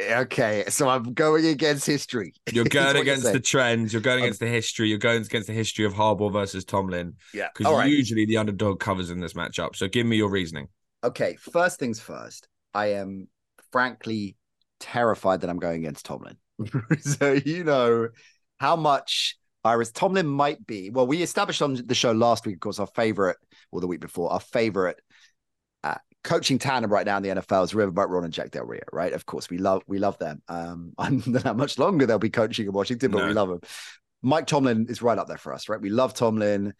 Okay, 0.00 0.64
so 0.68 0.88
I'm 0.88 1.12
going 1.12 1.46
against 1.46 1.86
history. 1.86 2.32
You're 2.52 2.64
going 2.64 2.96
against 2.96 3.30
the 3.30 3.40
trends. 3.40 3.92
You're 3.92 4.02
going 4.02 4.20
against 4.20 4.40
the 4.40 4.46
history. 4.46 4.88
You're 4.88 4.98
going 4.98 5.22
against 5.22 5.46
the 5.46 5.52
history 5.52 5.84
of 5.84 5.92
Harbaugh 5.92 6.32
versus 6.32 6.64
Tomlin. 6.64 7.14
Yeah, 7.34 7.48
because 7.54 7.72
right. 7.72 7.88
usually 7.88 8.24
the 8.24 8.38
underdog 8.38 8.80
covers 8.80 9.10
in 9.10 9.20
this 9.20 9.34
matchup. 9.34 9.76
So 9.76 9.88
give 9.88 10.06
me 10.06 10.16
your 10.16 10.30
reasoning. 10.30 10.68
Okay, 11.04 11.36
first 11.36 11.78
things 11.78 12.00
first. 12.00 12.48
I 12.74 12.92
am 12.92 13.28
frankly 13.70 14.36
terrified 14.80 15.42
that 15.42 15.50
I'm 15.50 15.58
going 15.58 15.82
against 15.82 16.06
Tomlin. 16.06 16.36
so 17.00 17.32
you 17.32 17.64
know 17.64 18.08
how 18.58 18.76
much 18.76 19.36
Iris 19.64 19.92
Tomlin 19.92 20.26
might 20.26 20.66
be. 20.66 20.90
Well, 20.90 21.06
we 21.06 21.22
established 21.22 21.62
on 21.62 21.74
the 21.86 21.94
show 21.94 22.12
last 22.12 22.46
week, 22.46 22.56
of 22.56 22.60
course, 22.60 22.78
our 22.78 22.86
favorite, 22.88 23.36
or 23.70 23.80
the 23.80 23.86
week 23.86 24.00
before, 24.00 24.32
our 24.32 24.40
favorite 24.40 25.00
uh, 25.84 25.96
coaching 26.24 26.58
tandem 26.58 26.90
right 26.90 27.06
now 27.06 27.16
in 27.16 27.22
the 27.22 27.28
NFL 27.28 27.64
is 27.64 27.72
Riverboat 27.72 28.08
Ron 28.08 28.24
and 28.24 28.32
Jack 28.32 28.50
Del 28.50 28.64
Rio, 28.64 28.82
right? 28.92 29.12
Of 29.12 29.26
course, 29.26 29.48
we 29.50 29.58
love 29.58 29.82
we 29.86 29.98
love 29.98 30.18
them. 30.18 30.42
Um, 30.48 30.92
I 30.98 31.10
don't 31.10 31.26
know 31.26 31.40
how 31.40 31.52
much 31.54 31.78
longer 31.78 32.06
they'll 32.06 32.18
be 32.18 32.30
coaching 32.30 32.66
in 32.66 32.72
Washington, 32.72 33.10
but 33.12 33.18
no. 33.18 33.26
we 33.28 33.32
love 33.32 33.48
them. 33.48 33.60
Mike 34.22 34.46
Tomlin 34.46 34.86
is 34.88 35.02
right 35.02 35.18
up 35.18 35.28
there 35.28 35.38
for 35.38 35.52
us, 35.52 35.68
right? 35.68 35.80
We 35.80 35.90
love 35.90 36.14
Tomlin, 36.14 36.74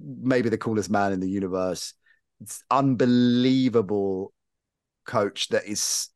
maybe 0.00 0.48
the 0.48 0.58
coolest 0.58 0.90
man 0.90 1.12
in 1.12 1.20
the 1.20 1.28
universe. 1.28 1.92
It's 2.40 2.62
unbelievable 2.70 4.32
coach 5.06 5.48
that 5.48 5.66
is 5.66 6.08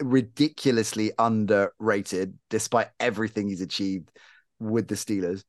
ridiculously 0.00 1.12
underrated 1.18 2.34
despite 2.50 2.88
everything 3.00 3.48
he's 3.48 3.60
achieved 3.60 4.10
with 4.58 4.88
the 4.88 4.94
Steelers. 4.94 5.44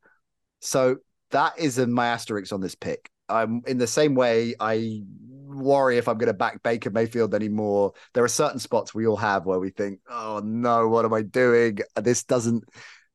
So 0.60 0.98
that 1.32 1.58
is 1.58 1.78
a, 1.78 1.88
my 1.88 2.08
asterisk 2.08 2.54
on 2.54 2.62
this 2.62 2.76
pick. 2.76 3.10
I'm 3.28 3.62
in 3.68 3.78
the 3.78 3.88
same 3.88 4.16
way 4.16 4.56
I 4.60 5.02
worry 5.46 5.98
if 5.98 6.08
I'm 6.08 6.18
going 6.18 6.28
to 6.28 6.34
back 6.34 6.62
Baker 6.64 6.90
Mayfield 6.90 7.34
anymore. 7.36 7.94
There 8.14 8.24
are 8.24 8.30
certain 8.30 8.60
spots 8.60 8.94
we 8.94 9.08
all 9.08 9.18
have 9.18 9.46
where 9.46 9.60
we 9.60 9.70
think, 9.70 10.00
oh 10.10 10.42
no, 10.44 10.88
what 10.88 11.06
am 11.06 11.14
I 11.14 11.22
doing? 11.22 11.80
This 11.96 12.24
doesn't, 12.24 12.64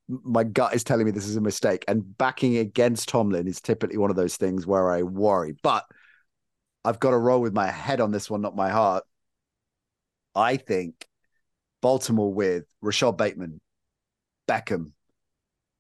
my 0.08 0.44
gut 0.44 0.74
is 0.74 0.84
telling 0.84 1.06
me 1.06 1.10
this 1.10 1.26
is 1.26 1.36
a 1.36 1.40
mistake. 1.40 1.84
And 1.88 2.16
backing 2.16 2.58
against 2.58 3.08
Tomlin 3.08 3.48
is 3.48 3.60
typically 3.60 3.98
one 3.98 4.10
of 4.10 4.16
those 4.16 4.36
things 4.36 4.66
where 4.66 4.90
I 4.90 5.02
worry. 5.02 5.56
But 5.62 5.84
I've 6.84 7.00
got 7.00 7.10
to 7.10 7.18
roll 7.18 7.40
with 7.40 7.54
my 7.54 7.70
head 7.70 8.00
on 8.00 8.10
this 8.10 8.30
one, 8.30 8.42
not 8.42 8.54
my 8.54 8.68
heart. 8.70 9.04
I 10.34 10.56
think 10.56 11.06
Baltimore 11.80 12.32
with 12.32 12.64
Rashod 12.80 13.16
Bateman, 13.16 13.60
Beckham, 14.48 14.92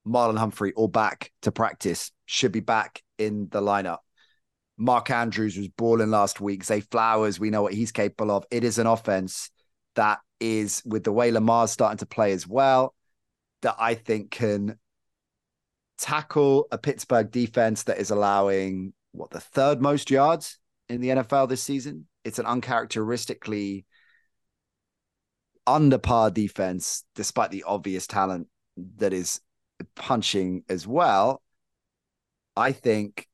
Marlon 0.06 0.38
Humphrey 0.38 0.72
all 0.74 0.88
back 0.88 1.32
to 1.42 1.52
practice, 1.52 2.10
should 2.26 2.52
be 2.52 2.60
back 2.60 3.02
in 3.18 3.48
the 3.50 3.60
lineup. 3.60 3.98
Mark 4.76 5.10
Andrews 5.10 5.56
was 5.56 5.68
balling 5.68 6.10
last 6.10 6.40
week. 6.40 6.64
Zay 6.64 6.80
Flowers, 6.80 7.38
we 7.38 7.50
know 7.50 7.62
what 7.62 7.74
he's 7.74 7.92
capable 7.92 8.30
of. 8.30 8.44
It 8.50 8.64
is 8.64 8.78
an 8.78 8.86
offense 8.86 9.50
that 9.94 10.18
is, 10.40 10.82
with 10.84 11.04
the 11.04 11.12
way 11.12 11.30
Lamar's 11.30 11.70
starting 11.70 11.98
to 11.98 12.06
play 12.06 12.32
as 12.32 12.46
well, 12.46 12.94
that 13.62 13.76
I 13.78 13.94
think 13.94 14.30
can 14.30 14.78
tackle 15.98 16.66
a 16.72 16.78
Pittsburgh 16.78 17.30
defense 17.30 17.84
that 17.84 17.98
is 17.98 18.10
allowing 18.10 18.92
what 19.12 19.30
the 19.30 19.40
third 19.40 19.80
most 19.80 20.10
yards 20.10 20.58
in 20.88 21.00
the 21.00 21.08
NFL 21.08 21.48
this 21.48 21.62
season. 21.62 22.06
It's 22.24 22.38
an 22.38 22.46
uncharacteristically 22.46 23.86
under 25.66 25.98
par 25.98 26.30
defense, 26.30 27.04
despite 27.14 27.50
the 27.50 27.64
obvious 27.64 28.06
talent 28.06 28.48
that 28.96 29.12
is 29.12 29.40
punching 29.94 30.64
as 30.68 30.86
well. 30.86 31.42
I 32.56 32.72
think 32.72 33.28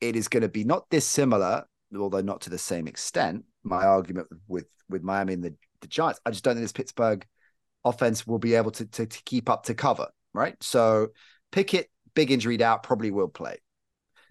it 0.00 0.16
is 0.16 0.28
going 0.28 0.42
to 0.42 0.48
be 0.48 0.64
not 0.64 0.88
dissimilar, 0.90 1.64
although 1.96 2.20
not 2.20 2.42
to 2.42 2.50
the 2.50 2.58
same 2.58 2.86
extent. 2.86 3.44
My 3.64 3.84
argument 3.84 4.28
with 4.48 4.66
with 4.88 5.02
Miami 5.02 5.34
and 5.34 5.44
the, 5.44 5.54
the 5.80 5.86
Giants, 5.86 6.20
I 6.26 6.30
just 6.30 6.44
don't 6.44 6.54
think 6.54 6.64
this 6.64 6.72
Pittsburgh 6.72 7.26
offense 7.84 8.26
will 8.26 8.38
be 8.38 8.54
able 8.54 8.70
to, 8.72 8.86
to, 8.86 9.06
to 9.06 9.22
keep 9.24 9.48
up 9.48 9.64
to 9.64 9.74
cover. 9.74 10.08
Right, 10.34 10.56
so 10.62 11.08
Pickett, 11.50 11.90
big 12.14 12.30
injury 12.30 12.62
out, 12.62 12.82
probably 12.82 13.10
will 13.10 13.28
play. 13.28 13.58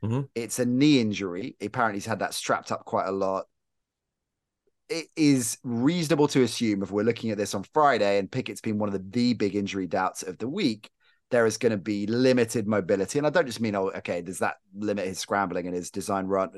Mm-hmm. 0.03 0.21
It's 0.33 0.57
a 0.57 0.65
knee 0.65 0.99
injury. 0.99 1.55
Apparently, 1.61 1.97
he's 1.97 2.07
had 2.07 2.19
that 2.19 2.33
strapped 2.33 2.71
up 2.71 2.85
quite 2.85 3.07
a 3.07 3.11
lot. 3.11 3.45
It 4.89 5.07
is 5.15 5.57
reasonable 5.63 6.27
to 6.29 6.41
assume 6.41 6.81
if 6.81 6.91
we're 6.91 7.03
looking 7.03 7.29
at 7.29 7.37
this 7.37 7.53
on 7.53 7.63
Friday 7.71 8.17
and 8.17 8.29
Pickett's 8.29 8.61
been 8.61 8.79
one 8.79 8.89
of 8.89 8.93
the, 8.93 9.05
the 9.11 9.33
big 9.33 9.55
injury 9.55 9.87
doubts 9.87 10.23
of 10.23 10.37
the 10.39 10.49
week, 10.49 10.89
there 11.31 11.45
is 11.45 11.57
going 11.57 11.71
to 11.71 11.77
be 11.77 12.05
limited 12.07 12.67
mobility. 12.67 13.17
And 13.17 13.25
I 13.25 13.29
don't 13.29 13.45
just 13.45 13.61
mean, 13.61 13.73
oh, 13.75 13.89
okay, 13.95 14.21
does 14.21 14.39
that 14.39 14.55
limit 14.75 15.07
his 15.07 15.17
scrambling 15.17 15.65
and 15.65 15.75
his 15.75 15.89
design 15.89 16.27
run? 16.27 16.49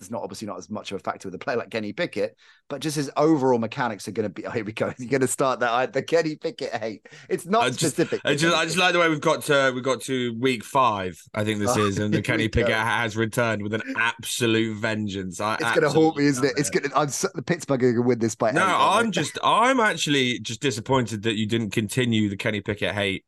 It's 0.00 0.10
not 0.10 0.22
obviously 0.22 0.48
not 0.48 0.58
as 0.58 0.70
much 0.70 0.90
of 0.90 0.96
a 0.96 0.98
factor 0.98 1.28
with 1.28 1.34
a 1.34 1.38
player 1.38 1.58
like 1.58 1.70
Kenny 1.70 1.92
Pickett, 1.92 2.36
but 2.68 2.80
just 2.80 2.96
his 2.96 3.10
overall 3.16 3.58
mechanics 3.58 4.08
are 4.08 4.12
going 4.12 4.24
to 4.24 4.30
be. 4.30 4.42
Oh, 4.44 4.50
here 4.50 4.64
we 4.64 4.72
go. 4.72 4.92
You're 4.98 5.08
going 5.08 5.20
to 5.20 5.28
start 5.28 5.60
that 5.60 5.92
the 5.92 6.02
Kenny 6.02 6.34
Pickett 6.34 6.74
hate. 6.74 7.06
It's 7.28 7.46
not 7.46 7.62
I 7.62 7.70
specific. 7.70 8.20
I 8.24 8.34
just, 8.34 8.56
I 8.56 8.64
just 8.64 8.76
like 8.76 8.92
the 8.92 8.98
way 8.98 9.08
we've 9.08 9.20
got 9.20 9.42
to 9.44 9.70
we 9.72 9.80
got 9.80 10.00
to 10.02 10.36
week 10.40 10.64
five. 10.64 11.16
I 11.32 11.44
think 11.44 11.60
this 11.60 11.70
oh, 11.76 11.86
is, 11.86 11.98
and 11.98 12.12
the 12.12 12.22
Kenny 12.22 12.48
Pickett 12.48 12.70
go. 12.70 12.74
has 12.74 13.16
returned 13.16 13.62
with 13.62 13.72
an 13.72 13.82
absolute 13.96 14.76
vengeance. 14.78 15.40
I 15.40 15.54
it's 15.54 15.62
going 15.62 15.82
to 15.82 15.90
haunt 15.90 16.16
me, 16.16 16.26
isn't 16.26 16.44
it? 16.44 16.54
It's 16.56 16.70
going 16.70 16.82
to. 16.82 17.30
The 17.34 17.42
Pittsburgh 17.42 17.84
are 17.84 17.92
going 17.92 18.02
to 18.02 18.08
win 18.08 18.18
this 18.18 18.34
by. 18.34 18.50
No, 18.50 18.64
i 18.64 18.98
I'm 18.98 19.12
just. 19.12 19.38
I'm 19.44 19.78
actually 19.78 20.40
just 20.40 20.60
disappointed 20.60 21.22
that 21.22 21.36
you 21.36 21.46
didn't 21.46 21.70
continue 21.70 22.28
the 22.28 22.36
Kenny 22.36 22.60
Pickett 22.60 22.94
hate 22.94 23.24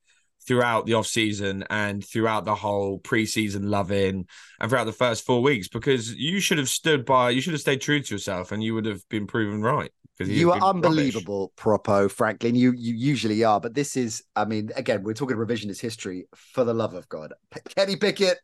throughout 0.47 0.87
the 0.87 0.95
off 0.95 1.07
season 1.07 1.65
and 1.71 2.05
throughout 2.05 2.45
the 2.45 2.55
whole 2.55 2.99
preseason 2.99 3.69
loving 3.69 4.27
and 4.61 4.71
throughout 4.71 4.85
the 4.85 4.93
first 4.93 5.25
four 5.25 5.43
weeks 5.43 5.69
because 5.69 6.15
you 6.15 6.41
should 6.41 6.59
have 6.59 6.69
stood 6.69 7.05
by 7.05 7.31
you 7.31 7.41
should 7.41 7.55
have 7.55 7.61
stayed 7.61 7.81
true 7.81 8.01
to 8.01 8.15
yourself 8.15 8.53
and 8.53 8.63
you 8.63 8.75
would 8.75 8.87
have 8.87 9.07
been 9.09 9.27
proven 9.27 9.63
right 9.63 9.91
because 10.17 10.31
you 10.33 10.53
are 10.53 10.61
unbelievable 10.63 11.53
rubbish. 11.67 11.83
propo 11.83 12.11
franklin. 12.11 12.55
You 12.55 12.73
you 12.77 12.95
usually 12.95 13.43
are 13.45 13.61
but 13.61 13.75
this 13.75 13.97
is 13.97 14.23
i 14.37 14.45
mean 14.45 14.71
again 14.77 15.03
we're 15.03 15.15
talking 15.15 15.37
revisionist 15.37 15.81
history 15.81 16.27
for 16.35 16.65
the 16.65 16.75
love 16.75 16.95
of 16.95 17.09
god. 17.09 17.33
Kenny 17.77 17.97
pickett 17.97 18.39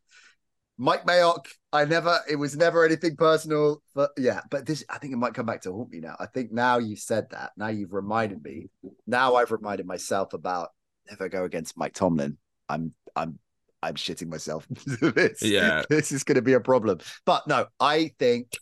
mike 0.79 1.05
mayock 1.05 1.45
i 1.75 1.85
never 1.85 2.19
it 2.29 2.37
was 2.37 2.57
never 2.57 2.87
anything 2.87 3.15
personal 3.15 3.83
but 3.95 4.13
yeah 4.17 4.41
but 4.51 4.65
this 4.65 4.83
i 4.89 4.97
think 4.97 5.13
it 5.13 5.19
might 5.19 5.35
come 5.35 5.45
back 5.45 5.61
to 5.61 5.71
haunt 5.71 5.91
me 5.91 6.01
now. 6.01 6.17
I 6.19 6.25
think 6.25 6.53
now 6.53 6.79
you've 6.79 7.01
said 7.01 7.29
that 7.31 7.51
now 7.59 7.69
you've 7.69 7.93
reminded 7.93 8.43
me 8.43 8.71
now 9.07 9.35
i've 9.35 9.51
reminded 9.51 9.85
myself 9.87 10.33
about 10.33 10.71
if 11.11 11.21
I 11.21 11.29
go 11.29 11.45
against 11.45 11.77
Mike 11.77 11.95
Tomlin, 11.95 12.37
I'm 12.69 12.95
I'm 13.17 13.39
I'm 13.83 13.95
shitting 13.95 14.29
myself. 14.29 14.67
this, 14.71 15.43
yeah, 15.43 15.83
this 15.89 16.13
is 16.13 16.25
going 16.25 16.37
to 16.37 16.43
be 16.43 16.55
a 16.55 16.61
problem. 16.61 16.99
But 17.25 17.47
no, 17.47 17.67
I 17.79 18.13
think 18.19 18.53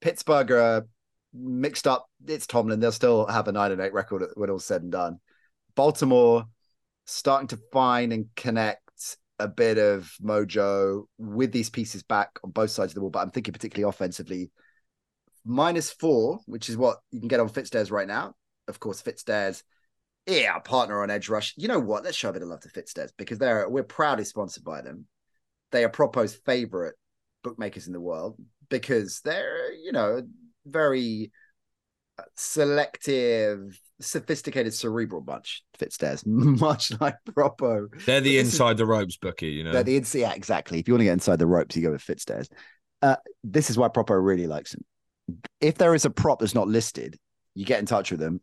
Pittsburgh 0.00 0.50
are 0.52 0.86
mixed 1.32 1.86
up. 1.86 2.06
It's 2.26 2.46
Tomlin. 2.46 2.80
They'll 2.80 2.92
still 2.92 3.26
have 3.26 3.48
a 3.48 3.52
nine 3.52 3.72
and 3.72 3.80
eight 3.80 3.92
record 3.92 4.24
when 4.34 4.50
all's 4.50 4.64
said 4.64 4.82
and 4.82 4.92
done. 4.92 5.20
Baltimore 5.74 6.44
starting 7.06 7.48
to 7.48 7.58
find 7.72 8.12
and 8.12 8.26
connect 8.34 8.80
a 9.38 9.46
bit 9.46 9.78
of 9.78 10.10
mojo 10.22 11.04
with 11.18 11.52
these 11.52 11.70
pieces 11.70 12.02
back 12.02 12.30
on 12.42 12.50
both 12.50 12.70
sides 12.70 12.92
of 12.92 12.94
the 12.94 13.00
ball. 13.00 13.10
But 13.10 13.20
I'm 13.20 13.30
thinking 13.30 13.52
particularly 13.52 13.88
offensively. 13.88 14.50
Minus 15.44 15.90
four, 15.90 16.40
which 16.46 16.68
is 16.68 16.76
what 16.76 16.98
you 17.12 17.20
can 17.20 17.28
get 17.28 17.38
on 17.38 17.48
Fitzdares 17.48 17.92
right 17.92 18.08
now. 18.08 18.34
Of 18.66 18.80
course, 18.80 19.00
Fitzdares 19.00 19.62
yeah, 20.26 20.58
partner 20.58 21.02
on 21.02 21.10
Edge 21.10 21.28
Rush. 21.28 21.54
You 21.56 21.68
know 21.68 21.78
what? 21.78 22.04
Let's 22.04 22.16
show 22.16 22.30
a 22.30 22.32
bit 22.32 22.42
of 22.42 22.48
love 22.48 22.60
to 22.60 22.68
Fitzdares 22.68 23.12
because 23.16 23.38
they're 23.38 23.68
we're 23.68 23.84
proudly 23.84 24.24
sponsored 24.24 24.64
by 24.64 24.80
them. 24.80 25.06
They 25.72 25.84
are 25.84 25.88
Prop 25.88 26.16
O's 26.16 26.34
favorite 26.34 26.96
bookmakers 27.44 27.86
in 27.86 27.92
the 27.92 28.00
world 28.00 28.36
because 28.68 29.20
they're 29.20 29.72
you 29.72 29.92
know 29.92 30.22
very 30.66 31.30
uh, 32.18 32.22
selective, 32.34 33.80
sophisticated, 34.00 34.74
cerebral 34.74 35.20
bunch. 35.20 35.62
Fitzdares, 35.78 36.26
much 36.26 36.92
like 37.00 37.16
Propo. 37.30 37.86
They're 38.04 38.20
the 38.20 38.38
inside 38.38 38.72
is, 38.72 38.78
the 38.78 38.86
ropes 38.86 39.16
bookie, 39.16 39.48
you 39.48 39.64
know. 39.64 39.72
They're 39.72 39.84
the 39.84 40.18
yeah, 40.18 40.32
exactly. 40.32 40.80
If 40.80 40.88
you 40.88 40.94
want 40.94 41.02
to 41.02 41.06
get 41.06 41.12
inside 41.12 41.38
the 41.38 41.46
ropes, 41.46 41.76
you 41.76 41.82
go 41.82 41.92
with 41.92 42.02
Fitzdares. 42.02 42.48
Uh, 43.00 43.16
this 43.44 43.70
is 43.70 43.78
why 43.78 43.88
Propo 43.88 44.20
really 44.20 44.48
likes 44.48 44.72
them. 44.72 44.84
If 45.60 45.78
there 45.78 45.94
is 45.94 46.04
a 46.04 46.10
prop 46.10 46.40
that's 46.40 46.54
not 46.54 46.66
listed, 46.66 47.16
you 47.54 47.64
get 47.64 47.78
in 47.78 47.86
touch 47.86 48.10
with 48.10 48.18
them, 48.18 48.40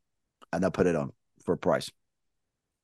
and 0.53 0.63
they'll 0.63 0.71
put 0.71 0.87
it 0.87 0.95
on 0.95 1.11
for 1.43 1.53
a 1.53 1.57
price. 1.57 1.89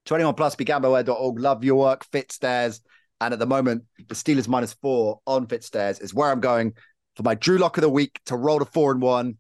21 0.05 0.35
plus, 0.35 0.55
begambleaware.org. 0.55 1.39
Love 1.39 1.63
your 1.63 1.75
work, 1.75 2.05
Fitzdares. 2.11 2.81
And 3.21 3.33
at 3.33 3.39
the 3.39 3.45
moment, 3.45 3.83
the 4.07 4.15
Steelers 4.15 4.47
minus 4.47 4.73
four 4.73 5.19
on 5.27 5.45
Fitzdares 5.47 6.01
is 6.01 6.13
where 6.13 6.31
I'm 6.31 6.39
going 6.39 6.73
for 7.15 7.23
my 7.23 7.35
Drew 7.35 7.57
Lock 7.57 7.77
of 7.77 7.81
the 7.81 7.89
week 7.89 8.19
to 8.27 8.37
roll 8.37 8.59
to 8.59 8.65
four 8.65 8.91
and 8.91 9.01
one. 9.01 9.37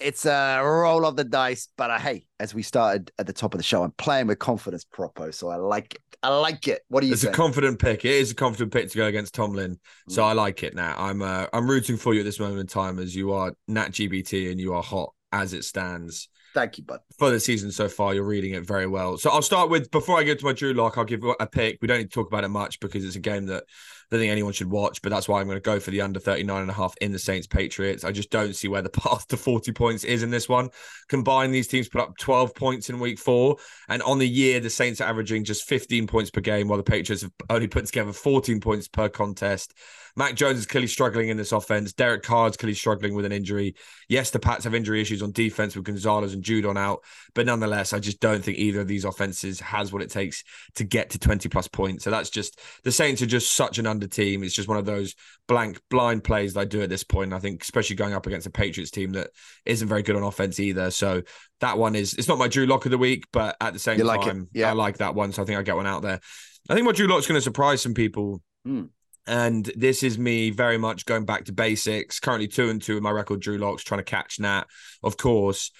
It's 0.00 0.26
a 0.26 0.60
roll 0.60 1.06
of 1.06 1.14
the 1.14 1.22
dice, 1.22 1.68
but 1.76 1.90
uh, 1.90 1.98
hey, 1.98 2.26
as 2.40 2.52
we 2.52 2.62
started 2.62 3.12
at 3.18 3.28
the 3.28 3.32
top 3.32 3.54
of 3.54 3.58
the 3.58 3.64
show, 3.64 3.84
I'm 3.84 3.92
playing 3.92 4.26
with 4.26 4.40
confidence, 4.40 4.84
propo. 4.84 5.32
So 5.32 5.48
I 5.48 5.56
like 5.56 5.94
it. 5.94 6.00
I 6.24 6.36
like 6.36 6.66
it. 6.66 6.82
What 6.88 7.02
do 7.02 7.06
you? 7.06 7.12
It's 7.12 7.22
a 7.22 7.30
confident 7.30 7.78
pick. 7.78 8.04
It 8.04 8.10
is 8.10 8.32
a 8.32 8.34
confident 8.34 8.72
pick 8.72 8.90
to 8.90 8.96
go 8.96 9.06
against 9.06 9.34
Tomlin. 9.34 9.78
So 10.08 10.22
mm. 10.22 10.26
I 10.26 10.32
like 10.32 10.64
it. 10.64 10.74
Now 10.74 10.96
I'm 10.98 11.22
uh, 11.22 11.46
I'm 11.52 11.70
rooting 11.70 11.96
for 11.96 12.14
you 12.14 12.20
at 12.20 12.24
this 12.24 12.40
moment 12.40 12.60
in 12.60 12.66
time, 12.66 12.98
as 12.98 13.14
you 13.14 13.32
are 13.32 13.52
NatGPT 13.70 14.50
and 14.50 14.58
you 14.58 14.74
are 14.74 14.82
hot 14.82 15.12
as 15.30 15.52
it 15.52 15.64
stands. 15.64 16.28
Thank 16.54 16.78
you, 16.78 16.84
bud. 16.84 17.00
For 17.18 17.30
the 17.30 17.40
season 17.40 17.72
so 17.72 17.88
far, 17.88 18.14
you're 18.14 18.22
reading 18.22 18.54
it 18.54 18.64
very 18.64 18.86
well. 18.86 19.18
So 19.18 19.28
I'll 19.30 19.42
start 19.42 19.70
with 19.70 19.90
before 19.90 20.18
I 20.18 20.22
get 20.22 20.38
to 20.38 20.44
my 20.44 20.52
Drew 20.52 20.72
Lock, 20.72 20.96
I'll 20.96 21.04
give 21.04 21.24
a 21.24 21.46
pick. 21.48 21.78
We 21.82 21.88
don't 21.88 21.98
need 21.98 22.12
to 22.12 22.14
talk 22.14 22.28
about 22.28 22.44
it 22.44 22.48
much 22.48 22.78
because 22.78 23.04
it's 23.04 23.16
a 23.16 23.20
game 23.20 23.46
that 23.46 23.64
I 23.64 24.06
don't 24.12 24.20
think 24.20 24.30
anyone 24.30 24.52
should 24.52 24.70
watch, 24.70 25.02
but 25.02 25.10
that's 25.10 25.26
why 25.26 25.40
I'm 25.40 25.46
going 25.46 25.56
to 25.56 25.60
go 25.60 25.80
for 25.80 25.90
the 25.90 26.00
under 26.00 26.20
39 26.20 26.62
and 26.62 26.70
a 26.70 26.74
half 26.74 26.94
in 27.00 27.10
the 27.10 27.18
Saints 27.18 27.48
Patriots. 27.48 28.04
I 28.04 28.12
just 28.12 28.30
don't 28.30 28.54
see 28.54 28.68
where 28.68 28.82
the 28.82 28.88
path 28.90 29.26
to 29.28 29.36
40 29.36 29.72
points 29.72 30.04
is 30.04 30.22
in 30.22 30.30
this 30.30 30.48
one. 30.48 30.70
Combine 31.08 31.50
these 31.50 31.66
teams 31.66 31.88
put 31.88 32.00
up 32.00 32.16
12 32.18 32.54
points 32.54 32.88
in 32.88 33.00
week 33.00 33.18
four, 33.18 33.56
and 33.88 34.00
on 34.02 34.20
the 34.20 34.28
year, 34.28 34.60
the 34.60 34.70
Saints 34.70 35.00
are 35.00 35.08
averaging 35.08 35.42
just 35.42 35.64
15 35.64 36.06
points 36.06 36.30
per 36.30 36.40
game, 36.40 36.68
while 36.68 36.76
the 36.76 36.84
Patriots 36.84 37.22
have 37.22 37.32
only 37.50 37.66
put 37.66 37.86
together 37.86 38.12
14 38.12 38.60
points 38.60 38.86
per 38.86 39.08
contest. 39.08 39.74
Mac 40.16 40.34
Jones 40.34 40.58
is 40.58 40.66
clearly 40.66 40.86
struggling 40.86 41.28
in 41.28 41.36
this 41.36 41.52
offense. 41.52 41.92
Derek 41.92 42.22
Carr's 42.22 42.56
clearly 42.56 42.74
struggling 42.74 43.14
with 43.14 43.24
an 43.24 43.32
injury. 43.32 43.74
Yes, 44.08 44.30
the 44.30 44.38
Pats 44.38 44.64
have 44.64 44.74
injury 44.74 45.00
issues 45.00 45.22
on 45.22 45.32
defense 45.32 45.74
with 45.74 45.84
Gonzalez 45.84 46.34
and 46.34 46.42
Judon 46.42 46.78
out, 46.78 47.02
but 47.34 47.46
nonetheless, 47.46 47.92
I 47.92 47.98
just 47.98 48.20
don't 48.20 48.42
think 48.42 48.58
either 48.58 48.80
of 48.80 48.88
these 48.88 49.04
offenses 49.04 49.60
has 49.60 49.92
what 49.92 50.02
it 50.02 50.10
takes 50.10 50.44
to 50.76 50.84
get 50.84 51.10
to 51.10 51.18
20 51.18 51.48
plus 51.48 51.68
points. 51.68 52.04
So 52.04 52.10
that's 52.10 52.30
just 52.30 52.60
the 52.84 52.92
Saints 52.92 53.22
are 53.22 53.26
just 53.26 53.52
such 53.52 53.78
an 53.78 53.86
under 53.86 54.06
team. 54.06 54.44
It's 54.44 54.54
just 54.54 54.68
one 54.68 54.78
of 54.78 54.86
those 54.86 55.14
blank 55.48 55.80
blind 55.90 56.24
plays 56.24 56.54
that 56.54 56.60
I 56.60 56.64
do 56.64 56.82
at 56.82 56.88
this 56.88 57.04
point. 57.04 57.32
I 57.32 57.38
think, 57.38 57.62
especially 57.62 57.96
going 57.96 58.14
up 58.14 58.26
against 58.26 58.46
a 58.46 58.50
Patriots 58.50 58.90
team 58.90 59.12
that 59.12 59.30
isn't 59.66 59.88
very 59.88 60.02
good 60.02 60.16
on 60.16 60.22
offense 60.22 60.60
either. 60.60 60.90
So 60.90 61.22
that 61.60 61.78
one 61.78 61.94
is 61.94 62.14
it's 62.14 62.28
not 62.28 62.38
my 62.38 62.48
Drew 62.48 62.66
Lock 62.66 62.84
of 62.84 62.90
the 62.90 62.98
week, 62.98 63.24
but 63.32 63.56
at 63.60 63.72
the 63.72 63.78
same 63.78 63.98
time, 63.98 64.48
yeah. 64.52 64.70
I 64.70 64.72
like 64.72 64.98
that 64.98 65.14
one. 65.14 65.32
So 65.32 65.42
I 65.42 65.44
think 65.44 65.58
I 65.58 65.62
get 65.62 65.76
one 65.76 65.86
out 65.86 66.02
there. 66.02 66.20
I 66.68 66.74
think 66.74 66.86
what 66.86 66.96
Drew 66.96 67.06
Lock's 67.06 67.26
going 67.26 67.38
to 67.38 67.42
surprise 67.42 67.82
some 67.82 67.94
people. 67.94 68.42
Mm. 68.66 68.88
And 69.26 69.64
this 69.76 70.02
is 70.02 70.18
me 70.18 70.50
very 70.50 70.78
much 70.78 71.06
going 71.06 71.24
back 71.24 71.46
to 71.46 71.52
basics. 71.52 72.20
Currently 72.20 72.48
two 72.48 72.68
and 72.68 72.80
two 72.80 72.96
in 72.96 73.02
my 73.02 73.10
record, 73.10 73.40
Drew 73.40 73.58
Locks 73.58 73.82
trying 73.82 74.00
to 74.00 74.04
catch 74.04 74.38
Nat, 74.38 74.64
of 75.02 75.16
course. 75.16 75.70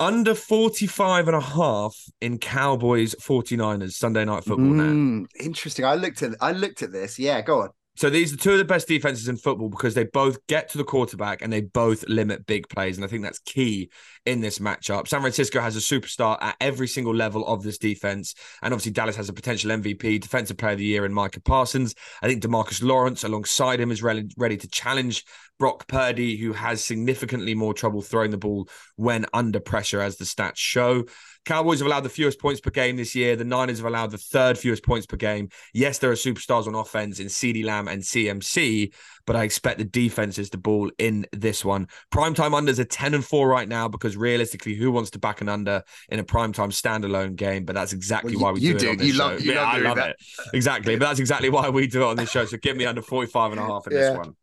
Under 0.00 0.34
45 0.34 1.26
and 1.26 1.36
a 1.36 1.40
half 1.40 1.96
in 2.20 2.38
Cowboys 2.38 3.16
49ers 3.16 3.92
Sunday 3.92 4.24
night 4.24 4.44
football. 4.44 4.68
Mm, 4.68 5.26
interesting. 5.40 5.84
I 5.84 5.96
looked 5.96 6.22
at 6.22 6.32
I 6.40 6.52
looked 6.52 6.82
at 6.82 6.92
this. 6.92 7.18
Yeah, 7.18 7.40
go 7.40 7.62
on. 7.62 7.70
So 7.98 8.08
these 8.08 8.32
are 8.32 8.36
two 8.36 8.52
of 8.52 8.58
the 8.58 8.64
best 8.64 8.86
defenses 8.86 9.26
in 9.26 9.36
football 9.36 9.68
because 9.68 9.94
they 9.94 10.04
both 10.04 10.46
get 10.46 10.68
to 10.68 10.78
the 10.78 10.84
quarterback 10.84 11.42
and 11.42 11.52
they 11.52 11.62
both 11.62 12.08
limit 12.08 12.46
big 12.46 12.68
plays. 12.68 12.96
And 12.96 13.04
I 13.04 13.08
think 13.08 13.24
that's 13.24 13.40
key 13.40 13.90
in 14.24 14.40
this 14.40 14.60
matchup. 14.60 15.08
San 15.08 15.20
Francisco 15.20 15.60
has 15.60 15.74
a 15.74 15.80
superstar 15.80 16.38
at 16.40 16.54
every 16.60 16.86
single 16.86 17.12
level 17.12 17.44
of 17.48 17.64
this 17.64 17.76
defense. 17.76 18.36
And 18.62 18.72
obviously, 18.72 18.92
Dallas 18.92 19.16
has 19.16 19.28
a 19.28 19.32
potential 19.32 19.72
MVP, 19.72 20.20
defensive 20.20 20.56
player 20.56 20.74
of 20.74 20.78
the 20.78 20.84
year 20.84 21.06
in 21.06 21.12
Micah 21.12 21.40
Parsons. 21.40 21.96
I 22.22 22.28
think 22.28 22.40
Demarcus 22.40 22.84
Lawrence 22.84 23.24
alongside 23.24 23.80
him 23.80 23.90
is 23.90 24.00
ready, 24.00 24.28
ready 24.36 24.56
to 24.58 24.68
challenge 24.68 25.24
Brock 25.58 25.88
Purdy, 25.88 26.36
who 26.36 26.52
has 26.52 26.84
significantly 26.84 27.56
more 27.56 27.74
trouble 27.74 28.00
throwing 28.00 28.30
the 28.30 28.38
ball 28.38 28.68
when 28.94 29.26
under 29.32 29.58
pressure, 29.58 30.00
as 30.00 30.18
the 30.18 30.24
stats 30.24 30.58
show. 30.58 31.04
Cowboys 31.48 31.78
have 31.80 31.86
allowed 31.86 32.04
the 32.04 32.10
fewest 32.10 32.38
points 32.38 32.60
per 32.60 32.68
game 32.70 32.96
this 32.96 33.14
year. 33.14 33.34
The 33.34 33.44
Niners 33.44 33.78
have 33.78 33.86
allowed 33.86 34.10
the 34.10 34.18
third 34.18 34.58
fewest 34.58 34.84
points 34.84 35.06
per 35.06 35.16
game. 35.16 35.48
Yes, 35.72 35.98
there 35.98 36.10
are 36.10 36.14
superstars 36.14 36.66
on 36.66 36.74
offense 36.74 37.20
in 37.20 37.26
CeeDee 37.28 37.64
Lamb 37.64 37.88
and 37.88 38.02
CMC, 38.02 38.92
but 39.26 39.34
I 39.34 39.44
expect 39.44 39.78
the 39.78 39.84
defenses 39.84 40.50
to 40.50 40.58
ball 40.58 40.90
in 40.98 41.24
this 41.32 41.64
one. 41.64 41.88
Primetime 42.12 42.50
unders 42.50 42.78
are 42.78 42.84
10 42.84 43.14
and 43.14 43.24
4 43.24 43.48
right 43.48 43.66
now 43.66 43.88
because 43.88 44.14
realistically, 44.14 44.74
who 44.74 44.92
wants 44.92 45.08
to 45.12 45.18
back 45.18 45.40
an 45.40 45.48
under 45.48 45.82
in 46.10 46.18
a 46.18 46.24
primetime 46.24 46.68
standalone 46.70 47.34
game? 47.34 47.64
But 47.64 47.74
that's 47.76 47.94
exactly 47.94 48.32
Well, 48.36 48.40
you- 48.40 48.44
why 48.44 48.52
we 48.52 48.60
you 48.60 48.70
do 48.72 48.76
it 48.76 48.80
do. 48.80 48.90
on 48.90 48.96
this 48.98 49.06
You 49.06 49.12
show. 49.14 49.24
love- 49.28 49.40
you 49.40 49.52
yeah, 49.52 49.62
love 49.62 49.74
I 49.74 49.78
love 49.78 49.96
that. 49.96 50.10
it. 50.10 50.16
Exactly. 50.52 50.96
But 50.96 51.06
that's 51.06 51.20
exactly 51.20 51.48
why 51.48 51.70
we 51.70 51.86
do 51.86 52.02
it 52.02 52.06
on 52.06 52.16
this 52.16 52.30
show. 52.30 52.44
So 52.44 52.58
give 52.58 52.76
me 52.76 52.84
under 52.84 53.00
45 53.00 53.52
and 53.52 53.60
a 53.60 53.64
half 53.64 53.86
in 53.86 53.94
Yeah. 53.94 54.00
this 54.10 54.18
one. 54.18 54.36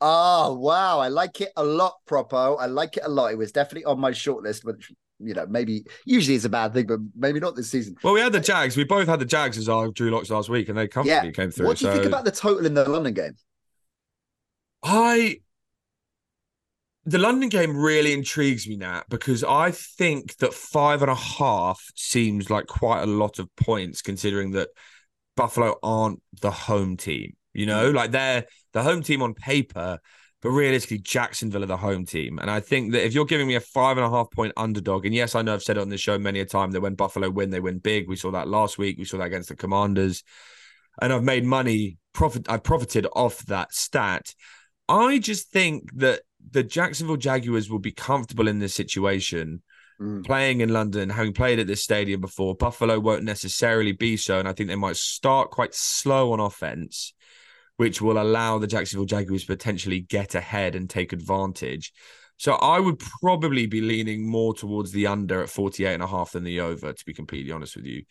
Oh 0.00 0.54
wow, 0.54 0.98
I 1.00 1.08
like 1.08 1.40
it 1.40 1.50
a 1.56 1.64
lot, 1.64 1.94
Propo. 2.08 2.56
I 2.60 2.66
like 2.66 2.96
it 2.96 3.02
a 3.04 3.08
lot. 3.08 3.32
It 3.32 3.38
was 3.38 3.52
definitely 3.52 3.86
on 3.86 3.98
my 3.98 4.10
shortlist, 4.10 4.64
which 4.64 4.92
you 5.20 5.34
know 5.34 5.46
maybe 5.46 5.84
usually 6.04 6.36
it's 6.36 6.44
a 6.44 6.50
bad 6.50 6.72
thing, 6.72 6.86
but 6.86 7.00
maybe 7.16 7.40
not 7.40 7.56
this 7.56 7.70
season. 7.70 7.96
Well, 8.02 8.14
we 8.14 8.20
had 8.20 8.32
the 8.32 8.40
Jags. 8.40 8.76
We 8.76 8.84
both 8.84 9.08
had 9.08 9.20
the 9.20 9.24
Jags 9.24 9.58
as 9.58 9.68
our 9.68 9.88
Drew 9.90 10.10
Locks 10.10 10.30
last 10.30 10.48
week, 10.48 10.68
and 10.68 10.76
they 10.76 10.88
comfortably 10.88 11.32
came 11.32 11.50
through. 11.50 11.66
What 11.66 11.78
do 11.78 11.86
you 11.86 11.92
so 11.92 11.96
think 11.96 12.06
about 12.06 12.24
the 12.24 12.32
total 12.32 12.66
in 12.66 12.74
the 12.74 12.88
London 12.88 13.14
game? 13.14 13.34
I 14.82 15.38
the 17.06 17.18
London 17.18 17.48
game 17.48 17.76
really 17.76 18.12
intrigues 18.12 18.66
me 18.66 18.76
now 18.76 19.02
because 19.10 19.44
I 19.44 19.70
think 19.72 20.36
that 20.38 20.54
five 20.54 21.02
and 21.02 21.10
a 21.10 21.14
half 21.14 21.82
seems 21.94 22.48
like 22.48 22.66
quite 22.66 23.02
a 23.02 23.06
lot 23.06 23.38
of 23.38 23.54
points 23.56 24.00
considering 24.00 24.52
that 24.52 24.70
Buffalo 25.36 25.76
aren't 25.82 26.22
the 26.40 26.50
home 26.50 26.96
team. 26.96 27.36
You 27.52 27.66
know, 27.66 27.92
mm. 27.92 27.94
like 27.94 28.10
they're 28.10 28.46
the 28.72 28.82
home 28.82 29.02
team 29.02 29.22
on 29.22 29.34
paper, 29.34 30.00
but 30.44 30.50
realistically, 30.50 30.98
Jacksonville 30.98 31.64
are 31.64 31.66
the 31.66 31.76
home 31.76 32.04
team. 32.04 32.38
And 32.38 32.50
I 32.50 32.60
think 32.60 32.92
that 32.92 33.04
if 33.04 33.14
you're 33.14 33.24
giving 33.24 33.48
me 33.48 33.54
a 33.54 33.60
five 33.60 33.96
and 33.96 34.06
a 34.06 34.10
half 34.10 34.30
point 34.30 34.52
underdog, 34.58 35.06
and 35.06 35.14
yes, 35.14 35.34
I 35.34 35.42
know 35.42 35.54
I've 35.54 35.62
said 35.62 35.78
it 35.78 35.80
on 35.80 35.88
this 35.88 36.02
show 36.02 36.18
many 36.18 36.40
a 36.40 36.44
time 36.44 36.70
that 36.72 36.82
when 36.82 36.94
Buffalo 36.94 37.30
win, 37.30 37.48
they 37.48 37.60
win 37.60 37.78
big. 37.78 38.08
We 38.08 38.16
saw 38.16 38.30
that 38.32 38.46
last 38.46 38.76
week. 38.76 38.98
We 38.98 39.06
saw 39.06 39.18
that 39.18 39.24
against 39.24 39.48
the 39.48 39.56
Commanders, 39.56 40.22
and 41.00 41.12
I've 41.12 41.24
made 41.24 41.44
money. 41.44 41.96
Profit. 42.12 42.48
I 42.48 42.58
profited 42.58 43.06
off 43.16 43.44
that 43.46 43.72
stat. 43.72 44.34
I 44.88 45.18
just 45.18 45.50
think 45.50 45.90
that 45.94 46.20
the 46.50 46.62
Jacksonville 46.62 47.16
Jaguars 47.16 47.70
will 47.70 47.80
be 47.80 47.90
comfortable 47.90 48.46
in 48.46 48.60
this 48.60 48.74
situation 48.74 49.62
Mm. 50.00 50.26
playing 50.26 50.60
in 50.60 50.70
London, 50.70 51.08
having 51.08 51.32
played 51.32 51.60
at 51.60 51.68
this 51.68 51.84
stadium 51.84 52.20
before, 52.20 52.56
Buffalo 52.56 52.98
won't 52.98 53.22
necessarily 53.22 53.92
be 53.92 54.16
so. 54.16 54.40
And 54.40 54.48
I 54.48 54.52
think 54.52 54.68
they 54.68 54.74
might 54.74 54.96
start 54.96 55.52
quite 55.52 55.72
slow 55.72 56.32
on 56.32 56.40
offense, 56.40 57.14
which 57.76 58.00
will 58.00 58.20
allow 58.20 58.58
the 58.58 58.66
Jacksonville 58.66 59.06
Jaguars 59.06 59.44
potentially 59.44 60.00
get 60.00 60.34
ahead 60.34 60.74
and 60.74 60.88
take 60.88 61.12
advantage. 61.12 61.92
So 62.36 62.54
I 62.54 62.80
would 62.80 62.98
probably 62.98 63.66
be 63.66 63.80
leaning 63.80 64.28
more 64.28 64.54
towards 64.54 64.92
the 64.92 65.06
under 65.06 65.42
at 65.42 65.50
48 65.50 65.94
and 65.94 66.02
a 66.02 66.06
half 66.06 66.32
than 66.32 66.44
the 66.44 66.60
over, 66.60 66.92
to 66.92 67.04
be 67.04 67.14
completely 67.14 67.52
honest 67.52 67.76
with 67.76 67.84
you, 67.84 68.02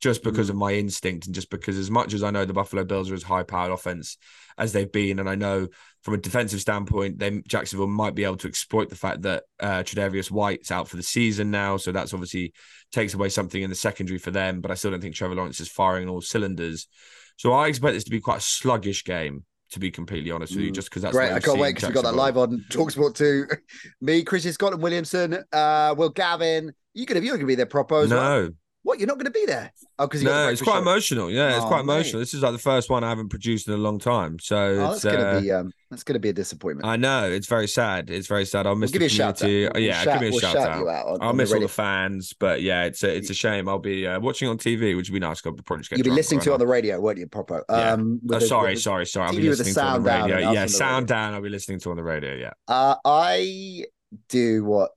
just 0.00 0.22
because 0.22 0.50
of 0.50 0.56
my 0.56 0.72
instinct 0.72 1.26
and 1.26 1.34
just 1.34 1.50
because 1.50 1.76
as 1.76 1.90
much 1.90 2.14
as 2.14 2.22
I 2.22 2.30
know 2.30 2.44
the 2.44 2.52
Buffalo 2.52 2.84
Bills 2.84 3.10
are 3.10 3.14
as 3.14 3.22
high 3.22 3.42
powered 3.42 3.72
offense 3.72 4.18
as 4.56 4.72
they've 4.72 4.90
been, 4.90 5.18
and 5.18 5.28
I 5.28 5.34
know 5.34 5.68
from 6.02 6.14
a 6.14 6.18
defensive 6.18 6.60
standpoint, 6.60 7.18
then 7.18 7.42
Jacksonville 7.46 7.86
might 7.86 8.14
be 8.14 8.24
able 8.24 8.36
to 8.38 8.48
exploit 8.48 8.88
the 8.88 8.96
fact 8.96 9.22
that 9.22 9.44
uh, 9.60 9.82
Tre'Davious 9.82 10.30
White's 10.30 10.70
out 10.70 10.88
for 10.88 10.96
the 10.96 11.02
season 11.02 11.50
now, 11.50 11.76
so 11.76 11.92
that's 11.92 12.12
obviously 12.12 12.52
takes 12.92 13.14
away 13.14 13.28
something 13.30 13.62
in 13.62 13.70
the 13.70 13.76
secondary 13.76 14.18
for 14.18 14.30
them. 14.30 14.60
But 14.60 14.70
I 14.70 14.74
still 14.74 14.90
don't 14.90 15.00
think 15.00 15.14
Trevor 15.14 15.36
Lawrence 15.36 15.60
is 15.60 15.68
firing 15.68 16.08
all 16.08 16.20
cylinders, 16.20 16.88
so 17.36 17.52
I 17.52 17.68
expect 17.68 17.94
this 17.94 18.04
to 18.04 18.10
be 18.10 18.20
quite 18.20 18.38
a 18.38 18.42
sluggish 18.42 19.04
game. 19.04 19.44
To 19.70 19.78
be 19.80 19.90
completely 19.90 20.30
honest 20.30 20.54
with 20.54 20.66
you, 20.66 20.70
Mm. 20.70 20.74
just 20.74 20.90
because 20.90 21.00
that's 21.00 21.16
Great. 21.16 21.32
I 21.32 21.40
can't 21.40 21.58
wait 21.58 21.74
because 21.76 21.88
we 21.88 21.94
got 21.94 22.04
that 22.04 22.14
live 22.14 22.36
on 22.36 22.62
Talksport 22.70 23.14
2. 23.14 23.46
Me, 24.02 24.22
Chris 24.22 24.44
Scott 24.52 24.74
and 24.74 24.82
Williamson, 24.82 25.42
uh, 25.50 25.94
Will 25.96 26.10
Gavin. 26.10 26.74
You 26.92 27.06
gonna 27.06 27.20
you're 27.20 27.36
gonna 27.36 27.46
be 27.46 27.54
there, 27.54 27.64
Propo 27.64 28.04
as 28.04 28.10
well. 28.10 28.50
What? 28.84 28.98
You're 28.98 29.06
not 29.06 29.18
gonna 29.18 29.30
be 29.30 29.44
there? 29.46 29.72
Oh, 29.98 30.06
because 30.08 30.22
no, 30.24 30.48
it's 30.48 30.60
quite 30.60 30.78
emotional. 30.78 31.30
Yeah, 31.30 31.54
it's 31.56 31.64
Oh, 31.64 31.68
quite 31.68 31.84
mate. 31.84 31.92
emotional. 31.94 32.18
This 32.20 32.34
is 32.34 32.42
like 32.42 32.50
the 32.52 32.58
first 32.58 32.90
one 32.90 33.04
I 33.04 33.08
haven't 33.10 33.28
produced 33.28 33.68
in 33.68 33.74
a 33.74 33.76
long 33.76 34.00
time, 34.00 34.38
so 34.40 34.56
Oh, 34.56 34.92
it's 34.92 35.02
that's 35.02 35.14
gonna 35.16 35.28
uh, 35.28 35.40
be 35.40 35.52
um, 35.52 35.72
that's 35.88 36.02
gonna 36.02 36.18
be 36.18 36.30
a 36.30 36.32
disappointment. 36.32 36.86
I 36.88 36.96
know 36.96 37.30
it's 37.30 37.46
very 37.46 37.68
sad. 37.68 38.10
It's 38.10 38.26
very 38.26 38.44
sad. 38.44 38.66
I'll 38.66 38.72
We'll 38.72 38.80
miss 38.80 38.90
give 38.90 38.98
the 39.00 39.04
you 39.04 39.06
a 39.06 39.10
shout 39.10 39.42
out. 39.42 39.48
We'll 39.48 39.78
yeah, 39.78 40.02
shout, 40.02 40.14
give 40.14 40.20
me 40.22 40.26
a 40.28 40.30
we'll 40.32 40.40
shout, 40.40 40.52
shout 40.54 40.68
out. 40.70 40.78
you 40.80 40.88
out. 40.90 41.06
On, 41.06 41.18
I'll 41.22 41.28
on 41.28 41.36
miss 41.36 41.50
the 41.50 41.54
all 41.56 41.62
the 41.62 41.68
fans, 41.68 42.32
but 42.38 42.60
yeah, 42.62 42.84
it's 42.84 43.04
a 43.04 43.16
it's 43.16 43.30
a 43.30 43.34
shame. 43.34 43.68
I'll 43.68 43.78
be 43.78 44.04
uh, 44.06 44.18
watching 44.18 44.48
on 44.48 44.58
TV, 44.58 44.96
which 44.96 45.08
would 45.10 45.14
be 45.14 45.20
nice. 45.20 45.40
I'll 45.46 45.52
probably 45.52 45.84
get 45.84 45.98
You'll 45.98 46.04
be 46.04 46.10
listening 46.10 46.40
to 46.40 46.50
it 46.50 46.54
on 46.54 46.58
the 46.58 46.66
radio, 46.66 47.00
won't 47.00 47.18
you, 47.18 47.28
Propo? 47.28 47.62
Yeah. 47.70 47.92
Um. 47.92 48.20
Oh, 48.30 48.38
the- 48.38 48.46
sorry, 48.46 48.76
sorry, 48.76 49.06
sorry. 49.06 49.28
I'll 49.28 49.36
be 49.36 49.42
listening 49.48 49.74
to 49.74 49.80
on 49.84 50.02
the 50.02 50.10
down 50.10 50.30
radio. 50.30 50.50
Yeah, 50.50 50.66
sound 50.66 51.06
down. 51.06 51.34
I'll 51.34 51.40
be 51.42 51.50
listening 51.50 51.78
to 51.80 51.90
on 51.90 51.96
the 51.96 52.02
radio. 52.02 52.34
Yeah. 52.34 52.50
Uh, 52.66 52.96
I 53.04 53.84
do 54.28 54.64
what 54.64 54.90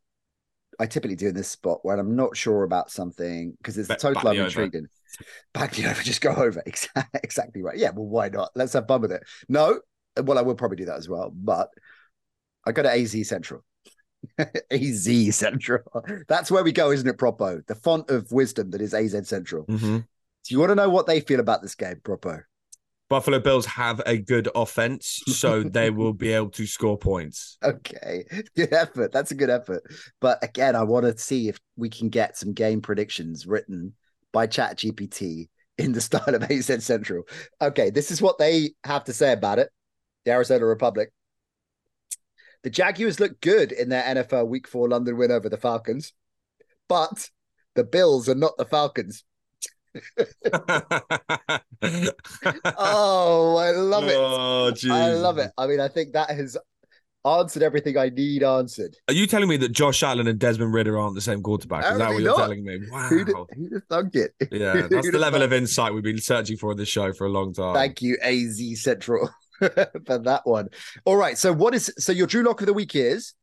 I 0.80 0.86
typically 0.88 1.16
do 1.16 1.30
in 1.30 1.36
this 1.36 1.48
spot 1.50 1.80
when 1.84 2.00
I'm 2.00 2.16
not 2.16 2.36
sure 2.36 2.64
about 2.64 2.92
something 2.92 3.54
because 3.58 3.78
it's 3.78 3.88
the 3.88 3.94
Back- 3.94 4.00
total 4.02 4.16
back 4.16 4.26
I'm 4.32 4.36
the 4.36 4.42
over. 4.42 4.48
intrigued 4.48 4.76
in. 4.76 4.88
Back 5.54 5.72
the 5.74 5.86
over, 5.90 6.02
just 6.04 6.22
go 6.22 6.32
over. 6.36 6.62
Exactly, 6.66 7.20
exactly 7.24 7.62
right. 7.62 7.78
Yeah, 7.78 7.92
well, 7.92 8.06
why 8.08 8.30
not? 8.30 8.52
Let's 8.56 8.74
have 8.74 8.88
fun 8.88 9.02
with 9.02 9.12
it. 9.12 9.24
No, 9.48 9.80
well, 10.22 10.38
I 10.38 10.42
will 10.42 10.56
probably 10.56 10.78
do 10.78 10.86
that 10.86 10.98
as 10.98 11.08
well, 11.10 11.32
but 11.34 11.70
I 12.66 12.72
go 12.72 12.84
to 12.84 12.92
AZ 12.92 13.16
Central. 13.28 13.64
AZ 14.72 15.36
Central. 15.36 15.84
That's 16.28 16.50
where 16.52 16.64
we 16.64 16.72
go, 16.72 16.92
isn't 16.92 17.08
it, 17.08 17.18
Propo? 17.18 17.66
The 17.68 17.76
font 17.76 18.10
of 18.10 18.32
wisdom 18.32 18.72
that 18.72 18.82
is 18.82 18.94
AZ 18.94 19.28
Central. 19.28 19.66
Mhm. 19.68 20.00
Do 20.48 20.54
you 20.54 20.60
want 20.60 20.72
to 20.72 20.76
know 20.76 20.90
what 20.90 21.08
they 21.08 21.22
feel 21.22 21.40
about 21.40 21.62
this 21.62 21.76
game, 21.76 22.02
Propo? 22.04 22.42
Buffalo 23.08 23.40
Bills 23.40 23.66
have 23.68 24.02
a 24.06 24.18
good 24.18 24.50
offense, 24.56 25.22
so 25.28 25.62
they 25.62 25.92
will 25.92 26.14
be 26.14 26.30
able 26.34 26.50
to 26.52 26.66
score 26.66 26.98
points. 26.98 27.58
Okay, 27.64 28.26
good 28.56 28.74
effort. 28.74 29.12
That's 29.12 29.32
a 29.32 29.36
good 29.36 29.50
effort. 29.50 29.84
But 30.20 30.44
again, 30.44 30.76
I 30.76 30.84
want 30.84 31.06
to 31.06 31.18
see 31.18 31.48
if 31.48 31.60
we 31.76 31.90
can 31.90 32.10
get 32.10 32.38
some 32.38 32.54
game 32.54 32.82
predictions 32.82 33.46
written 33.46 33.94
by 34.32 34.48
ChatGPT 34.48 35.50
in 35.78 35.92
the 35.92 36.02
style 36.02 36.34
of 36.34 36.44
AZ 36.52 36.84
Central. 36.84 37.24
Okay, 37.62 37.92
this 37.92 38.10
is 38.10 38.22
what 38.22 38.40
they 38.40 38.72
have 38.84 39.04
to 39.06 39.14
say 39.14 39.34
about 39.34 39.60
it. 39.60 39.70
The 40.26 40.32
Arizona 40.32 40.66
Republic. 40.66 41.12
The 42.64 42.72
Jaguars 42.72 43.20
look 43.20 43.40
good 43.42 43.72
in 43.72 43.90
their 43.90 44.02
NFL 44.02 44.48
Week 44.48 44.68
Four 44.68 44.90
London 44.90 45.18
win 45.18 45.32
over 45.32 45.50
the 45.50 45.58
Falcons, 45.58 46.14
but 46.90 47.30
the 47.76 47.84
Bills 47.84 48.28
are 48.28 48.36
not 48.36 48.58
the 48.58 48.66
Falcons. 48.66 49.24
Oh, 52.78 53.58
I 53.58 53.72
love 53.72 54.06
it. 54.06 54.16
Oh, 54.18 54.74
I 54.92 55.10
love 55.14 55.38
it. 55.38 55.52
I 55.58 55.68
mean, 55.68 55.80
I 55.80 55.88
think 55.88 56.14
that 56.14 56.30
has 56.32 56.58
answered 57.26 57.64
everything 57.64 57.98
I 57.98 58.10
need 58.10 58.44
answered. 58.44 58.96
Are 59.08 59.14
you 59.14 59.28
telling 59.28 59.50
me 59.50 59.58
that 59.58 59.72
Josh 59.72 60.04
Allen 60.04 60.28
and 60.28 60.40
Desmond 60.40 60.74
Ridder 60.74 60.98
aren't 60.98 61.16
the 61.16 61.22
same 61.22 61.42
quarterback? 61.42 61.92
Is 61.92 61.98
that 61.98 62.10
what 62.10 62.22
you're 62.22 62.32
not. 62.32 62.38
telling 62.38 62.64
me? 62.64 62.80
Wow. 62.90 63.08
Who'd, 63.08 63.30
who'd 63.56 63.74
have 63.74 63.84
thunk 63.90 64.16
it? 64.16 64.34
Yeah, 64.52 64.88
that's 64.90 65.12
the 65.12 65.18
level 65.18 65.42
of 65.42 65.52
insight 65.52 65.94
we've 65.94 66.04
been 66.04 66.20
searching 66.20 66.58
for 66.58 66.72
in 66.72 66.78
this 66.78 66.90
show 66.90 67.12
for 67.14 67.26
a 67.26 67.30
long 67.30 67.54
time. 67.54 67.74
Thank 67.74 68.02
you, 68.02 68.18
AZ 68.22 68.62
Central, 68.82 69.30
for 69.60 70.20
that 70.20 70.42
one. 70.44 70.70
All 71.06 71.18
right. 71.18 71.38
So, 71.38 71.52
what 71.52 71.74
is 71.74 71.92
so 71.98 72.12
your 72.12 72.28
Drew 72.28 72.44
Lock 72.44 72.62
of 72.62 72.68
the 72.68 72.74
week 72.74 72.96
is? 72.96 73.34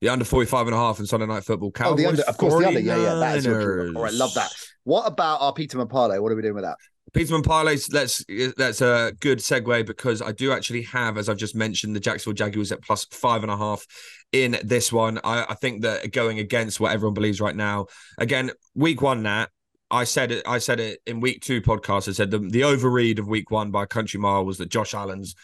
The 0.00 0.10
under 0.10 0.26
45 0.26 0.66
and 0.66 0.76
a 0.76 0.78
half 0.78 0.98
in 0.98 1.06
Sunday 1.06 1.26
Night 1.26 1.44
Football. 1.44 1.70
Cowboys, 1.72 1.92
oh, 1.92 1.96
the 1.96 2.06
under, 2.06 2.22
of 2.22 2.36
course, 2.36 2.54
the 2.58 2.68
under. 2.68 2.80
Yeah, 2.80 2.96
yeah. 2.96 3.14
That 3.14 3.38
is 3.38 3.46
your 3.46 3.62
Drew 3.62 3.92
Lock. 3.92 3.92
49ers. 3.92 3.96
All 3.96 4.02
right. 4.02 4.12
Love 4.12 4.34
that. 4.34 4.50
What 4.86 5.08
about 5.08 5.40
our 5.40 5.52
Peterman 5.52 5.88
parlay? 5.88 6.18
What 6.18 6.30
are 6.30 6.36
we 6.36 6.42
doing 6.42 6.54
with 6.54 6.62
that? 6.62 6.76
Peterman 7.12 7.42
parlays. 7.42 7.88
That's 7.88 8.24
that's 8.56 8.80
a 8.80 9.12
good 9.18 9.38
segue 9.38 9.84
because 9.84 10.22
I 10.22 10.30
do 10.30 10.52
actually 10.52 10.82
have, 10.82 11.18
as 11.18 11.28
I've 11.28 11.38
just 11.38 11.56
mentioned, 11.56 11.96
the 11.96 12.00
Jacksonville 12.00 12.34
Jaguars 12.36 12.70
at 12.70 12.82
plus 12.82 13.04
five 13.06 13.42
and 13.42 13.50
a 13.50 13.56
half 13.56 13.84
in 14.30 14.56
this 14.62 14.92
one. 14.92 15.18
I, 15.24 15.44
I 15.48 15.54
think 15.54 15.82
that 15.82 16.12
going 16.12 16.38
against 16.38 16.78
what 16.78 16.92
everyone 16.92 17.14
believes 17.14 17.40
right 17.40 17.56
now. 17.56 17.86
Again, 18.16 18.52
week 18.76 19.02
one, 19.02 19.24
Nat. 19.24 19.46
I 19.90 20.04
said 20.04 20.30
it. 20.30 20.46
I 20.46 20.58
said 20.58 20.78
it 20.78 21.00
in 21.04 21.18
week 21.18 21.42
two 21.42 21.60
podcast. 21.60 22.08
I 22.08 22.12
said 22.12 22.30
the 22.30 22.38
the 22.38 22.60
overread 22.60 23.18
of 23.18 23.26
week 23.26 23.50
one 23.50 23.72
by 23.72 23.86
Country 23.86 24.20
Mile 24.20 24.44
was 24.44 24.58
that 24.58 24.68
Josh 24.68 24.94
Allen's 24.94 25.34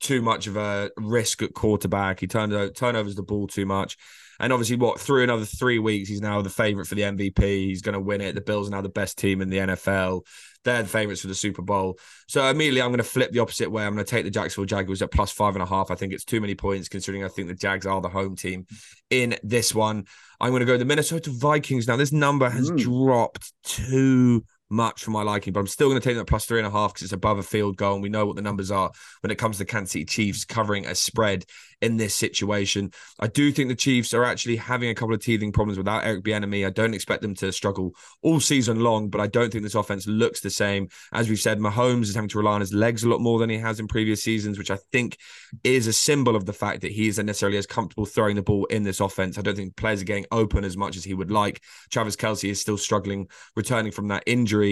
too 0.00 0.20
much 0.20 0.46
of 0.46 0.58
a 0.58 0.90
risk 0.98 1.40
at 1.40 1.54
quarterback. 1.54 2.20
He 2.20 2.26
turned 2.26 2.52
over 2.52 2.70
turnovers 2.70 3.14
the 3.14 3.22
ball 3.22 3.46
too 3.46 3.64
much. 3.64 3.96
And 4.40 4.52
obviously, 4.52 4.76
what 4.76 5.00
through 5.00 5.24
another 5.24 5.44
three 5.44 5.78
weeks, 5.78 6.08
he's 6.08 6.20
now 6.20 6.42
the 6.42 6.50
favorite 6.50 6.86
for 6.86 6.94
the 6.94 7.02
MVP. 7.02 7.40
He's 7.40 7.82
going 7.82 7.94
to 7.94 8.00
win 8.00 8.20
it. 8.20 8.34
The 8.34 8.40
Bills 8.40 8.68
are 8.68 8.72
now 8.72 8.80
the 8.80 8.88
best 8.88 9.18
team 9.18 9.40
in 9.40 9.50
the 9.50 9.58
NFL. 9.58 10.22
They're 10.64 10.82
the 10.82 10.88
favorites 10.88 11.20
for 11.20 11.26
the 11.28 11.34
Super 11.34 11.62
Bowl. 11.62 11.98
So 12.26 12.44
immediately, 12.46 12.82
I'm 12.82 12.88
going 12.88 12.98
to 12.98 13.04
flip 13.04 13.32
the 13.32 13.40
opposite 13.40 13.70
way. 13.70 13.84
I'm 13.84 13.94
going 13.94 14.04
to 14.04 14.10
take 14.10 14.24
the 14.24 14.30
Jacksonville 14.30 14.66
Jaguars 14.66 15.02
at 15.02 15.12
plus 15.12 15.30
five 15.30 15.54
and 15.54 15.62
a 15.62 15.66
half. 15.66 15.90
I 15.90 15.94
think 15.94 16.12
it's 16.12 16.24
too 16.24 16.40
many 16.40 16.54
points 16.54 16.88
considering 16.88 17.24
I 17.24 17.28
think 17.28 17.48
the 17.48 17.54
Jags 17.54 17.86
are 17.86 18.00
the 18.00 18.08
home 18.08 18.34
team 18.34 18.66
in 19.10 19.36
this 19.42 19.74
one. 19.74 20.06
I'm 20.40 20.50
going 20.50 20.60
to 20.60 20.66
go 20.66 20.76
the 20.76 20.84
Minnesota 20.84 21.30
Vikings. 21.30 21.86
Now, 21.86 21.96
this 21.96 22.12
number 22.12 22.48
has 22.48 22.70
mm. 22.70 22.78
dropped 22.78 23.52
too 23.62 24.44
much 24.70 25.04
for 25.04 25.10
my 25.10 25.22
liking, 25.22 25.52
but 25.52 25.60
I'm 25.60 25.66
still 25.66 25.88
going 25.88 26.00
to 26.00 26.06
take 26.06 26.16
that 26.16 26.26
plus 26.26 26.46
three 26.46 26.58
and 26.58 26.66
a 26.66 26.70
half 26.70 26.92
because 26.92 27.04
it's 27.04 27.12
above 27.12 27.38
a 27.38 27.42
field 27.42 27.76
goal, 27.76 27.94
and 27.94 28.02
we 28.02 28.08
know 28.08 28.26
what 28.26 28.36
the 28.36 28.42
numbers 28.42 28.70
are 28.70 28.90
when 29.20 29.30
it 29.30 29.38
comes 29.38 29.58
to 29.58 29.64
Kansas 29.64 29.92
City 29.92 30.04
Chiefs 30.04 30.44
covering 30.44 30.86
a 30.86 30.94
spread 30.94 31.44
in 31.80 31.96
this 31.98 32.14
situation. 32.14 32.90
I 33.20 33.26
do 33.26 33.52
think 33.52 33.68
the 33.68 33.74
Chiefs 33.74 34.14
are 34.14 34.24
actually 34.24 34.56
having 34.56 34.88
a 34.88 34.94
couple 34.94 35.14
of 35.14 35.20
teething 35.20 35.52
problems 35.52 35.76
without 35.76 36.04
Eric 36.04 36.24
Bieniemy. 36.24 36.66
I 36.66 36.70
don't 36.70 36.94
expect 36.94 37.20
them 37.20 37.34
to 37.36 37.52
struggle 37.52 37.92
all 38.22 38.40
season 38.40 38.80
long, 38.80 39.10
but 39.10 39.20
I 39.20 39.26
don't 39.26 39.52
think 39.52 39.64
this 39.64 39.74
offense 39.74 40.06
looks 40.06 40.40
the 40.40 40.50
same. 40.50 40.88
As 41.12 41.28
we've 41.28 41.38
said, 41.38 41.58
Mahomes 41.58 42.04
is 42.04 42.14
having 42.14 42.30
to 42.30 42.38
rely 42.38 42.52
on 42.52 42.60
his 42.60 42.72
legs 42.72 43.04
a 43.04 43.08
lot 43.08 43.20
more 43.20 43.38
than 43.38 43.50
he 43.50 43.58
has 43.58 43.80
in 43.80 43.86
previous 43.86 44.22
seasons, 44.22 44.56
which 44.56 44.70
I 44.70 44.78
think 44.92 45.18
is 45.62 45.86
a 45.86 45.92
symbol 45.92 46.36
of 46.36 46.46
the 46.46 46.52
fact 46.54 46.80
that 46.80 46.92
he 46.92 47.08
isn't 47.08 47.26
necessarily 47.26 47.58
as 47.58 47.66
comfortable 47.66 48.06
throwing 48.06 48.36
the 48.36 48.42
ball 48.42 48.64
in 48.66 48.82
this 48.82 49.00
offense. 49.00 49.36
I 49.36 49.42
don't 49.42 49.56
think 49.56 49.76
players 49.76 50.00
are 50.00 50.06
getting 50.06 50.26
open 50.32 50.64
as 50.64 50.76
much 50.76 50.96
as 50.96 51.04
he 51.04 51.12
would 51.12 51.30
like. 51.30 51.62
Travis 51.90 52.16
Kelce 52.16 52.48
is 52.48 52.60
still 52.60 52.78
struggling 52.78 53.28
returning 53.56 53.92
from 53.92 54.08
that 54.08 54.22
injury. 54.26 54.63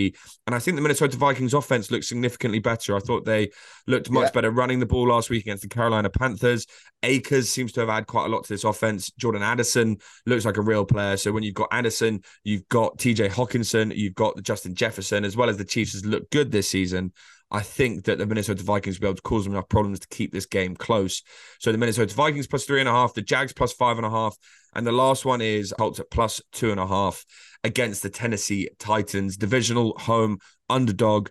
And 0.47 0.55
I 0.55 0.59
think 0.59 0.77
the 0.77 0.83
Minnesota 0.83 1.17
Vikings 1.17 1.55
offense 1.55 1.91
looks 1.91 2.09
significantly 2.09 2.59
better. 2.59 2.97
I 2.97 3.01
thought 3.01 3.25
they 3.25 3.51
looked 3.87 4.11
much 4.11 4.27
yeah. 4.27 4.31
better 4.33 4.51
running 4.51 4.81
the 4.81 4.87
ball 4.87 5.09
last 5.09 5.31
week 5.31 5.43
against 5.43 5.63
the 5.63 5.69
Carolina 5.69 6.11
Panthers. 6.11 6.67
Akers 7.03 7.49
seems 7.49 7.73
to 7.73 7.81
have 7.81 7.89
added 7.89 8.07
quite 8.07 8.27
a 8.27 8.29
lot 8.29 8.45
to 8.45 8.53
this 8.53 8.65
offense. 8.65 9.11
Jordan 9.19 9.43
Addison 9.43 9.99
looks 10.27 10.45
like 10.45 10.57
a 10.57 10.63
real 10.63 10.85
player. 10.85 11.17
So 11.17 11.33
when 11.33 11.43
you've 11.43 11.55
got 11.55 11.69
Addison, 11.73 12.23
you've 12.45 12.69
got 12.69 12.99
TJ 12.99 13.31
Hockenson, 13.31 13.95
you've 13.97 14.15
got 14.15 14.43
Justin 14.43 14.75
Jefferson, 14.75 15.25
as 15.25 15.37
well 15.37 15.49
as 15.49 15.57
the 15.57 15.65
Chiefs 15.65 15.93
has 15.93 16.05
looked 16.05 16.31
good 16.31 16.51
this 16.51 16.69
season. 16.69 17.13
I 17.53 17.61
think 17.61 18.05
that 18.05 18.17
the 18.17 18.25
Minnesota 18.25 18.63
Vikings 18.63 18.97
will 18.97 19.03
be 19.03 19.07
able 19.09 19.17
to 19.17 19.23
cause 19.23 19.45
them 19.45 19.53
enough 19.53 19.69
problems 19.69 20.01
to 20.01 20.09
keep 20.09 20.33
this 20.33 20.47
game 20.47 20.75
close. 20.75 21.23
So 21.61 21.71
the 21.71 21.77
Minnesota 21.77 22.15
Vikings 22.15 22.47
plus 22.47 22.65
three 22.65 22.81
and 22.81 22.89
a 22.89 22.93
half, 22.93 23.13
the 23.13 23.21
Jags 23.21 23.53
plus 23.53 23.75
five 23.75 23.99
and 23.99 24.07
a 24.07 24.11
half, 24.11 24.39
and 24.75 24.87
the 24.87 24.93
last 24.93 25.27
one 25.27 25.43
is 25.43 25.75
Colts 25.79 26.01
at 26.01 26.11
plus 26.11 26.41
two 26.53 26.71
and 26.71 26.81
a 26.81 26.87
half 26.87 27.27
against 27.63 28.03
the 28.03 28.09
Tennessee 28.09 28.71
Titans, 28.79 29.37
divisional 29.37 29.97
home 29.99 30.39
underdog. 30.71 31.29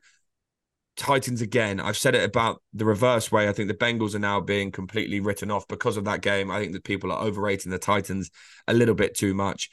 Titans 0.95 1.41
again. 1.41 1.79
I've 1.79 1.97
said 1.97 2.13
it 2.13 2.23
about 2.23 2.61
the 2.73 2.85
reverse 2.85 3.31
way. 3.31 3.49
I 3.49 3.53
think 3.53 3.67
the 3.67 3.73
Bengals 3.73 4.13
are 4.13 4.19
now 4.19 4.39
being 4.39 4.71
completely 4.71 5.19
written 5.21 5.49
off 5.49 5.67
because 5.67 5.97
of 5.97 6.05
that 6.05 6.21
game. 6.21 6.51
I 6.51 6.59
think 6.59 6.73
that 6.73 6.83
people 6.83 7.11
are 7.11 7.23
overrating 7.23 7.71
the 7.71 7.79
Titans 7.79 8.29
a 8.67 8.73
little 8.73 8.93
bit 8.93 9.15
too 9.15 9.33
much. 9.33 9.71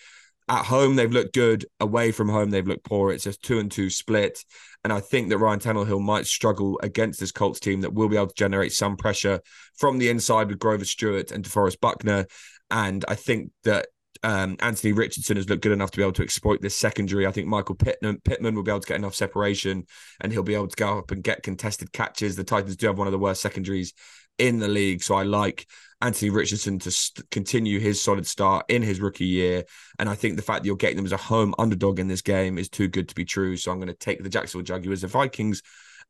At 0.49 0.65
home, 0.65 0.97
they've 0.97 1.13
looked 1.13 1.35
good. 1.35 1.67
Away 1.79 2.11
from 2.13 2.31
home, 2.31 2.49
they've 2.49 2.67
looked 2.67 2.85
poor. 2.85 3.13
It's 3.13 3.27
a 3.27 3.35
two 3.35 3.59
and 3.59 3.71
two 3.71 3.91
split. 3.91 4.43
And 4.89 4.97
I 4.97 5.01
think 5.01 5.29
that 5.29 5.37
Ryan 5.37 5.61
Tannehill 5.61 6.01
might 6.01 6.27
struggle 6.27 6.81
against 6.83 7.21
this 7.21 7.31
Colts 7.31 7.61
team 7.61 7.83
that 7.83 7.93
will 7.93 8.09
be 8.09 8.17
able 8.17 8.29
to 8.29 8.35
generate 8.35 8.73
some 8.73 8.97
pressure 8.97 9.43
from 9.77 9.99
the 9.99 10.09
inside 10.09 10.49
with 10.49 10.59
Grover 10.59 10.87
Stewart 10.87 11.31
and 11.31 11.45
DeForest 11.45 11.79
Buckner. 11.79 12.25
And 12.71 13.05
I 13.07 13.15
think 13.15 13.51
that 13.65 13.89
um, 14.23 14.57
Anthony 14.61 14.95
Richardson 14.95 15.37
has 15.37 15.47
looked 15.47 15.61
good 15.61 15.73
enough 15.73 15.91
to 15.91 15.99
be 15.99 16.03
able 16.03 16.15
to 16.15 16.23
exploit 16.23 16.63
this 16.63 16.75
secondary. 16.75 17.27
I 17.27 17.33
think 17.33 17.49
Michael 17.49 17.75
Pittman, 17.75 18.23
Pittman 18.25 18.55
will 18.55 18.63
be 18.63 18.71
able 18.71 18.81
to 18.81 18.89
get 18.89 18.97
enough 18.97 19.15
separation 19.15 19.85
and 20.23 20.33
he'll 20.33 20.43
be 20.43 20.55
able 20.55 20.69
to 20.69 20.77
go 20.77 20.97
up 20.97 21.11
and 21.11 21.23
get 21.23 21.43
contested 21.43 21.93
catches. 21.93 22.37
The 22.37 22.45
Titans 22.45 22.77
do 22.77 22.87
have 22.87 22.97
one 22.97 23.07
of 23.07 23.13
the 23.13 23.19
worst 23.19 23.43
secondaries 23.43 23.93
in 24.39 24.59
the 24.59 24.69
league. 24.69 25.03
So 25.03 25.15
I 25.15 25.23
like 25.25 25.67
Anthony 26.01 26.31
Richardson 26.31 26.79
to 26.81 26.91
st- 26.91 27.29
continue 27.31 27.81
his 27.81 28.01
solid 28.01 28.27
start 28.27 28.67
in 28.69 28.83
his 28.83 29.01
rookie 29.01 29.27
year. 29.27 29.65
And 29.99 30.09
I 30.09 30.15
think 30.15 30.37
the 30.37 30.43
fact 30.43 30.63
that 30.63 30.67
you're 30.67 30.77
getting 30.77 30.97
them 30.97 31.07
as 31.07 31.13
a 31.13 31.17
home 31.17 31.55
underdog 31.59 31.99
in 31.99 32.09
this 32.09 32.23
game 32.23 32.59
is 32.59 32.69
too 32.69 32.89
good 32.89 33.09
to 33.09 33.15
be 33.15 33.25
true. 33.25 33.57
So 33.57 33.73
I'm 33.73 33.79
going 33.79 33.89
to 33.89 33.95
take 33.95 34.23
the 34.23 34.29
Jacksonville 34.29 34.65
Jaguars, 34.65 35.01
the 35.01 35.09
Vikings, 35.09 35.63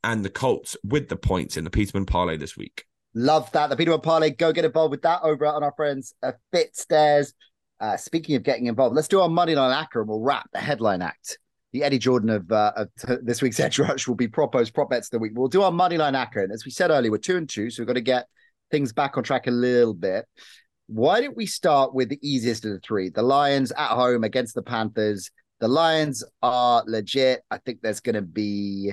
and 0.05 0.25
the 0.25 0.31
Colts 0.31 0.77
with 0.85 1.09
the 1.09 1.17
points 1.17 1.57
in 1.57 1.65
the 1.65 1.71
Peterman 1.71 2.07
parlay 2.07 2.37
this 2.37 2.57
week. 2.57 2.85
Love 3.15 3.51
that. 3.53 3.71
The 3.71 3.77
Peterman 3.77 4.01
parlay. 4.01 4.31
Go 4.31 4.53
get 4.53 4.65
involved 4.65 4.91
with 4.91 5.03
that 5.03 5.23
over 5.23 5.47
on 5.47 5.63
our 5.63 5.73
friends 5.77 6.15
at 6.23 6.37
Fitzdares. 6.55 7.33
Uh, 7.81 7.97
speaking 7.97 8.37
of 8.37 8.43
getting 8.43 8.67
involved, 8.67 8.95
let's 8.95 9.09
do 9.09 9.21
our 9.21 9.29
money 9.29 9.55
line 9.55 9.73
acca 9.73 10.01
and 10.01 10.09
we'll 10.09 10.21
wrap 10.21 10.49
the 10.53 10.59
headline 10.59 11.01
act. 11.01 11.39
The 11.73 11.83
Eddie 11.83 11.99
Jordan 11.99 12.31
of, 12.31 12.51
uh, 12.51 12.73
of 12.77 12.89
this 13.23 13.43
week's 13.43 13.61
Edge 13.61 13.79
Rush 13.79 14.09
will 14.09 14.15
be 14.15 14.29
Prop 14.29 14.55
O's 14.55 14.71
prop 14.71 14.91
bets 14.91 15.09
of 15.09 15.13
the 15.13 15.19
week. 15.19 15.33
We'll 15.35 15.49
do 15.49 15.63
our 15.63 15.73
money 15.73 15.99
line 15.99 16.15
acca. 16.15 16.45
And 16.45 16.53
as 16.53 16.65
we 16.65 16.71
said 16.71 16.91
earlier, 16.91 17.11
we're 17.11 17.19
two 17.19 17.37
and 17.37 17.49
two, 17.49 17.71
so 17.71 17.83
we've 17.83 17.87
got 17.87 17.95
to 17.95 18.01
get 18.01 18.27
things 18.71 18.93
back 18.93 19.17
on 19.17 19.25
track 19.25 19.47
a 19.47 19.51
little 19.51 19.95
bit. 19.95 20.27
Why 20.87 21.21
don't 21.21 21.37
we 21.37 21.47
start 21.47 21.95
with 21.95 22.09
the 22.09 22.19
easiest 22.23 22.65
of 22.65 22.73
the 22.73 22.81
three? 22.81 23.11
The 23.11 23.23
Lions 23.23 23.73
at 23.73 23.91
home 23.91 24.25
against 24.25 24.55
the 24.55 24.63
Panthers. 24.63 25.31
The 25.61 25.69
Lions 25.69 26.25
are 26.43 26.83
legit. 26.87 27.43
I 27.51 27.59
think 27.59 27.81
there's 27.83 28.01
going 28.01 28.15
to 28.15 28.23
be 28.23 28.93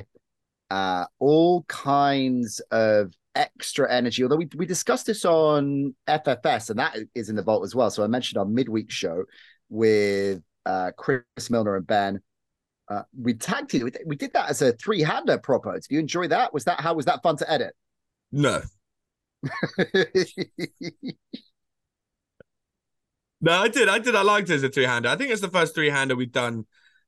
uh, 0.70 1.06
all 1.20 1.64
kinds 1.64 2.60
of 2.72 3.14
extra 3.36 3.92
energy. 3.92 4.24
Although 4.24 4.38
we, 4.38 4.50
we 4.56 4.66
discussed 4.66 5.06
this 5.06 5.24
on 5.26 5.96
FFS, 6.08 6.70
and 6.70 6.80
that 6.80 6.98
is 7.14 7.30
in 7.30 7.36
the 7.36 7.44
vault 7.44 7.64
as 7.64 7.76
well. 7.76 7.90
So 7.90 8.04
I 8.04 8.08
mentioned 8.08 8.40
our 8.40 8.46
midweek 8.46 8.92
show 8.92 9.24
with 9.70 10.42
uh, 10.66 10.92
Chris 10.98 11.50
Milner 11.50 11.76
and 11.76 11.88
Ben. 11.88 12.22
Uh, 12.88 13.02
we 13.20 13.34
tagged 13.34 13.74
it. 13.74 13.98
We 14.06 14.16
did 14.16 14.34
that 14.34 14.50
as 14.50 14.62
a 14.62 14.72
three-hander 14.74 15.40
proper. 15.40 15.74
Did 15.74 15.86
you 15.90 16.00
enjoy 16.00 16.28
that? 16.28 16.54
Was 16.54 16.66
that 16.66 16.80
how 16.80 16.94
was 16.94 17.06
that 17.06 17.24
fun 17.24 17.38
to 17.38 17.52
edit? 17.52 17.74
No. 18.32 18.62
no, 23.42 23.52
I 23.52 23.68
did. 23.68 23.90
I 23.90 24.00
did. 24.00 24.16
I 24.16 24.22
liked 24.22 24.50
it 24.50 24.56
as 24.56 24.64
a 24.64 24.70
three-hander. 24.70 25.10
I 25.10 25.16
think 25.16 25.32
it's 25.32 25.42
the 25.42 25.50
first 25.50 25.74
three-hander 25.74 26.16
we've 26.16 26.32
done 26.32 26.66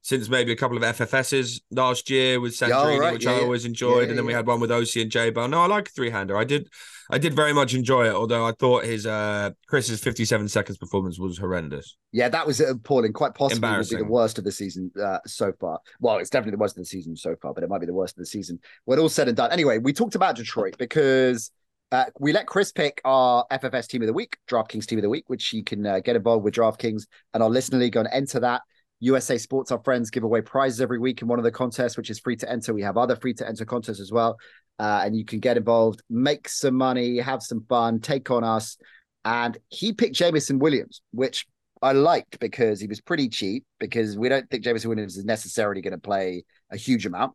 since 0.07 0.29
maybe 0.29 0.53
a 0.53 0.55
couple 0.55 0.77
of 0.77 0.83
FFSs 0.83 1.59
last 1.69 2.09
year 2.09 2.39
with 2.39 2.53
Santorini, 2.53 2.93
yeah, 2.93 2.97
right. 2.97 3.11
which 3.11 3.25
yeah, 3.25 3.33
I 3.33 3.41
always 3.41 3.65
enjoyed, 3.65 4.03
yeah, 4.03 4.09
and 4.11 4.17
then 4.17 4.25
we 4.25 4.31
had 4.31 4.47
one 4.47 4.61
with 4.61 4.71
OC 4.71 4.95
and 4.95 5.11
J 5.11 5.31
Bell. 5.31 5.49
No, 5.49 5.63
I 5.63 5.67
like 5.67 5.89
three 5.89 6.09
hander. 6.09 6.37
I 6.37 6.45
did, 6.45 6.69
I 7.11 7.17
did 7.17 7.33
very 7.33 7.51
much 7.51 7.73
enjoy 7.73 8.07
it. 8.07 8.13
Although 8.13 8.47
I 8.47 8.53
thought 8.53 8.85
his 8.85 9.05
uh 9.05 9.49
Chris's 9.67 10.01
fifty 10.01 10.23
seven 10.23 10.47
seconds 10.47 10.77
performance 10.77 11.19
was 11.19 11.37
horrendous. 11.37 11.97
Yeah, 12.13 12.29
that 12.29 12.47
was 12.47 12.61
appalling. 12.61 13.11
Quite 13.11 13.33
possibly 13.33 13.69
will 13.69 13.83
be 13.83 13.97
the 13.97 14.05
worst 14.05 14.37
of 14.37 14.45
the 14.45 14.51
season 14.51 14.89
uh, 14.97 15.19
so 15.25 15.51
far. 15.59 15.79
Well, 15.99 16.19
it's 16.19 16.29
definitely 16.29 16.51
the 16.51 16.59
worst 16.59 16.77
of 16.77 16.83
the 16.83 16.87
season 16.87 17.17
so 17.17 17.35
far, 17.41 17.53
but 17.53 17.65
it 17.65 17.69
might 17.69 17.81
be 17.81 17.85
the 17.85 17.93
worst 17.93 18.13
of 18.13 18.19
the 18.19 18.27
season 18.27 18.59
when 18.85 18.99
all 18.99 19.09
said 19.09 19.27
and 19.27 19.35
done. 19.35 19.51
Anyway, 19.51 19.77
we 19.77 19.91
talked 19.91 20.15
about 20.15 20.37
Detroit 20.37 20.77
because. 20.79 21.51
Uh, 21.89 22.03
we 22.19 22.33
let 22.33 22.47
Chris 22.47 22.73
pick 22.73 22.99
our 23.05 23.45
FFS 23.49 23.87
team 23.87 24.01
of 24.01 24.07
the 24.07 24.13
week, 24.13 24.35
DraftKings 24.49 24.85
team 24.85 24.99
of 24.99 25.03
the 25.03 25.09
week, 25.09 25.23
which 25.27 25.53
you 25.53 25.63
can 25.63 25.85
uh, 25.85 26.01
get 26.01 26.17
involved 26.17 26.43
with 26.43 26.53
DraftKings 26.53 27.03
and 27.33 27.41
our 27.41 27.49
listener 27.49 27.79
league 27.79 27.95
and 27.95 28.09
enter 28.11 28.41
that 28.41 28.61
USA 28.99 29.37
Sports, 29.37 29.71
our 29.71 29.81
friends, 29.83 30.09
give 30.09 30.23
away 30.23 30.41
prizes 30.41 30.81
every 30.81 30.99
week 30.99 31.21
in 31.21 31.27
one 31.27 31.39
of 31.39 31.43
the 31.43 31.51
contests, 31.51 31.97
which 31.97 32.09
is 32.09 32.19
free 32.19 32.35
to 32.37 32.49
enter. 32.49 32.73
We 32.73 32.81
have 32.81 32.97
other 32.97 33.15
free 33.15 33.33
to 33.35 33.47
enter 33.47 33.65
contests 33.65 33.99
as 33.99 34.11
well. 34.11 34.37
Uh, 34.79 35.01
and 35.03 35.15
you 35.15 35.25
can 35.25 35.39
get 35.39 35.57
involved, 35.57 36.01
make 36.09 36.49
some 36.49 36.75
money, 36.75 37.17
have 37.17 37.41
some 37.41 37.65
fun, 37.67 37.99
take 37.99 38.29
on 38.31 38.43
us. 38.43 38.77
And 39.25 39.57
he 39.69 39.93
picked 39.93 40.15
Jameson 40.15 40.59
Williams, 40.59 41.01
which 41.11 41.47
I 41.81 41.91
liked 41.91 42.39
because 42.39 42.79
he 42.79 42.87
was 42.87 43.01
pretty 43.01 43.29
cheap, 43.29 43.65
because 43.79 44.17
we 44.17 44.29
don't 44.29 44.49
think 44.49 44.63
Jameson 44.63 44.89
Williams 44.89 45.17
is 45.17 45.25
necessarily 45.25 45.81
going 45.81 45.93
to 45.93 45.99
play 45.99 46.43
a 46.71 46.77
huge 46.77 47.05
amount 47.05 47.33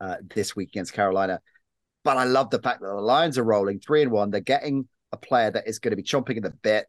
uh, 0.00 0.16
this 0.34 0.54
week 0.54 0.68
against 0.68 0.92
Carolina. 0.92 1.40
But 2.04 2.16
I 2.16 2.24
love 2.24 2.50
the 2.50 2.60
fact 2.60 2.80
that 2.80 2.86
the 2.86 2.94
Lions 2.94 3.38
are 3.38 3.44
rolling 3.44 3.80
three 3.80 4.02
and 4.02 4.10
one. 4.10 4.30
They're 4.30 4.40
getting 4.40 4.88
a 5.12 5.16
player 5.16 5.50
that 5.50 5.66
is 5.66 5.78
going 5.78 5.92
to 5.92 5.96
be 5.96 6.02
chomping 6.02 6.36
at 6.36 6.42
the 6.42 6.50
bit 6.50 6.86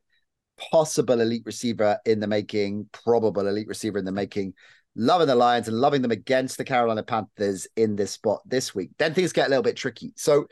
possible 0.58 1.22
elite 1.22 1.44
receiver 1.46 2.00
in 2.06 2.20
the 2.20 2.28
making, 2.28 2.90
probable 2.92 3.48
elite 3.48 3.68
receiver 3.68 3.98
in 3.98 4.06
the 4.06 4.12
making. 4.12 4.54
Loving 4.98 5.28
the 5.28 5.36
Lions 5.36 5.68
and 5.68 5.78
loving 5.78 6.02
them 6.02 6.12
against 6.12 6.58
the 6.58 6.64
Carolina 6.64 7.04
Panthers 7.04 7.68
in 7.76 7.98
this 7.98 8.12
spot 8.12 8.42
this 8.46 8.74
week. 8.74 8.92
Then 8.98 9.14
things 9.14 9.34
get 9.34 9.48
a 9.48 9.50
little 9.50 9.64
bit 9.64 9.76
tricky. 9.76 10.14
So 10.16 10.48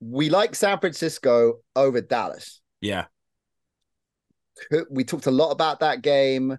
we 0.00 0.30
like 0.30 0.54
San 0.54 0.78
Francisco 0.78 1.58
over 1.76 2.00
Dallas. 2.00 2.62
Yeah. 2.80 3.04
We 4.90 5.04
talked 5.04 5.26
a 5.26 5.30
lot 5.30 5.50
about 5.50 5.80
that 5.80 6.00
game 6.00 6.56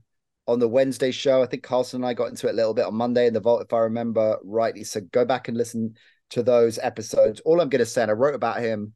on 0.47 0.59
the 0.59 0.67
Wednesday 0.67 1.09
show. 1.09 1.41
I 1.41 1.47
think 1.47 1.63
Carlson 1.63 2.01
and 2.01 2.05
I 2.05 2.13
got 2.13 2.29
into 2.29 2.47
it 2.47 2.51
a 2.51 2.55
little 2.55 2.75
bit 2.75 2.85
on 2.85 2.93
Monday 2.93 3.25
in 3.25 3.33
the 3.33 3.39
vault, 3.39 3.63
if 3.63 3.73
I 3.73 3.79
remember 3.79 4.37
rightly. 4.43 4.83
So 4.83 5.01
go 5.01 5.25
back 5.25 5.47
and 5.47 5.57
listen 5.57 5.95
to 6.31 6.43
those 6.43 6.77
episodes. 6.77 7.39
All 7.39 7.59
I'm 7.59 7.69
going 7.69 7.79
to 7.79 7.85
say, 7.85 8.03
and 8.03 8.11
I 8.11 8.13
wrote 8.13 8.35
about 8.35 8.59
him 8.59 8.93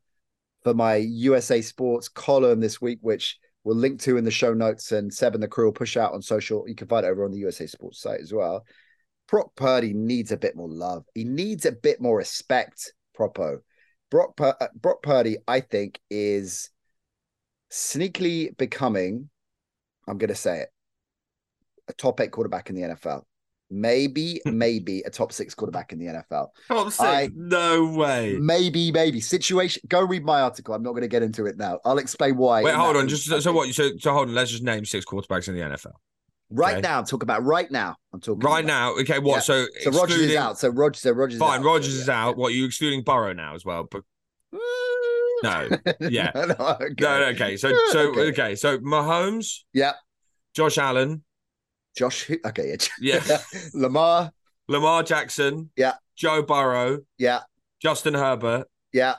for 0.64 0.74
my 0.74 0.96
USA 0.98 1.62
Sports 1.62 2.10
column 2.10 2.60
this 2.60 2.80
week, 2.80 3.00
which 3.02 3.40
we'll 3.64 3.76
link 3.76 4.00
to 4.02 4.18
in 4.18 4.24
the 4.24 4.32
show 4.32 4.54
notes 4.54 4.92
and 4.92 5.14
Seb 5.14 5.34
and 5.34 5.44
the 5.44 5.48
crew 5.48 5.66
will 5.66 5.72
push 5.72 5.98
out 5.98 6.14
on 6.14 6.22
social. 6.22 6.68
You 6.68 6.76
can 6.76 6.88
find 6.88 7.06
it 7.06 7.10
over 7.10 7.26
on 7.26 7.32
the 7.32 7.40
USA 7.40 7.68
Sports 7.68 8.02
site 8.02 8.20
as 8.20 8.34
well. 8.34 8.66
Brock 9.28 9.56
Purdy 9.56 9.94
needs 9.94 10.32
a 10.32 10.38
bit 10.38 10.56
more 10.56 10.70
love. 10.70 11.06
He 11.14 11.24
needs 11.24 11.66
a 11.66 11.72
bit 11.72 12.02
more 12.02 12.18
respect, 12.18 12.94
Propo. 13.18 13.60
Brock, 14.12 14.36
Pur- 14.36 14.58
uh, 14.60 14.68
Brock 14.76 15.02
Purdy, 15.02 15.38
I 15.48 15.62
think, 15.62 16.00
is 16.10 16.70
sneakily 17.72 18.56
becoming, 18.58 19.30
I'm 20.08 20.18
going 20.18 20.28
to 20.28 20.36
say 20.36 20.60
it, 20.60 20.70
a 21.88 21.94
top 21.94 22.20
eight 22.20 22.32
quarterback 22.32 22.70
in 22.70 22.76
the 22.76 22.82
NFL. 22.82 23.24
Maybe, 23.74 24.40
maybe 24.46 25.02
a 25.02 25.10
top 25.10 25.32
six 25.32 25.56
quarterback 25.56 25.92
in 25.92 26.00
the 26.00 26.06
NFL. 26.06 26.50
Top 26.68 26.86
six? 26.88 27.00
I- 27.00 27.30
no 27.34 27.88
way. 27.88 28.38
Maybe, 28.40 28.92
maybe 28.92 29.20
situation. 29.20 29.82
Go 29.88 30.06
read 30.06 30.24
my 30.24 30.42
article. 30.42 30.76
I'm 30.76 30.84
not 30.84 30.92
going 30.92 31.02
to 31.02 31.08
get 31.08 31.24
into 31.24 31.48
it 31.48 31.58
now. 31.58 31.80
I'll 31.84 31.98
explain 31.98 32.38
why. 32.38 32.62
Wait, 32.62 32.76
hold 32.76 32.96
on. 32.96 33.08
Just 33.08 33.26
so, 33.26 33.40
so 33.40 33.52
what? 33.52 33.74
So, 33.74 33.92
so 33.98 34.14
hold 34.14 34.30
on. 34.30 34.36
Let's 34.36 34.52
just 34.52 34.64
name 34.64 34.86
six 34.86 35.06
quarterbacks 35.06 35.48
in 35.48 35.56
the 35.56 35.62
NFL. 35.62 35.94
Right 36.52 36.74
okay. 36.74 36.82
now, 36.82 37.00
I'm 37.00 37.06
talking 37.06 37.26
about 37.26 37.44
right 37.44 37.70
now. 37.72 37.96
I'm 38.14 38.20
talking 38.20 38.42
Right 38.42 38.64
about- 38.64 38.96
now, 38.96 39.02
okay. 39.02 39.18
What? 39.18 39.38
Yeah. 39.38 39.40
So, 39.40 39.66
So 39.82 39.92
Rodgers 39.92 40.18
is 40.18 40.36
out. 40.36 40.60
So 40.60 40.70
Rodgers, 40.70 41.02
so 41.02 41.12
Rodgers. 41.12 41.40
Fine, 41.40 41.62
out. 41.62 41.66
Rodgers 41.66 41.96
is 41.96 42.08
yeah, 42.08 42.26
out. 42.28 42.38
What? 42.38 42.54
You 42.54 42.66
excluding 42.66 43.02
Burrow 43.02 43.34
now 43.34 43.56
as 43.56 43.66
well? 43.66 43.88
But 43.90 44.04
no. 44.54 45.70
Yeah. 46.00 46.32
no, 46.36 46.46
no, 46.46 46.78
okay. 46.80 46.94
No, 47.00 47.24
okay. 47.30 47.58
So, 47.58 47.74
so 47.90 48.12
okay. 48.12 48.22
okay. 48.28 48.56
So 48.56 48.78
Mahomes, 48.78 49.62
Yeah. 49.74 49.94
Josh 50.54 50.78
Allen, 50.78 51.24
Josh. 51.96 52.30
Okay. 52.46 52.78
Yeah. 53.00 53.22
yeah, 53.26 53.38
Lamar. 53.74 54.32
Lamar 54.68 55.04
Jackson, 55.04 55.70
Yeah. 55.76 55.94
Joe 56.16 56.42
Burrow, 56.42 57.00
Yeah. 57.18 57.42
Justin 57.82 58.14
Herbert, 58.14 58.68
Yeah. 58.94 59.16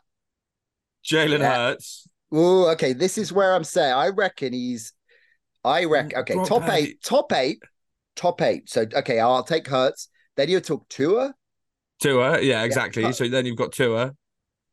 Jalen 1.04 1.40
Yeah. 1.40 1.54
Hurts. 1.54 2.08
Oh, 2.32 2.68
okay. 2.72 2.92
This 2.94 3.18
is 3.18 3.32
where 3.32 3.54
I'm 3.54 3.64
saying. 3.64 3.92
I 3.92 4.08
reckon 4.08 4.52
he's. 4.52 4.92
I 5.62 5.84
reckon. 5.84 6.18
Okay, 6.20 6.34
top 6.44 6.62
Purdy. 6.62 6.72
eight. 6.82 7.02
Top 7.02 7.32
eight. 7.32 7.58
Top 8.16 8.40
eight. 8.42 8.68
So 8.68 8.86
okay, 8.94 9.20
I'll 9.20 9.42
take 9.44 9.66
Hurts. 9.68 10.08
Then 10.36 10.48
you 10.48 10.60
took 10.60 10.88
Tua. 10.88 11.34
Tua, 12.00 12.40
yeah, 12.40 12.64
exactly. 12.64 13.02
but- 13.04 13.14
So 13.16 13.28
then 13.28 13.46
you've 13.46 13.56
got 13.56 13.72
Tua. 13.72 14.12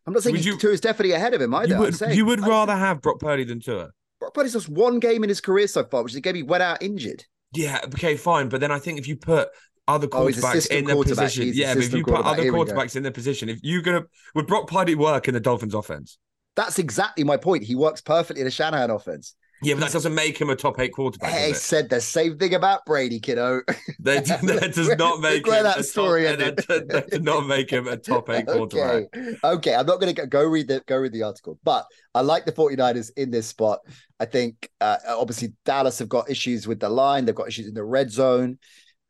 I'm 0.07 0.13
not 0.13 0.23
saying 0.23 0.35
Would 0.35 0.45
you, 0.45 0.57
Tua 0.57 0.71
is 0.71 0.81
definitely 0.81 1.13
ahead 1.13 1.33
of 1.35 1.41
him 1.41 1.53
either. 1.53 1.75
You 1.75 1.79
would, 1.79 1.95
saying- 1.95 2.17
you 2.17 2.25
would 2.25 2.41
I- 2.43 2.47
rather 2.47 2.75
have 2.75 3.01
Brock 3.01 3.19
Purdy 3.19 3.43
than 3.43 3.59
Tua. 3.59 3.91
Brock 4.19 4.33
Purdy's 4.33 4.55
lost 4.55 4.69
one 4.69 4.99
game 4.99 5.23
in 5.23 5.29
his 5.29 5.39
career 5.41 5.67
so 5.67 5.83
far, 5.85 6.01
which 6.03 6.11
is 6.11 6.15
the 6.15 6.21
game 6.21 6.35
he 6.35 6.43
went 6.43 6.63
out 6.63 6.81
injured. 6.81 7.25
Yeah, 7.53 7.79
okay, 7.85 8.15
fine. 8.15 8.49
But 8.49 8.61
then 8.61 8.71
I 8.71 8.79
think 8.79 8.99
if 8.99 9.07
you 9.07 9.15
put 9.17 9.49
other 9.87 10.07
Oh, 10.11 10.25
quarterbacks 10.25 10.49
assistant 10.51 10.79
in 10.79 10.85
the 10.85 10.93
quarterback. 10.93 11.25
position, 11.25 11.43
He's 11.47 11.57
yeah, 11.57 11.73
but 11.73 11.83
if 11.83 11.93
you 11.93 12.03
put 12.03 12.25
other 12.25 12.43
Here 12.43 12.53
we 12.53 12.65
go. 12.65 12.65
quarterbacks 12.73 12.95
in 12.95 13.03
the 13.03 13.11
position, 13.11 13.49
if 13.49 13.59
you're 13.61 13.81
gonna 13.81 14.03
would 14.35 14.47
Brock 14.47 14.67
Purdy 14.67 14.95
work 14.95 15.27
in 15.27 15.33
the 15.33 15.39
Dolphins 15.39 15.73
offense? 15.73 16.17
That's 16.55 16.79
exactly 16.79 17.23
my 17.23 17.37
point. 17.37 17.63
He 17.63 17.75
works 17.75 18.01
perfectly 18.01 18.41
in 18.41 18.47
a 18.47 18.51
Shanahan 18.51 18.89
offense. 18.89 19.35
Yeah, 19.63 19.75
but 19.75 19.81
that 19.81 19.91
doesn't 19.91 20.15
make 20.15 20.39
him 20.39 20.49
a 20.49 20.55
top 20.55 20.79
eight 20.79 20.93
quarterback. 20.93 21.31
Hey, 21.31 21.49
does 21.49 21.57
it? 21.57 21.61
said 21.61 21.89
the 21.89 22.01
same 22.01 22.37
thing 22.37 22.55
about 22.55 22.85
Brady, 22.85 23.19
kiddo. 23.19 23.61
That, 23.99 24.25
that 24.25 24.71
does 24.75 24.95
not 24.97 25.21
make 25.21 25.45
him 25.45 25.63
that 25.63 25.77
a 25.77 25.83
story 25.83 26.23
top, 26.23 26.31
ended. 26.31 26.65
that, 26.67 26.87
that 26.87 27.09
did 27.11 27.23
not 27.23 27.45
make 27.45 27.69
him 27.69 27.87
a 27.87 27.95
top 27.97 28.31
eight 28.31 28.47
quarterback. 28.47 29.05
okay. 29.15 29.35
Okay. 29.43 29.75
I'm 29.75 29.85
not 29.85 29.99
going 29.99 30.15
to 30.15 30.25
go 30.25 30.43
read 30.43 30.67
the 30.67 30.81
go 30.87 30.97
read 30.97 31.13
the 31.13 31.21
article, 31.21 31.59
but 31.63 31.85
I 32.15 32.21
like 32.21 32.45
the 32.45 32.51
49ers 32.51 33.11
in 33.15 33.29
this 33.29 33.45
spot. 33.45 33.79
I 34.19 34.25
think 34.25 34.69
uh, 34.81 34.97
obviously 35.07 35.53
Dallas 35.65 35.99
have 35.99 36.09
got 36.09 36.31
issues 36.31 36.67
with 36.67 36.79
the 36.79 36.89
line. 36.89 37.25
They've 37.25 37.35
got 37.35 37.47
issues 37.47 37.67
in 37.67 37.75
the 37.75 37.83
red 37.83 38.09
zone. 38.09 38.57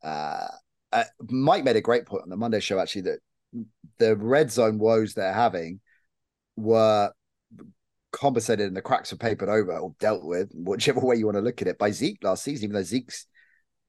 Uh, 0.04 0.48
uh, 0.92 1.04
Mike 1.30 1.64
made 1.64 1.78
a 1.78 1.82
great 1.82 2.06
point 2.06 2.24
on 2.24 2.30
the 2.30 2.36
Monday 2.36 2.60
show 2.60 2.80
actually 2.80 3.04
that 3.04 3.20
the 3.98 4.18
red 4.18 4.52
zone 4.52 4.78
woes 4.78 5.14
they're 5.14 5.34
having 5.34 5.80
were 6.58 7.12
compensated 8.12 8.68
and 8.68 8.76
the 8.76 8.82
cracks 8.82 9.12
were 9.12 9.18
papered 9.18 9.50
over 9.50 9.78
or 9.78 9.96
dealt 10.00 10.24
with, 10.24 10.52
whichever 10.54 11.00
way 11.00 11.16
you 11.16 11.26
want 11.26 11.38
to 11.38 11.42
look 11.42 11.62
at 11.62 11.68
it, 11.68 11.78
by 11.78 11.92
Zeke 11.92 12.24
last 12.24 12.44
season, 12.44 12.66
even 12.66 12.76
though 12.76 12.84
Zeke's 12.84 13.26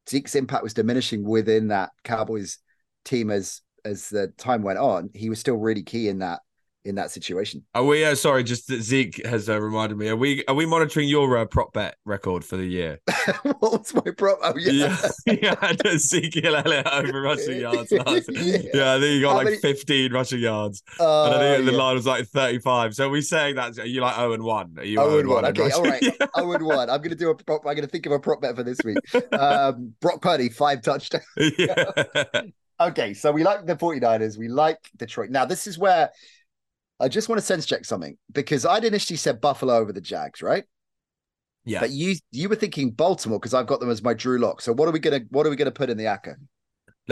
Zeke's 0.08 0.34
impact 0.34 0.62
was 0.62 0.74
diminishing 0.74 1.24
within 1.24 1.68
that 1.68 1.90
Cowboys 2.04 2.58
team 3.04 3.30
as 3.30 3.60
as 3.84 4.08
the 4.08 4.28
time 4.38 4.62
went 4.62 4.78
on, 4.78 5.10
he 5.14 5.28
was 5.28 5.40
still 5.40 5.56
really 5.56 5.82
key 5.82 6.08
in 6.08 6.20
that 6.20 6.40
in 6.84 6.96
that 6.96 7.10
situation. 7.10 7.64
Are 7.74 7.84
we? 7.84 8.04
Uh, 8.04 8.14
sorry, 8.14 8.42
just 8.44 8.66
that 8.68 8.82
Zeke 8.82 9.24
has 9.26 9.48
uh, 9.48 9.60
reminded 9.60 9.96
me. 9.98 10.08
Are 10.08 10.16
we? 10.16 10.44
Are 10.46 10.54
we 10.54 10.66
monitoring 10.66 11.08
your 11.08 11.36
uh, 11.38 11.44
prop 11.44 11.72
bet 11.72 11.96
record 12.04 12.44
for 12.44 12.56
the 12.56 12.64
year? 12.64 13.00
what 13.58 13.60
was 13.60 13.94
my 13.94 14.10
prop? 14.16 14.38
Oh 14.42 14.54
yeah. 14.56 14.96
Yeah, 15.26 15.34
yeah. 15.42 15.54
I 15.60 15.76
Elliott 16.44 16.86
over 16.88 17.20
rushing 17.22 17.60
yards 17.60 17.92
last. 17.92 18.30
Yeah, 18.32 18.94
I 18.94 19.00
think 19.00 19.02
he 19.02 19.20
got 19.20 19.30
How 19.30 19.36
like 19.36 19.44
many- 19.46 19.56
15 19.58 20.12
rushing 20.12 20.40
yards, 20.40 20.82
Oh, 20.98 21.26
and 21.26 21.34
I 21.34 21.54
think 21.54 21.66
the 21.66 21.72
yeah. 21.72 21.78
line 21.78 21.94
was 21.94 22.06
like 22.06 22.26
35. 22.26 22.94
So 22.94 23.06
are 23.06 23.10
we 23.10 23.22
saying 23.22 23.56
that 23.56 23.78
are 23.78 23.86
you 23.86 24.00
like 24.00 24.16
0 24.16 24.32
and 24.32 24.42
1? 24.42 24.74
Are 24.78 24.84
you 24.84 25.00
Oh, 25.00 25.08
0 25.08 25.20
and 25.20 25.28
one. 25.28 25.44
Okay, 25.46 25.70
all 25.70 25.82
right. 25.84 26.04
I 26.34 26.42
would 26.42 26.62
one. 26.62 26.90
I'm 26.90 27.00
gonna 27.00 27.14
do 27.14 27.30
a 27.30 27.34
prop. 27.34 27.66
I'm 27.66 27.74
gonna 27.74 27.86
think 27.86 28.06
of 28.06 28.12
a 28.12 28.18
prop 28.18 28.40
bet 28.40 28.56
for 28.56 28.62
this 28.62 28.78
week. 28.84 28.98
Um, 29.32 29.94
Brock 30.00 30.20
Purdy, 30.20 30.48
five 30.48 30.82
touchdowns. 30.82 31.24
yeah. 31.58 31.92
Okay, 32.80 33.14
so 33.14 33.30
we 33.30 33.44
like 33.44 33.64
the 33.66 33.76
49ers. 33.76 34.36
We 34.36 34.48
like 34.48 34.78
Detroit. 34.96 35.30
Now, 35.30 35.44
this 35.44 35.66
is 35.68 35.78
where 35.78 36.10
I 37.02 37.08
just 37.08 37.28
want 37.28 37.40
to 37.40 37.44
sense 37.44 37.66
check 37.66 37.84
something 37.84 38.16
because 38.32 38.64
I'd 38.64 38.84
initially 38.84 39.16
said 39.16 39.40
Buffalo 39.40 39.74
over 39.76 39.92
the 39.92 40.00
Jags, 40.00 40.40
right? 40.40 40.64
yeah. 41.64 41.80
But 41.80 41.90
you 41.90 42.16
you 42.30 42.48
were 42.48 42.56
thinking 42.56 42.90
Baltimore 42.90 43.38
because 43.38 43.54
I've 43.54 43.66
got 43.66 43.80
them 43.80 43.90
as 43.90 44.02
my 44.02 44.14
Drew 44.14 44.38
Lock. 44.38 44.60
So 44.60 44.72
what 44.72 44.88
are 44.88 44.92
we 44.92 44.98
gonna 44.98 45.20
what 45.30 45.46
are 45.46 45.50
we 45.50 45.56
gonna 45.56 45.70
put 45.70 45.90
in 45.90 45.96
the 45.96 46.04
ACCA? 46.04 46.36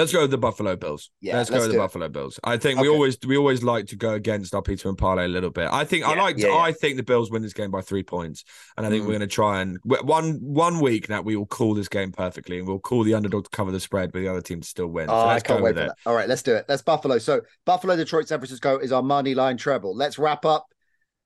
Let's 0.00 0.12
go 0.12 0.22
with 0.22 0.30
the 0.30 0.38
Buffalo 0.38 0.76
Bills. 0.76 1.10
Yeah, 1.20 1.36
let's, 1.36 1.50
let's 1.50 1.60
go 1.64 1.68
with 1.68 1.74
the 1.76 1.78
it. 1.78 1.84
Buffalo 1.84 2.08
Bills. 2.08 2.40
I 2.42 2.56
think 2.56 2.80
we 2.80 2.88
always 2.88 3.18
we 3.26 3.36
always 3.36 3.62
like 3.62 3.86
to 3.88 3.96
go 3.96 4.14
against 4.14 4.54
our 4.54 4.62
Peterman 4.62 4.96
Parlay 4.96 5.26
a 5.26 5.28
little 5.28 5.50
bit. 5.50 5.68
I 5.70 5.84
think 5.84 6.06
I 6.06 6.14
like 6.14 6.38
yeah, 6.38 6.48
yeah. 6.48 6.56
I 6.56 6.72
think 6.72 6.96
the 6.96 7.02
Bills 7.02 7.30
win 7.30 7.42
this 7.42 7.52
game 7.52 7.70
by 7.70 7.82
three 7.82 8.02
points, 8.02 8.44
and 8.78 8.86
I 8.86 8.88
think 8.88 9.02
Mm. 9.04 9.06
we're 9.06 9.12
going 9.18 9.28
to 9.28 9.34
try 9.34 9.60
and 9.60 9.78
one 9.84 10.38
one 10.40 10.80
week 10.80 11.08
that 11.08 11.24
we 11.24 11.36
will 11.36 11.44
call 11.46 11.74
this 11.74 11.88
game 11.88 12.12
perfectly, 12.12 12.58
and 12.58 12.66
we'll 12.66 12.78
call 12.78 13.04
the 13.04 13.12
underdog 13.14 13.44
to 13.44 13.50
cover 13.50 13.70
the 13.70 13.80
spread, 13.80 14.10
but 14.10 14.20
the 14.20 14.28
other 14.28 14.40
team 14.40 14.62
to 14.62 14.66
still 14.66 14.86
win. 14.86 15.10
Oh, 15.10 15.12
so 15.12 15.18
I 15.28 15.32
let's 15.34 15.42
can't 15.42 15.58
go 15.60 15.64
wait 15.64 15.74
with 15.74 15.84
for 15.84 15.84
it. 15.84 15.88
that. 16.04 16.08
All 16.10 16.14
right, 16.16 16.28
let's 16.28 16.42
do 16.42 16.54
it. 16.54 16.64
That's 16.66 16.82
Buffalo. 16.82 17.18
So 17.18 17.42
Buffalo, 17.66 17.94
Detroit, 17.94 18.26
San 18.26 18.38
Francisco 18.38 18.78
is 18.78 18.92
our 18.92 19.02
money 19.02 19.34
line 19.34 19.58
treble. 19.58 19.94
Let's 19.94 20.18
wrap 20.18 20.46
up. 20.46 20.66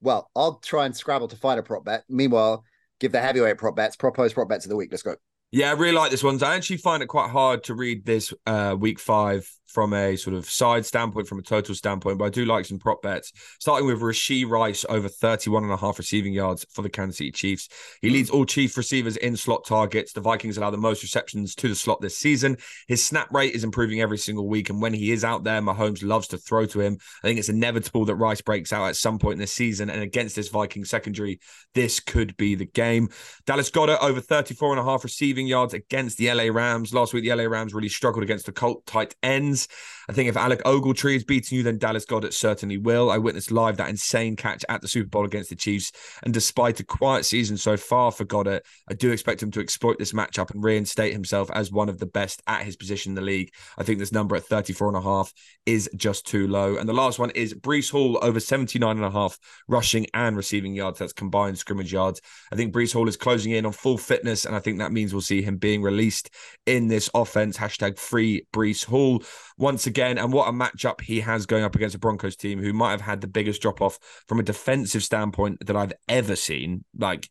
Well, 0.00 0.30
I'll 0.34 0.56
try 0.58 0.84
and 0.86 0.96
scrabble 0.96 1.28
to 1.28 1.36
find 1.36 1.60
a 1.60 1.62
prop 1.62 1.84
bet. 1.84 2.04
Meanwhile, 2.08 2.64
give 2.98 3.12
the 3.12 3.20
heavyweight 3.20 3.56
prop 3.58 3.76
bets, 3.76 3.94
Prop 3.96 4.18
O's 4.18 4.32
prop 4.34 4.48
bets 4.48 4.64
of 4.64 4.68
the 4.70 4.76
week. 4.76 4.88
Let's 4.90 5.02
go. 5.04 5.14
Yeah, 5.54 5.68
I 5.70 5.74
really 5.74 5.92
like 5.92 6.10
this 6.10 6.24
one. 6.24 6.42
I 6.42 6.56
actually 6.56 6.78
find 6.78 7.00
it 7.00 7.06
quite 7.06 7.30
hard 7.30 7.62
to 7.64 7.74
read 7.76 8.04
this 8.04 8.34
uh, 8.44 8.74
week 8.76 8.98
five 8.98 9.48
from 9.74 9.92
a 9.92 10.14
sort 10.14 10.36
of 10.36 10.48
side 10.48 10.86
standpoint, 10.86 11.26
from 11.26 11.40
a 11.40 11.42
total 11.42 11.74
standpoint, 11.74 12.16
but 12.16 12.26
I 12.26 12.30
do 12.30 12.44
like 12.44 12.64
some 12.64 12.78
prop 12.78 13.02
bets. 13.02 13.32
Starting 13.58 13.88
with 13.88 14.00
Rashee 14.00 14.48
Rice 14.48 14.84
over 14.88 15.08
31 15.08 15.64
and 15.64 15.72
a 15.72 15.76
half 15.76 15.98
receiving 15.98 16.32
yards 16.32 16.64
for 16.70 16.82
the 16.82 16.88
Kansas 16.88 17.18
City 17.18 17.32
Chiefs. 17.32 17.68
He 18.00 18.10
leads 18.10 18.30
all 18.30 18.44
chief 18.44 18.76
receivers 18.76 19.16
in 19.16 19.36
slot 19.36 19.66
targets. 19.66 20.12
The 20.12 20.20
Vikings 20.20 20.56
allow 20.56 20.70
the 20.70 20.76
most 20.76 21.02
receptions 21.02 21.56
to 21.56 21.68
the 21.68 21.74
slot 21.74 22.00
this 22.00 22.16
season. 22.16 22.56
His 22.86 23.04
snap 23.04 23.34
rate 23.34 23.54
is 23.54 23.64
improving 23.64 24.00
every 24.00 24.18
single 24.18 24.46
week. 24.46 24.70
And 24.70 24.80
when 24.80 24.94
he 24.94 25.10
is 25.10 25.24
out 25.24 25.42
there, 25.42 25.60
Mahomes 25.60 26.04
loves 26.04 26.28
to 26.28 26.38
throw 26.38 26.66
to 26.66 26.80
him. 26.80 26.98
I 27.24 27.26
think 27.26 27.40
it's 27.40 27.48
inevitable 27.48 28.04
that 28.04 28.14
Rice 28.14 28.42
breaks 28.42 28.72
out 28.72 28.86
at 28.86 28.96
some 28.96 29.18
point 29.18 29.34
in 29.34 29.40
this 29.40 29.52
season. 29.52 29.90
And 29.90 30.02
against 30.02 30.36
this 30.36 30.50
Viking 30.50 30.84
secondary, 30.84 31.40
this 31.74 31.98
could 31.98 32.36
be 32.36 32.54
the 32.54 32.64
game. 32.64 33.08
Dallas 33.44 33.70
Goedert 33.70 33.98
over 34.00 34.20
34 34.20 34.70
and 34.70 34.80
a 34.80 34.84
half 34.84 35.02
receiving 35.02 35.48
yards 35.48 35.74
against 35.74 36.16
the 36.16 36.32
LA 36.32 36.44
Rams. 36.44 36.94
Last 36.94 37.12
week, 37.12 37.24
the 37.24 37.34
LA 37.34 37.44
Rams 37.44 37.74
really 37.74 37.88
struggled 37.88 38.22
against 38.22 38.46
the 38.46 38.52
Colt 38.52 38.86
tight 38.86 39.14
ends. 39.22 39.63
I 40.08 40.12
think 40.12 40.28
if 40.28 40.36
Alec 40.36 40.62
Ogletree 40.64 41.16
is 41.16 41.24
beating 41.24 41.58
you, 41.58 41.64
then 41.64 41.78
Dallas 41.78 42.04
Goedert 42.04 42.34
certainly 42.34 42.76
will. 42.76 43.10
I 43.10 43.18
witnessed 43.18 43.50
live 43.50 43.76
that 43.78 43.88
insane 43.88 44.36
catch 44.36 44.64
at 44.68 44.82
the 44.82 44.88
Super 44.88 45.08
Bowl 45.08 45.24
against 45.24 45.50
the 45.50 45.56
Chiefs. 45.56 45.92
And 46.22 46.34
despite 46.34 46.80
a 46.80 46.84
quiet 46.84 47.24
season 47.24 47.56
so 47.56 47.76
far 47.76 48.12
for 48.12 48.24
Goedert, 48.24 48.62
I 48.88 48.94
do 48.94 49.12
expect 49.12 49.42
him 49.42 49.50
to 49.52 49.60
exploit 49.60 49.98
this 49.98 50.12
matchup 50.12 50.50
and 50.50 50.62
reinstate 50.62 51.12
himself 51.12 51.50
as 51.52 51.72
one 51.72 51.88
of 51.88 51.98
the 51.98 52.06
best 52.06 52.42
at 52.46 52.64
his 52.64 52.76
position 52.76 53.10
in 53.10 53.14
the 53.14 53.22
league. 53.22 53.52
I 53.78 53.82
think 53.82 53.98
this 53.98 54.12
number 54.12 54.36
at 54.36 54.44
34 54.44 54.88
and 54.88 54.96
a 54.96 55.00
half 55.00 55.32
is 55.64 55.88
just 55.96 56.26
too 56.26 56.48
low. 56.48 56.76
And 56.76 56.88
the 56.88 56.92
last 56.92 57.18
one 57.18 57.30
is 57.30 57.54
Breece 57.54 57.90
Hall 57.90 58.18
over 58.22 58.40
79 58.40 58.96
and 58.96 59.04
a 59.04 59.10
half 59.10 59.38
rushing 59.68 60.06
and 60.12 60.36
receiving 60.36 60.74
yards. 60.74 60.98
That's 60.98 61.12
combined 61.12 61.58
scrimmage 61.58 61.92
yards. 61.92 62.20
I 62.52 62.56
think 62.56 62.74
Breece 62.74 62.92
Hall 62.92 63.08
is 63.08 63.16
closing 63.16 63.52
in 63.52 63.66
on 63.66 63.72
full 63.72 63.98
fitness, 63.98 64.44
and 64.44 64.54
I 64.54 64.60
think 64.60 64.78
that 64.78 64.92
means 64.92 65.12
we'll 65.12 65.22
see 65.22 65.42
him 65.42 65.56
being 65.56 65.82
released 65.82 66.30
in 66.66 66.88
this 66.88 67.08
offense. 67.14 67.56
Hashtag 67.56 67.98
free 67.98 68.46
Breece 68.52 68.84
Hall 68.84 69.22
once 69.56 69.86
again. 69.86 70.18
And 70.18 70.32
what 70.32 70.48
a 70.48 70.52
matchup 70.52 71.00
he 71.00 71.20
has 71.20 71.46
going 71.46 71.64
up 71.64 71.74
against 71.74 71.94
a 71.94 71.98
Broncos 71.98 72.36
team 72.36 72.60
who 72.60 72.72
might 72.72 72.92
have 72.92 73.00
had 73.00 73.20
the 73.20 73.26
biggest 73.26 73.62
drop 73.62 73.80
off 73.80 73.98
from 74.26 74.40
a 74.40 74.42
defensive 74.42 75.02
standpoint 75.02 75.66
that 75.66 75.76
I've 75.76 75.92
ever 76.08 76.36
seen. 76.36 76.84
Like, 76.96 77.28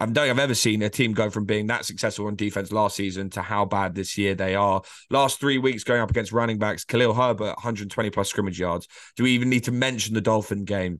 I 0.00 0.06
don't 0.06 0.14
think 0.14 0.30
I've 0.30 0.38
ever 0.40 0.54
seen 0.54 0.82
a 0.82 0.90
team 0.90 1.12
go 1.12 1.30
from 1.30 1.44
being 1.44 1.68
that 1.68 1.84
successful 1.84 2.26
on 2.26 2.34
defense 2.34 2.72
last 2.72 2.96
season 2.96 3.30
to 3.30 3.42
how 3.42 3.64
bad 3.64 3.94
this 3.94 4.18
year 4.18 4.34
they 4.34 4.56
are. 4.56 4.82
Last 5.08 5.38
three 5.38 5.58
weeks 5.58 5.84
going 5.84 6.00
up 6.00 6.10
against 6.10 6.32
running 6.32 6.58
backs, 6.58 6.84
Khalil 6.84 7.14
Herbert, 7.14 7.56
120 7.56 8.10
plus 8.10 8.28
scrimmage 8.28 8.58
yards. 8.58 8.88
Do 9.16 9.22
we 9.22 9.30
even 9.32 9.50
need 9.50 9.64
to 9.64 9.72
mention 9.72 10.14
the 10.14 10.20
Dolphin 10.20 10.64
game? 10.64 10.98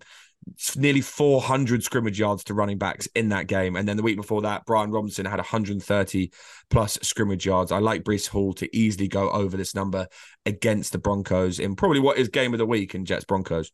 Nearly 0.76 1.00
400 1.00 1.82
scrimmage 1.82 2.18
yards 2.18 2.44
to 2.44 2.54
running 2.54 2.78
backs 2.78 3.08
in 3.14 3.30
that 3.30 3.46
game. 3.46 3.76
And 3.76 3.88
then 3.88 3.96
the 3.96 4.02
week 4.02 4.16
before 4.16 4.42
that, 4.42 4.64
Brian 4.66 4.90
Robinson 4.90 5.26
had 5.26 5.38
130 5.38 6.30
plus 6.70 6.98
scrimmage 7.02 7.46
yards. 7.46 7.72
I 7.72 7.78
like 7.78 8.04
Breece 8.04 8.28
Hall 8.28 8.52
to 8.54 8.76
easily 8.76 9.08
go 9.08 9.30
over 9.30 9.56
this 9.56 9.74
number 9.74 10.06
against 10.46 10.92
the 10.92 10.98
Broncos 10.98 11.58
in 11.58 11.76
probably 11.76 12.00
what 12.00 12.18
is 12.18 12.28
game 12.28 12.54
of 12.54 12.58
the 12.58 12.66
week 12.66 12.94
in 12.94 13.04
Jets 13.04 13.24
Broncos. 13.24 13.72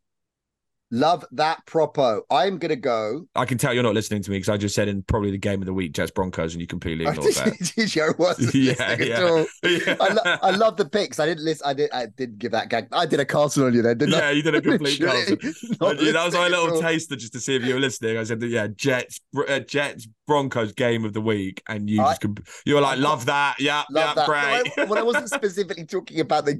Love 0.92 1.24
that 1.32 1.64
propo. 1.66 2.22
I'm 2.30 2.58
gonna 2.58 2.74
go. 2.74 3.26
I 3.36 3.44
can 3.44 3.58
tell 3.58 3.72
you're 3.72 3.82
not 3.84 3.94
listening 3.94 4.22
to 4.22 4.30
me 4.30 4.38
because 4.38 4.48
I 4.48 4.56
just 4.56 4.74
said 4.74 4.88
in 4.88 5.02
probably 5.04 5.30
the 5.30 5.38
game 5.38 5.62
of 5.62 5.66
the 5.66 5.72
week, 5.72 5.92
Jets 5.92 6.10
Broncos, 6.10 6.52
and 6.54 6.60
you 6.60 6.66
completely 6.66 7.06
ignored 7.06 7.32
that. 7.34 7.72
Did 7.76 7.94
you? 7.94 8.02
I 8.02 8.10
wasn't 8.18 8.54
Yeah, 8.54 8.96
yeah. 8.98 9.44
Yeah. 9.62 9.96
I, 10.00 10.08
lo- 10.12 10.36
I 10.42 10.50
love 10.50 10.76
the 10.76 10.84
picks. 10.88 11.20
I 11.20 11.26
didn't 11.26 11.44
listen. 11.44 11.64
I 11.64 11.74
did. 11.74 11.90
I 11.92 12.06
did 12.06 12.38
give 12.38 12.50
that 12.52 12.70
gag. 12.70 12.88
I 12.90 13.06
did 13.06 13.20
a 13.20 13.24
Carlson 13.24 13.62
on 13.64 13.72
you 13.74 13.82
then, 13.82 13.98
didn't 13.98 14.14
I? 14.14 14.18
Yeah, 14.18 14.30
you 14.30 14.42
did 14.42 14.54
a 14.56 14.60
complete 14.62 15.00
Carlson. 15.00 15.38
Yeah, 15.42 16.12
that 16.12 16.22
was 16.24 16.34
my 16.34 16.48
little 16.48 16.80
taster 16.80 17.14
just 17.14 17.32
to 17.34 17.40
see 17.40 17.54
if 17.54 17.64
you 17.64 17.74
were 17.74 17.80
listening. 17.80 18.16
I 18.16 18.24
said 18.24 18.40
that 18.40 18.48
yeah, 18.48 18.66
Jets, 18.74 19.20
uh, 19.48 19.60
Jets, 19.60 20.08
Broncos 20.26 20.72
game 20.72 21.04
of 21.04 21.12
the 21.12 21.20
week, 21.20 21.62
and 21.68 21.88
you 21.88 22.02
I- 22.02 22.10
just 22.10 22.20
comp- 22.22 22.46
you 22.66 22.74
were 22.74 22.80
like, 22.80 22.98
love 22.98 23.26
that, 23.26 23.56
yeah, 23.60 23.84
Love 23.90 24.08
yeah, 24.08 24.14
that. 24.14 24.26
great. 24.26 24.72
No, 24.76 24.82
I, 24.82 24.86
well, 24.86 24.98
I 24.98 25.02
wasn't 25.02 25.28
specifically 25.30 25.84
talking 25.86 26.18
about 26.20 26.44
the 26.46 26.54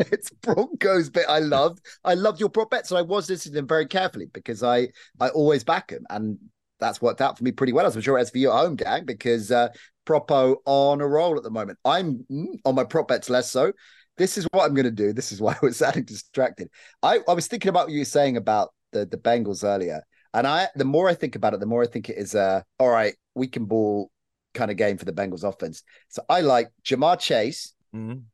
it's 0.12 0.30
Broncos 0.30 1.10
bit. 1.10 1.26
I 1.28 1.40
loved. 1.40 1.84
I 2.04 2.14
loved 2.14 2.40
your 2.40 2.48
prop 2.48 2.70
bets, 2.70 2.90
and 2.90 2.98
I 2.98 3.02
was 3.02 3.28
listening 3.28 3.52
to 3.52 3.56
them 3.60 3.68
very 3.68 3.86
carefully 3.86 4.26
because 4.32 4.62
I 4.62 4.88
I 5.20 5.28
always 5.30 5.64
back 5.64 5.88
them, 5.88 6.04
and 6.10 6.38
that's 6.78 7.02
worked 7.02 7.20
out 7.20 7.36
for 7.36 7.44
me 7.44 7.52
pretty 7.52 7.72
well. 7.72 7.86
As 7.86 7.94
I'm 7.96 8.02
sure 8.02 8.16
it 8.16 8.20
has 8.20 8.30
for 8.30 8.38
you 8.38 8.50
at 8.50 8.56
home, 8.56 8.76
gang, 8.76 9.04
because 9.04 9.50
uh, 9.50 9.68
Propo 10.06 10.56
on 10.64 11.00
a 11.00 11.06
roll 11.06 11.36
at 11.36 11.42
the 11.42 11.50
moment. 11.50 11.78
I'm 11.84 12.24
mm, 12.30 12.58
on 12.64 12.74
my 12.74 12.84
prop 12.84 13.08
bets 13.08 13.28
less 13.30 13.50
so. 13.50 13.72
This 14.16 14.38
is 14.38 14.46
what 14.52 14.64
I'm 14.64 14.74
going 14.74 14.84
to 14.84 14.90
do. 14.90 15.12
This 15.12 15.32
is 15.32 15.40
why 15.40 15.52
I 15.52 15.58
was 15.62 15.76
sounding 15.78 16.04
distracted. 16.04 16.68
I, 17.02 17.20
I 17.28 17.32
was 17.34 17.46
thinking 17.46 17.68
about 17.68 17.86
what 17.86 17.92
you 17.92 18.00
were 18.00 18.04
saying 18.04 18.36
about 18.36 18.70
the 18.92 19.06
the 19.06 19.18
Bengals 19.18 19.64
earlier, 19.64 20.02
and 20.32 20.46
I 20.46 20.68
the 20.76 20.84
more 20.84 21.08
I 21.08 21.14
think 21.14 21.36
about 21.36 21.54
it, 21.54 21.60
the 21.60 21.66
more 21.66 21.82
I 21.82 21.86
think 21.86 22.08
it 22.08 22.16
is 22.16 22.34
uh 22.34 22.62
all 22.78 22.90
right. 22.90 23.14
We 23.34 23.46
can 23.48 23.66
ball 23.66 24.10
kind 24.54 24.70
of 24.70 24.76
game 24.76 24.98
for 24.98 25.04
the 25.04 25.12
Bengals 25.12 25.44
offense. 25.44 25.82
So 26.08 26.22
I 26.28 26.40
like 26.40 26.70
Ja'Marr 26.84 27.18
Chase 27.20 27.74
Mhm. 27.94 28.24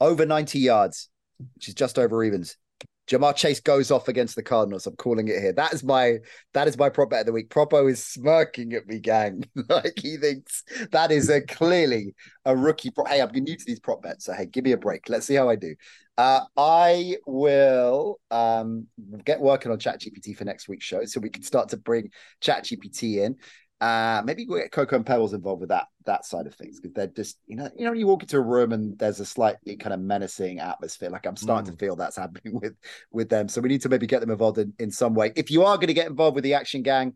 Over 0.00 0.26
90 0.26 0.58
yards, 0.58 1.08
which 1.54 1.68
is 1.68 1.74
just 1.74 1.98
over 1.98 2.22
evens. 2.22 2.56
Ja'Marr 3.08 3.36
Chase 3.36 3.60
goes 3.60 3.90
off 3.92 4.08
against 4.08 4.34
the 4.34 4.42
Cardinals. 4.42 4.86
I'm 4.86 4.96
calling 4.96 5.28
it 5.28 5.40
here. 5.40 5.52
That 5.52 5.72
is 5.72 5.84
my 5.84 6.18
that 6.54 6.66
is 6.66 6.76
my 6.76 6.88
prop 6.88 7.10
bet 7.10 7.20
of 7.20 7.26
the 7.26 7.32
week. 7.32 7.50
Propo 7.50 7.88
is 7.88 8.04
smirking 8.04 8.72
at 8.72 8.86
me, 8.86 8.98
gang. 8.98 9.44
like 9.68 9.94
he 9.96 10.16
thinks 10.16 10.64
that 10.90 11.12
is 11.12 11.30
a 11.30 11.40
clearly 11.40 12.14
a 12.44 12.56
rookie. 12.56 12.90
Pro- 12.90 13.04
hey, 13.04 13.20
I'm 13.20 13.30
new 13.32 13.56
to 13.56 13.64
these 13.64 13.78
prop 13.78 14.02
bets, 14.02 14.24
so 14.24 14.32
hey, 14.32 14.46
give 14.46 14.64
me 14.64 14.72
a 14.72 14.76
break. 14.76 15.08
Let's 15.08 15.26
see 15.26 15.34
how 15.34 15.48
I 15.48 15.54
do. 15.54 15.76
Uh, 16.18 16.40
I 16.56 17.18
will 17.26 18.18
um, 18.30 18.86
get 19.24 19.38
working 19.38 19.70
on 19.70 19.78
ChatGPT 19.78 20.36
for 20.36 20.44
next 20.44 20.66
week's 20.66 20.86
show, 20.86 21.04
so 21.04 21.20
we 21.20 21.30
can 21.30 21.42
start 21.42 21.68
to 21.68 21.76
bring 21.76 22.10
ChatGPT 22.42 23.18
in. 23.18 23.36
Uh, 23.80 24.22
maybe 24.24 24.46
we'll 24.48 24.60
get 24.60 24.72
Coco 24.72 24.96
and 24.96 25.04
Pebbles 25.04 25.34
involved 25.34 25.60
with 25.60 25.68
that 25.68 25.86
that 26.06 26.24
side 26.24 26.46
of 26.46 26.54
things 26.54 26.80
because 26.80 26.94
they're 26.94 27.08
just 27.08 27.38
you 27.46 27.56
know 27.56 27.68
you 27.76 27.84
know 27.84 27.92
you 27.92 28.06
walk 28.06 28.22
into 28.22 28.38
a 28.38 28.40
room 28.40 28.72
and 28.72 28.98
there's 28.98 29.20
a 29.20 29.26
slightly 29.26 29.76
kind 29.76 29.92
of 29.92 30.00
menacing 30.00 30.60
atmosphere. 30.60 31.10
Like 31.10 31.26
I'm 31.26 31.36
starting 31.36 31.70
to 31.70 31.76
feel 31.76 31.94
that's 31.94 32.16
happening 32.16 32.54
with 32.60 32.74
with 33.10 33.28
them. 33.28 33.48
So 33.48 33.60
we 33.60 33.68
need 33.68 33.82
to 33.82 33.88
maybe 33.90 34.06
get 34.06 34.20
them 34.20 34.30
involved 34.30 34.58
in, 34.58 34.72
in 34.78 34.90
some 34.90 35.14
way. 35.14 35.32
If 35.36 35.50
you 35.50 35.64
are 35.64 35.76
going 35.76 35.88
to 35.88 35.94
get 35.94 36.06
involved 36.06 36.36
with 36.36 36.44
the 36.44 36.54
Action 36.54 36.82
Gang, 36.82 37.14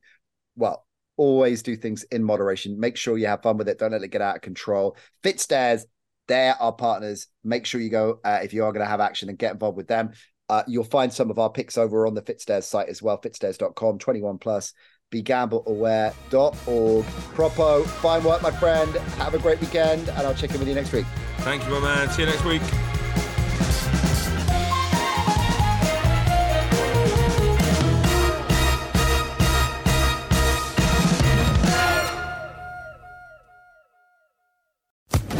well, 0.54 0.86
always 1.16 1.62
do 1.62 1.76
things 1.76 2.02
in 2.04 2.22
moderation. 2.22 2.78
Make 2.78 2.96
sure 2.96 3.16
you 3.16 3.26
have 3.26 3.42
fun 3.42 3.56
with 3.56 3.68
it. 3.68 3.78
Don't 3.78 3.92
let 3.92 4.02
it 4.02 4.08
get 4.08 4.22
out 4.22 4.36
of 4.36 4.42
control. 4.42 4.96
Fitzdares, 5.22 5.84
they're 6.28 6.56
our 6.60 6.72
partners. 6.72 7.26
Make 7.42 7.64
sure 7.64 7.80
you 7.80 7.90
go 7.90 8.20
uh, 8.24 8.40
if 8.42 8.52
you 8.52 8.64
are 8.64 8.72
going 8.72 8.84
to 8.84 8.90
have 8.90 9.00
action 9.00 9.28
and 9.30 9.38
get 9.38 9.52
involved 9.52 9.76
with 9.76 9.88
them. 9.88 10.12
Uh, 10.48 10.62
you'll 10.66 10.84
find 10.84 11.12
some 11.12 11.30
of 11.30 11.38
our 11.38 11.50
picks 11.50 11.78
over 11.78 12.06
on 12.06 12.14
the 12.14 12.22
Fitzdares 12.22 12.64
site 12.64 12.88
as 12.88 13.00
well, 13.00 13.20
fitzdares.com, 13.20 13.98
21 13.98 14.38
plus. 14.38 14.72
BeGambleAware.org. 15.10 17.04
Propo, 17.34 17.84
fine 17.86 18.24
work, 18.24 18.42
my 18.42 18.50
friend. 18.50 18.94
Have 19.18 19.34
a 19.34 19.38
great 19.38 19.60
weekend, 19.60 20.08
and 20.08 20.26
I'll 20.26 20.34
check 20.34 20.52
in 20.52 20.58
with 20.58 20.68
you 20.68 20.74
next 20.74 20.92
week. 20.92 21.06
Thank 21.38 21.64
you, 21.64 21.70
my 21.70 21.80
man. 21.80 22.10
See 22.10 22.22
you 22.22 22.28
next 22.28 22.44
week. 22.44 22.62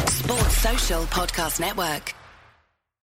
Sports 0.09 0.57
Social 0.57 1.03
Podcast 1.05 1.61
Network. 1.61 2.14